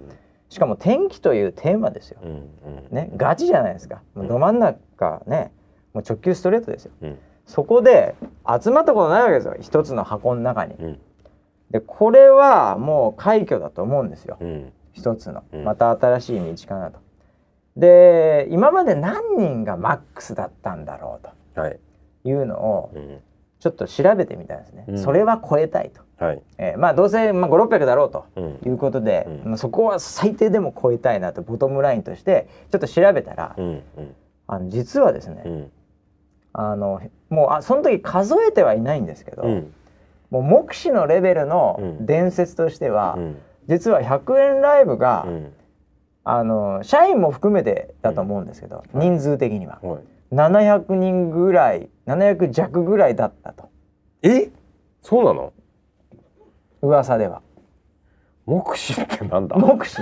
[0.48, 2.30] しかも天気というテーマですよ、うん。
[2.30, 2.46] うん。
[2.90, 4.02] ねガチじゃないですか。
[4.16, 5.52] ど真ん中ね
[5.94, 6.92] もう直球ストレートですよ。
[7.02, 7.18] うん。
[7.46, 8.14] そこで
[8.62, 9.56] 集まったことないわけですよ。
[9.60, 10.74] 一つの箱の中に。
[10.74, 10.98] うん。
[11.70, 14.36] でこれはもう快挙だと思うんですよ。
[14.40, 14.72] うん。
[14.92, 15.42] 一つの。
[15.52, 15.64] うん。
[15.64, 16.98] また新しい道かなと。
[17.76, 21.18] で今まで何人がマックスだったんだろ
[21.56, 21.78] うはい。
[22.22, 23.18] というのをうん。
[23.58, 24.98] ちょっと調べてみたんですね、うん。
[24.98, 26.42] それは超えたいと、はい。
[26.58, 28.44] えーまあどうせ、まあ、5600だろうとうん。
[28.66, 29.50] いうことで、うん。
[29.50, 33.64] まあそこは最低でも超えたいなとボトムラインとしてちょっと調べたら、うん。
[33.66, 34.14] うん。
[34.48, 35.72] あの実はですね、うん
[36.52, 37.00] あの
[37.30, 39.72] もうあその時数えてはいないんですけど、うん。
[40.30, 42.06] もう目視のレベルのうん。
[42.06, 43.38] 伝説としては、うん。
[43.68, 45.52] 実は100円ライブが、うん。
[46.24, 49.80] あの社員も含めてだと思うんですけど、人数的には。
[49.82, 50.00] はい。
[50.34, 53.68] 700人ぐらい700弱ぐらいだったと。
[54.22, 54.50] え？
[55.02, 55.52] そうなの？
[56.80, 57.42] 噂では。
[58.46, 59.56] 目視ってなんだ？
[59.56, 59.96] 目視。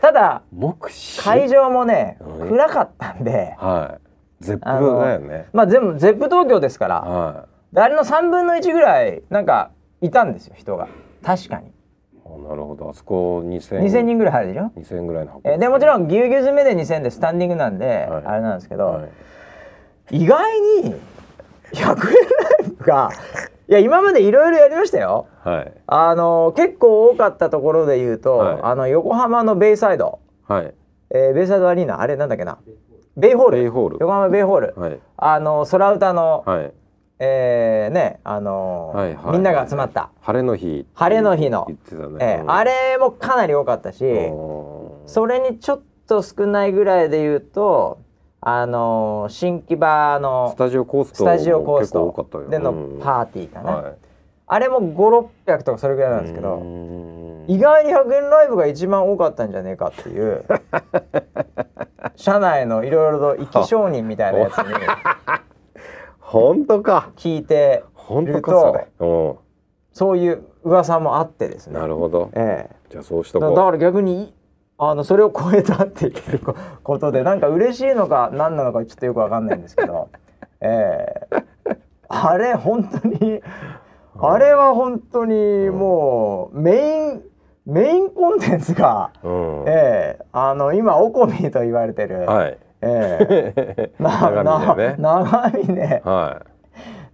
[0.00, 1.22] ただ 目視？
[1.22, 2.48] 会場もねうん。
[2.50, 4.05] 暗かったんではい
[4.40, 5.46] 絶あのプだよね。
[5.52, 10.88] まあ全部ゼップ東京ですからはであれの3分の1ぐらいなんかいたんですよ人が。
[11.22, 11.68] 確かに。
[11.68, 11.70] い
[12.24, 12.90] あなるほど。
[12.90, 18.24] あそこ2000 2000人ぐらい入るでしょ？2000ぐらいの箱えーでもちろんんぎゅうぎゅう詰めで2000でスタンディングなんで、はい。
[18.26, 19.02] あれなんですけど、は
[20.10, 20.18] い。
[20.18, 20.94] 意外に
[21.72, 21.96] 100円ラ
[22.66, 23.10] イブが
[23.68, 25.26] いや今までいろいろやりましたよ。
[25.42, 25.72] はい。
[25.86, 28.60] あの結構多かったところで言うと、はい。
[28.62, 30.74] あの横浜のベイサイド、はい。
[31.10, 32.58] えーベイサイドアリーナあれなんだっけな？
[33.16, 33.58] ベイホール。
[33.58, 33.96] ベイホール。
[34.00, 34.98] 横浜ベイホール、はい。
[35.16, 36.72] あの空歌の、はい。
[37.18, 39.32] えーねあのーはいはい。
[39.32, 40.86] みんなが集まった、晴れの日。
[40.94, 41.64] 晴れの日の。
[41.66, 42.40] 言ってたね。
[42.40, 48.00] えーあれもかなり多かったし、そそれにちょっと少ないぐらいで言うと
[48.42, 51.04] あのー新木場のスタジオコー
[51.86, 53.00] ストでのうん。
[53.00, 53.94] パーティーかな、はい
[54.46, 57.44] あれも5600とかそれぐらいなんですけうどん。
[57.48, 60.44] 意外に100円ライブが一番多かったんじゃねえかっていう
[62.16, 64.64] 社内のいろいろと生き証人みたいなやつに
[66.20, 67.10] 本当か。
[67.16, 67.84] 聞いて
[68.24, 68.52] るとか
[69.92, 70.20] それ。
[70.20, 71.80] ういう噂もあってですんね。
[71.80, 72.30] なるほど。
[72.34, 72.76] ええ。
[72.90, 74.34] じゃあそうしとこだだから逆に
[74.78, 80.08] あのそれを超えたっていうこことでなんか嬉しいのか何なのかちょっとよくわかんないんですけど、
[80.60, 81.44] ええ。
[82.08, 83.40] あれ本当に
[84.20, 87.22] あれは本当にもうメイン
[87.66, 89.30] メインコンテンツが、うう
[89.64, 89.64] ん。
[89.66, 92.58] ええあの今オコミと言われてる、はい。
[92.82, 93.92] ええ。
[93.98, 94.94] な長峰ね。
[94.98, 96.00] な長峰。
[96.04, 96.42] は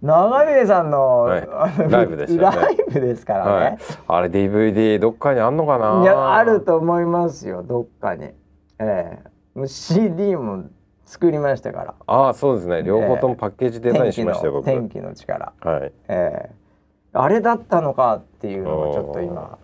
[0.03, 1.47] 長峰さんの,、はい。
[1.89, 2.57] ライブでしたよね。
[2.57, 3.77] ライブですかい、らね、はい、
[4.07, 6.01] あれ DVD どっかにあんのかな？
[6.03, 8.25] いやあると思いますよどっかに。
[8.25, 8.33] え
[8.79, 9.19] え。
[9.55, 10.65] もう CD も
[11.05, 11.95] 作りましたから。
[12.05, 12.83] ああそうですね。
[12.83, 14.65] 両方ともパッケージデザインしましたよ僕。
[14.67, 15.53] の天気の力。
[15.61, 15.91] はい。
[16.09, 16.62] ええ
[17.13, 19.57] あれだったのかっていうのがちょっと今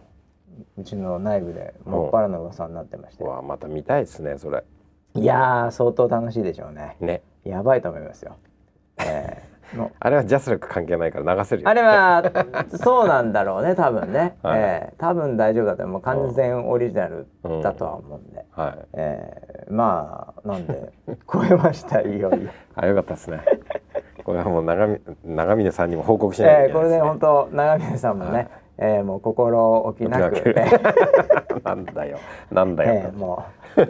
[0.77, 3.23] うちの内部でもっぱらの噂になってまして。
[3.23, 4.63] うわまた見たいですねそれ。
[5.15, 6.95] いやー相当楽しいでしょうね。
[6.99, 7.21] ね。
[7.43, 8.37] やばいと思いますよ。
[9.01, 9.43] え
[9.73, 9.91] えもう。
[9.99, 11.69] あれはジャスラック関係ないから流せるよ。
[11.69, 12.23] あれは
[12.75, 14.59] そうなんだろうね多分ね、 はい。
[14.59, 16.01] ええ多分大丈夫だと思う。
[16.01, 17.27] 完全オリジナル
[17.63, 18.85] だとは思うんで、はい。
[18.93, 20.93] えー、まあなんで
[21.31, 22.51] 超えましたいよいよ。
[22.75, 23.41] あよかったですね
[24.29, 27.09] これはもう長見長峰さんにも報告しないといえー、これでけないですね。
[27.09, 28.49] 本当長峰さんもね、はい。
[28.77, 30.55] えーもう心置きなく、
[31.65, 32.19] なんだよ。
[32.51, 33.43] なんだよえー、も
[33.75, 33.83] う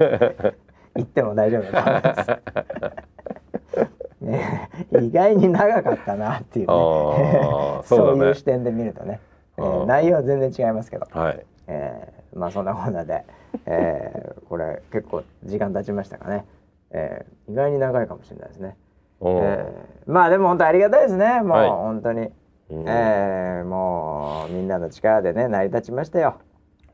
[0.95, 2.39] 言っても大丈夫だと思います。
[4.21, 4.69] ね、
[5.01, 6.69] 意外に長かったなっていうね。
[6.69, 9.19] そそういう視点で見るとね、
[9.57, 9.85] えー。
[9.87, 11.45] 内容は全然違いますけど、はい。
[11.67, 13.25] えーまあそんなこんなで、
[13.65, 16.45] えーこれ結構時間経ちましたかね、
[16.91, 18.77] えー意外に長いかもしれないですね。
[19.21, 21.41] えーまあでも本当ありがたいですね。
[21.41, 21.69] もう、はい。
[21.69, 22.29] 本当に、
[22.71, 22.85] うん。
[22.87, 26.39] えーもうみんなの力でね成り立ちましたよ。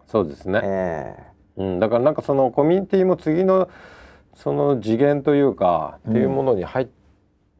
[0.05, 1.15] そうですね、え
[1.57, 3.69] うん、だからなんかそのコミュニティも次の
[4.35, 6.87] その次元というか、っていうものに入っ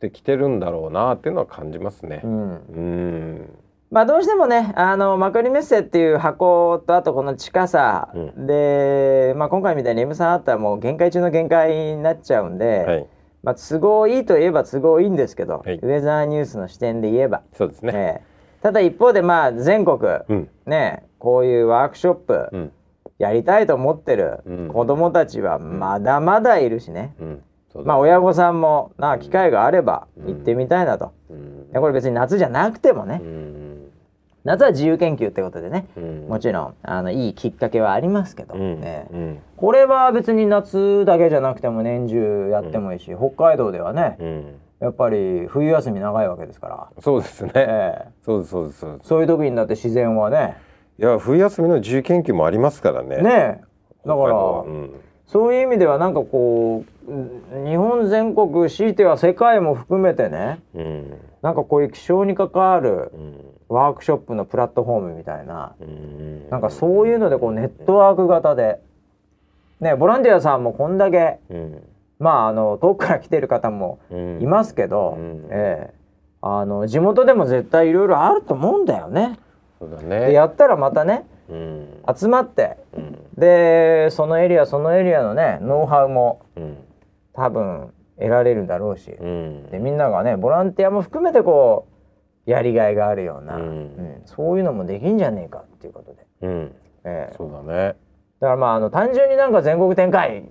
[0.01, 2.21] てきてるんだろうなっていうのは感じますね。
[2.23, 2.27] ー。
[2.27, 2.49] うん。
[2.51, 3.49] うん、
[3.91, 13.07] まあどうしてもねあのマクリメッセっていう箱とあとこの近さうで、まあ、今回みたいに M さんあったらもう限界中の限界になっちゃうんで、はい、
[13.45, 15.75] まあ、都合いいといえば都合いいんですけど、はい。
[15.75, 17.91] ウェザーニュースの視点で言えば、そうですね。
[17.95, 18.35] ええ。
[18.65, 22.71] ただ一方でまあ全国、うん、ねこういうワークショップうん、
[23.19, 24.67] やりたいと思ってるうん。
[24.69, 31.67] 子供たちはまだまだいるしね、うん、そうだまあ親御さんもな機会があればうん行ってみたいなと、うん。
[31.75, 33.64] これ別に夏じゃなくてもね、うん
[34.45, 36.27] 夏は自由研究ってことでね、うん。
[36.29, 39.39] もちろんあのいいきっかけはありますけど、うんねうん。
[39.57, 44.55] これは別に夏だけじゃなくても年中やってもいいし、北海道ではね、うん。
[44.81, 48.11] やっぱり冬休み長いわけですから、そうですね、ええ。
[48.23, 49.07] そうですそうですそうです。
[49.07, 50.57] そういう時になって自然はね。
[50.99, 53.17] いや冬休みの自由研究もありますからね。
[53.17, 53.61] ねえ。
[54.05, 54.35] だから、
[55.25, 61.13] そういう意味ではなんかこううん日本全国強いては世界も含めてねうん。
[61.41, 63.39] なんかこういう気象に関わるうん
[63.69, 65.75] ワークショップのプラットフォームみたいな。
[65.79, 66.49] うん。
[66.49, 68.79] なんかそういうのでこうネットワーク型で。
[69.79, 71.83] ねボランティアさんもこんだけうん。
[72.19, 74.41] まああの遠くから来てる方もうん。
[74.41, 75.47] いますけど、うん。
[75.49, 75.93] ええ。
[76.41, 79.39] あの地元でも絶対いろいろあると思うんだよね。
[79.79, 81.87] そうだでねやったらまたねうん。
[82.15, 83.17] 集まってうん。
[83.37, 86.77] でそのエリアそのエリアのねノウハウもうん。
[87.33, 89.69] 多分得られるだろうし、うん。
[89.71, 91.94] でみんながねボランティアも含めてこう
[92.45, 93.63] やりがいがあるような、うん。
[93.63, 94.21] うん。
[94.25, 96.75] そういうのもできんじゃねえかっていうことで、うん。
[97.03, 97.35] ええ。
[97.35, 97.95] そうだね。
[98.39, 100.43] だからまああの単純になんか全国展開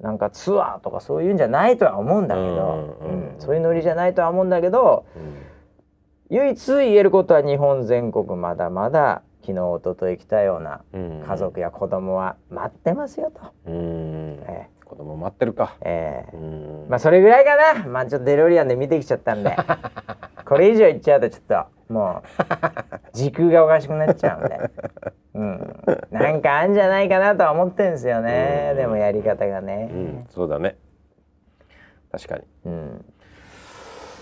[0.00, 6.36] なんかツアーとかそういうんじゃないとは思うんだけど、うんそういうノリじゃないとは思うんだけどうん。
[6.36, 11.22] 唯一言えることは日本全国まだまだ昨日一昨日来たようなうん。
[11.26, 13.52] 家族や子供は待ってますよと。
[13.66, 14.38] うん。
[14.46, 15.76] え子供待ってるか。
[15.84, 16.30] ええ。
[16.32, 16.86] えうん。
[16.88, 17.84] まあそれぐらいかな。
[17.88, 19.56] まあちょっとデロリアンで見てきちゃったんで。
[20.46, 21.42] これ以上言っちゃうとちょっ
[21.88, 24.70] ともう時空がおかしくなっちゃうんで、
[25.34, 25.82] うん、
[26.12, 28.68] なんかあんじゃないかなとは思ってんですよね。
[28.70, 28.76] うん。
[28.76, 30.26] でもやり方がうねん。
[30.28, 30.76] そうだね。
[32.12, 32.44] 確かに。
[32.66, 33.04] うん、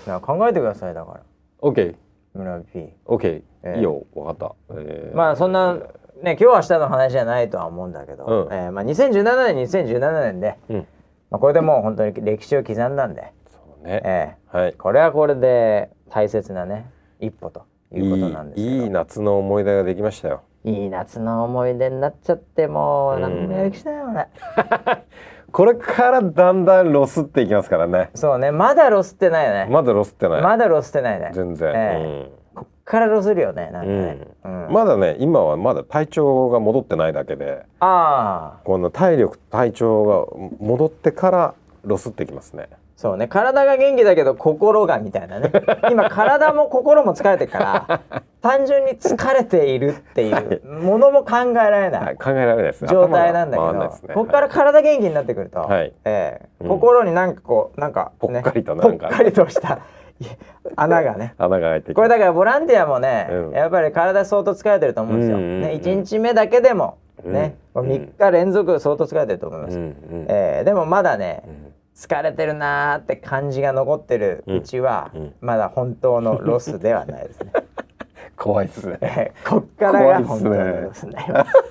[0.06, 1.20] な考えてくださいだから。
[1.60, 1.94] OK
[2.32, 4.06] 村 P OK ええいいよ。
[4.14, 4.74] わかった。
[4.80, 5.16] えー。
[5.16, 5.78] まあそんな
[6.24, 8.52] ね今日明日の話じゃないとは思うんだけど、うん。
[8.52, 10.86] えーまあ、2017年2017年で、うん。
[11.30, 14.00] まあ、これでもう本当に歴史を刻んだんで、そうね。
[14.04, 14.70] えはい。
[14.72, 16.90] ーこれはこれで大切なね
[17.20, 18.68] 一歩ということなんですけど。
[18.68, 20.42] いいいい夏の思い出ができましたよ。
[20.64, 24.28] いい夏の思い出になっちゃってもう何もやる気しないよ俺。
[25.52, 28.10] これからだんだんロスっていきますからね。
[28.14, 28.50] そうね。
[28.50, 29.68] まだロスってないよね。
[29.70, 31.30] まだロスってない、まだロスってないね。
[31.32, 32.30] 全然、ええ。
[32.30, 32.43] こっ
[32.84, 34.66] からロスるよねなんかね、うん。
[34.66, 38.60] うんまだね今はまだ体調が戻ってないだけでああ。
[38.64, 41.54] この体力体調が戻ってから
[41.84, 42.68] ロスってきますね。
[42.96, 43.28] そうね。
[43.28, 45.50] 体が元気だけど心がみたいなね。
[45.90, 48.00] 今体も心も疲れてるから
[48.40, 52.04] 単純に疲れているっていうものも考えられない。
[52.04, 52.86] はい考えられないです。
[52.86, 53.88] 状態なんだけど、ね。
[54.14, 55.92] ここから体元気になってくると、はい。
[56.04, 56.68] ええうん。
[56.68, 59.08] 心になんかこうなんか、ね、ぽっかりとぽなんか。
[59.08, 59.78] っかりとしたい
[60.76, 61.34] 穴がね。
[61.38, 63.50] 穴が開いてきこれだからボランティアもね、うん。
[63.52, 65.36] やっぱり体相当疲れてると思うんですよ。
[65.36, 65.60] うんうんうん。
[65.62, 67.88] ね、1日目だけでも、ね、うん。
[67.88, 69.78] 3日連続相当疲れてると思います。
[69.78, 70.26] うんうん。
[70.28, 71.72] えーでもまだね、うん。
[71.94, 75.10] 疲れてるなーって感じが残ってるうちは、
[75.40, 77.52] まだ本当のロスではないですね。
[78.36, 78.98] 怖いですね。
[79.00, 81.52] えーこっからが本当のロスになります。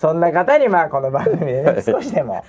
[0.00, 2.42] そんな方にまあこの番組でね少しでも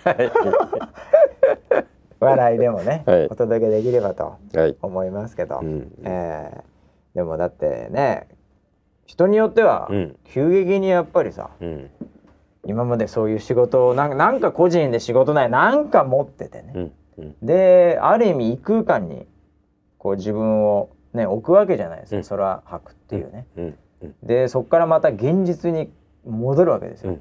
[2.22, 3.26] 笑いでもね、はい。
[3.28, 4.78] お届けできればとはい。
[4.82, 5.92] 思いますけど、うん。
[6.04, 6.72] えー
[7.14, 8.30] でもだってね
[9.06, 10.16] 人によってはうん。
[10.24, 11.90] 急激にやっぱりさ、うん。
[12.66, 16.92] 今までそういう仕事をなんかなんか個人で仕事ないなんか持っててね、うん。
[17.18, 17.36] うん。
[17.42, 19.26] である意味異空間に
[19.98, 22.24] こう自分をね置くわけじゃないですか、うん。
[22.24, 23.76] 空白っていうね、
[24.24, 25.92] でそこからまた現実に
[26.26, 27.18] 戻るわけですよ、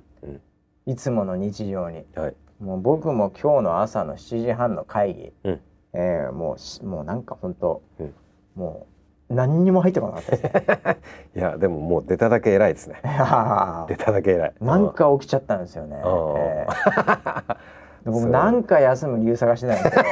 [0.87, 2.05] いつもの日常に。
[2.15, 5.61] はいもう僕も今日の朝の7時半の会議、うん。
[5.93, 8.15] えーもうしもうなんか本当、うん。
[8.55, 8.87] も
[9.31, 10.31] う何にも入ってこなかった。
[10.33, 10.99] ですね
[11.37, 13.01] いやでももう出ただけ偉いですね。
[13.03, 14.55] 出ただけ偉い。
[14.61, 15.97] なんか起きちゃったんですよね。
[15.97, 17.49] えー。
[17.49, 17.57] で
[18.05, 18.31] 僕そう。
[18.31, 20.09] なんか休む理由探してないんですけど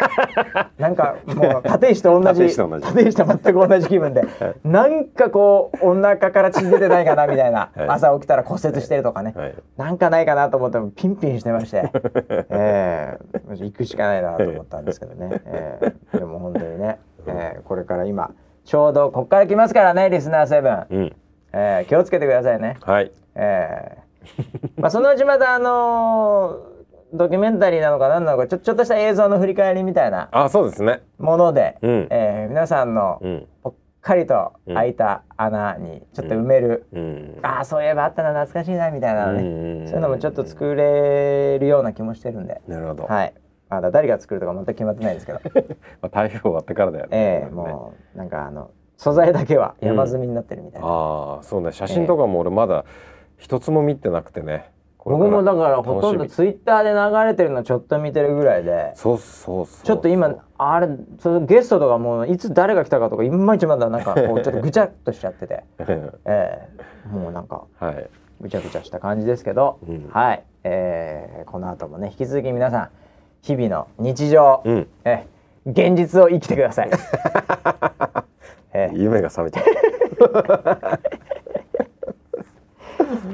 [0.79, 2.51] なんかもう立石と同じ立
[3.09, 4.23] 石と全く同じ気分で
[4.65, 7.89] なんかこうお腹から血出てないかなみたいな、はい。
[7.89, 9.55] 朝起きたら骨折してるとかね、はい。
[9.77, 11.91] なんかないかなと思ってもピンピンしてまして、
[12.51, 18.31] えー、行くしかないなと思ったんですけどね、 えーでも本当にね、えーこれから今
[18.65, 21.13] ちょうどこっから来ますからねリスナーセブン、うん。
[21.53, 22.77] えー気をつけてくださいね。
[22.83, 23.13] はい。
[23.35, 24.09] えー
[24.77, 26.78] まあそのうちまたあのー
[27.13, 31.03] ドキュメンタリーなのか何なのかちょちょっとした映像の振り返りみたいなあそうですね。
[31.19, 32.09] もので、うん。
[32.11, 33.47] えー皆さんのうん。
[33.63, 37.39] ぽっかりと開いた穴にちょっと埋める、うん。
[37.43, 43.35] ああそういえばあったな懐かしいなみたいなのね、うんそういうのもちょっと作れるような気もしてるんで、なるほど、はい。
[43.69, 45.41] まだ誰が作るとか全く決まってないですけど。
[46.01, 47.11] まあ、台風終わってからだよね。
[47.13, 51.73] ええもうなんかあの素材だけは山積みになってるみたいな、ああそうね。
[51.73, 52.85] 写真とかも俺まだ
[53.37, 54.71] 一つも見てなくてね。
[54.71, 54.78] こ
[55.09, 65.65] 僕もだからほとんどツイッターで流れてるのちょっと見てるぐらいでそうそうそうちょっと今あれそのゲストとかもういつ誰が来たかとかいまいちまだなんかこう ちょっとぐちゃっとしちゃってて、
[66.27, 66.69] え
[67.07, 67.15] え。
[67.15, 68.09] もうなんかはい。
[68.41, 70.09] ぐちゃぐちゃした感じですけど、うん。
[70.13, 72.89] はい、えーこの後もね引き続き皆さん
[73.43, 74.89] 日々の日常、うん。
[75.05, 75.27] え
[75.67, 76.91] 現実を生きてください。
[78.73, 79.63] え夢が覚めちゃ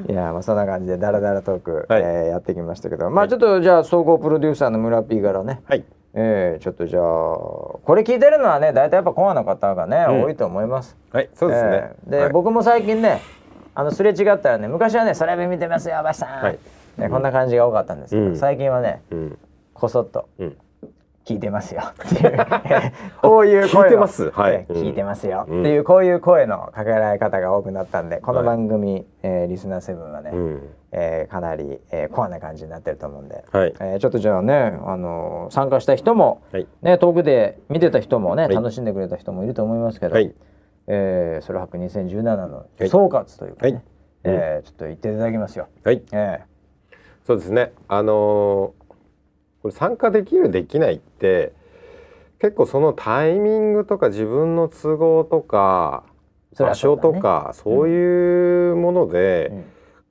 [0.09, 5.83] いやまあそんな感じでダラダラトーク、はいえーやってきましたけどまあちょっとじゃあ総合プロデューサーの村 P からね、うはい。
[6.13, 10.23] えーちょっとじゃあこれ聞いてるのはね大体やっぱコアの方がね、うん。
[10.23, 10.95] 多いと思います。
[11.11, 12.31] はいそうですね、えーで、はい。
[12.31, 13.21] 僕も最近ね
[13.73, 16.59] あのすれ違ったらね昔はね「それ見てますよバシさん」はい。
[16.97, 18.37] ね、こんな感じが多かったんですけど、うん。
[18.37, 19.37] 最近はねうん。
[19.73, 20.27] こそっと。
[20.39, 20.57] うん
[21.25, 21.81] 聞いてますよ。
[21.81, 22.37] っていう。
[23.21, 23.83] こういう声の。
[23.83, 24.29] 聞いてます。
[24.29, 24.65] はい。
[24.69, 25.61] 聞いてますよ、うん。
[25.61, 30.69] っていうこういう声のかけられ方が多くなったんでこの番組、えーリスナー7はね、うん。
[30.91, 33.73] えーかなり、えーコアな感じになってると思うんで、はい。
[33.79, 36.67] えーちょっとじゃあね、あのー参加した人も、はい。
[36.83, 38.55] ね、遠くで見てた人もね、はい。
[38.55, 40.31] 楽しんでくれた人もいると思いますけど、はい。
[40.87, 42.89] えー、ソロハック2017のはい。
[42.89, 43.83] 総括というかね、はい。
[44.25, 45.67] えーちょっと言っていただきますよ。
[45.83, 46.03] はい。
[46.11, 46.41] え
[47.25, 47.71] そうですね。
[47.87, 48.74] あのー
[49.65, 51.51] これ参加できるできないって
[52.37, 56.03] 結構そのタイミングとか自分の都合とか
[56.55, 59.65] 場所とかそういうものーでうん。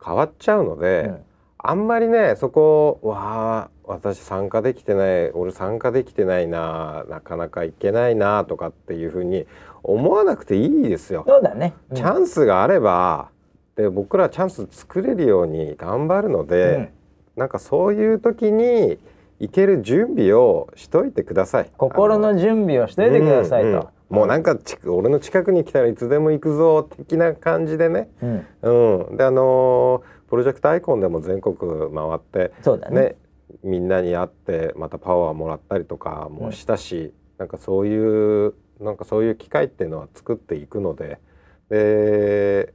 [0.04, 1.22] 変わっちゃうので、うん。
[1.58, 9.46] あんまりねそこわあ私参加できてない俺参加できてないななかなかいけないなとかっていうふうに
[9.84, 11.24] 思わなくていいですよ。
[11.28, 11.74] そうだね。
[11.90, 11.96] うん。
[11.96, 13.28] チャンスがあれば
[13.76, 16.88] で僕らチャンス作れるように頑張るので、うん。
[17.36, 18.98] なんかそういう時に
[19.40, 21.70] 行ける準備をしといてください。
[21.76, 23.68] 心の準備をしといてくださいと。
[23.68, 28.10] うんうんもうなんかち俺の近くに来たらいつでも行くぞ的な感じでね。
[28.22, 31.68] うんうん、であのープロジェクトアイコンでも全国回
[32.16, 33.00] ってそうだね。
[33.00, 33.16] ね
[33.62, 41.20] みんなに会ってまたパワーもらったりとかもしたし、なんかそういうなんかそういう機会っていうのは作っていくので
[41.70, 42.74] で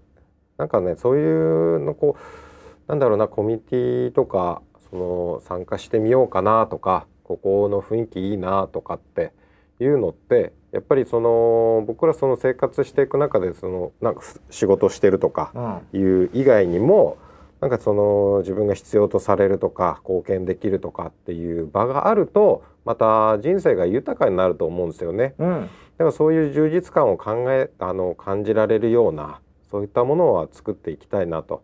[0.57, 9.32] なんかねそういうのこうなんだろうなコミュニティとかその参加してみようかなとかここの雰囲気いいなとかって
[9.80, 17.18] いうのってやっぱりその僕らその生活していく中でそのなんか仕事してるとかうんいう以外にも
[17.61, 25.36] なんかその自分が必要とされるとか貢献できるとかっていう場があるとまた人生が豊かになると思うんですよね。
[25.40, 31.61] うんだからそういう充実感を考えあの感じられるようなそういったものは作っていきたいなと。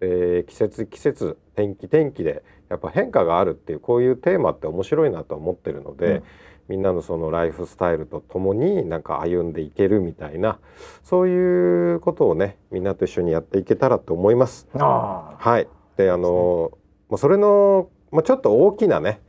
[0.00, 6.22] で季節季節天気天気でやっぱ変化があるっていうこういうテーマって面白いなと思ってるので、うん
[6.68, 10.58] みんなのそのライフスタイルとともになんか歩んでいけるみたいな
[11.04, 14.66] そういうことをねみんなと一緒にやっていけたらと思います。
[14.74, 15.68] あはい。
[15.96, 16.72] であの
[17.08, 19.20] まあそれのまあちょっと大きなね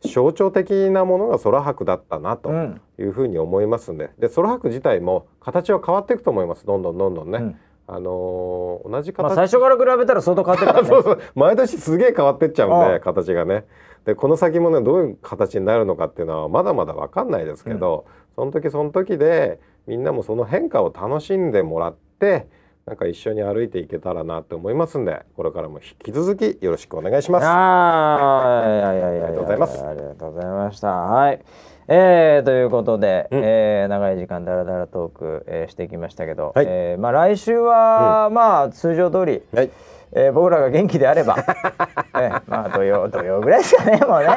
[0.00, 2.50] 象徴的なものが空白だったなと
[2.98, 6.64] いうふうに思いますんで、で空白自体も形は変わっていくと思います。
[6.64, 7.38] どんどんどんどんね。
[7.38, 7.56] うん
[7.90, 10.88] あの同じ形、まあ最初から比べたら相当変わってるからね。
[10.92, 13.64] そうそう毎年すげえ変わってっちゃうんで形がね。
[14.04, 18.04] でこの先もねどういう形になるのかっていうのはまだまだわかんないですけど、
[18.36, 22.46] その時その時でみんなもその変化を楽しんでもらって
[22.84, 27.46] なんか一緒に歩いていけたらなって思いますんでこれからも引き続きよろしくお願いします。
[27.46, 30.88] あありがとうございますありがとうございました。
[30.88, 31.40] はい。
[31.90, 33.40] えー、ということで、うん。
[33.42, 36.66] えー長い時間だらだらトーク、えーしてきましたけど、はい。
[36.68, 39.70] えーまあ来週は、まあ通常通り、はい。
[40.12, 41.36] えー僕らが元気であれば、
[42.14, 44.28] えーまあ土曜土曜ぐらいですかねもうね。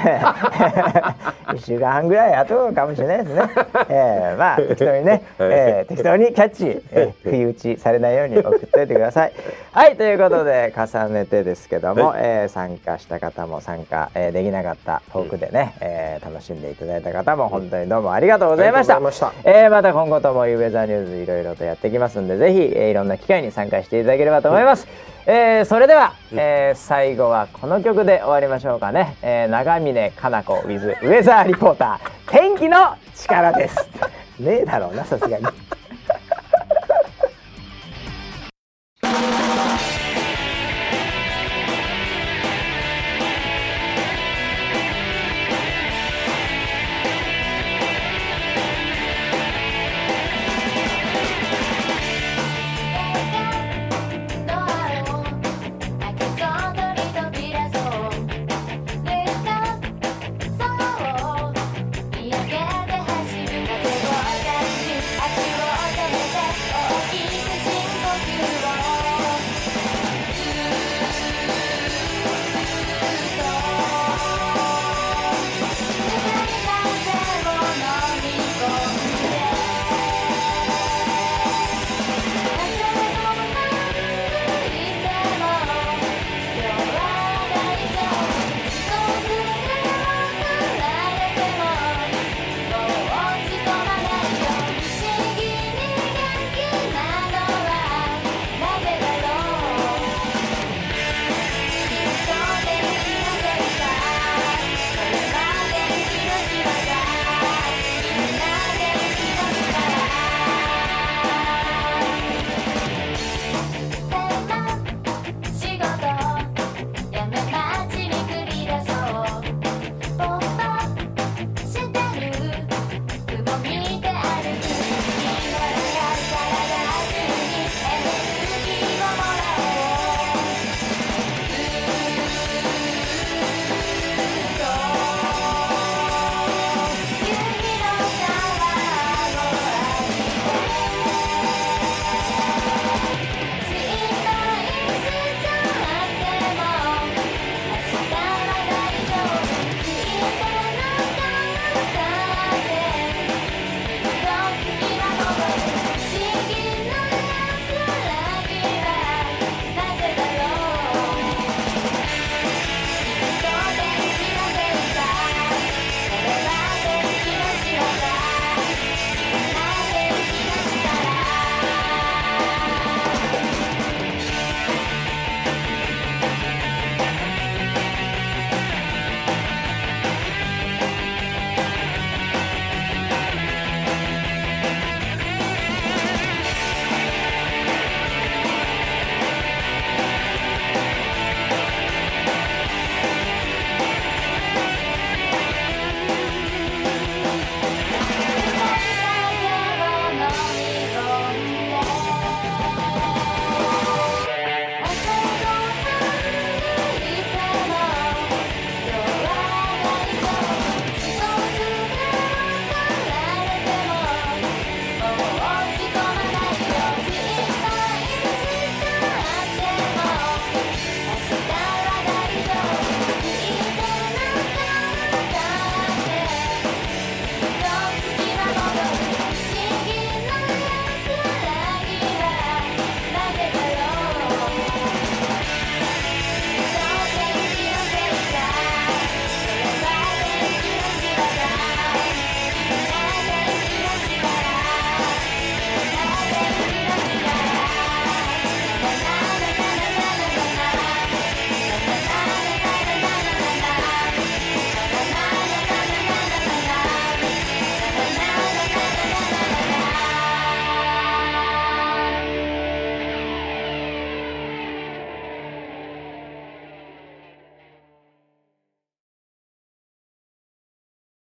[1.54, 3.42] 一週間半ぐらい後かもしれないですね、
[3.88, 9.32] えーまあ適当にね、 えー適当にキャッチ、えー、不意打ちされないように送っておいてください。
[9.72, 19.00] はいということで重ねてですけども、はえー参加した方も参加、えーできなかったトークでね、えー楽しんでいただいた方も本当にどうもありがとうございました。
[19.00, 19.10] ま
[19.44, 24.86] えーまた今後ともウェザーニューズいろいろとやっていきますんでぜひ、えーいろんな機会に参加していただければと思います、
[25.26, 32.30] えーそれでは、えー最後はこの曲で終わりましょうかね、えー長峰かな子 with ウェザーリポーター。
[32.30, 33.76] 天気の力です。
[34.40, 35.44] ねえだろうなさすがに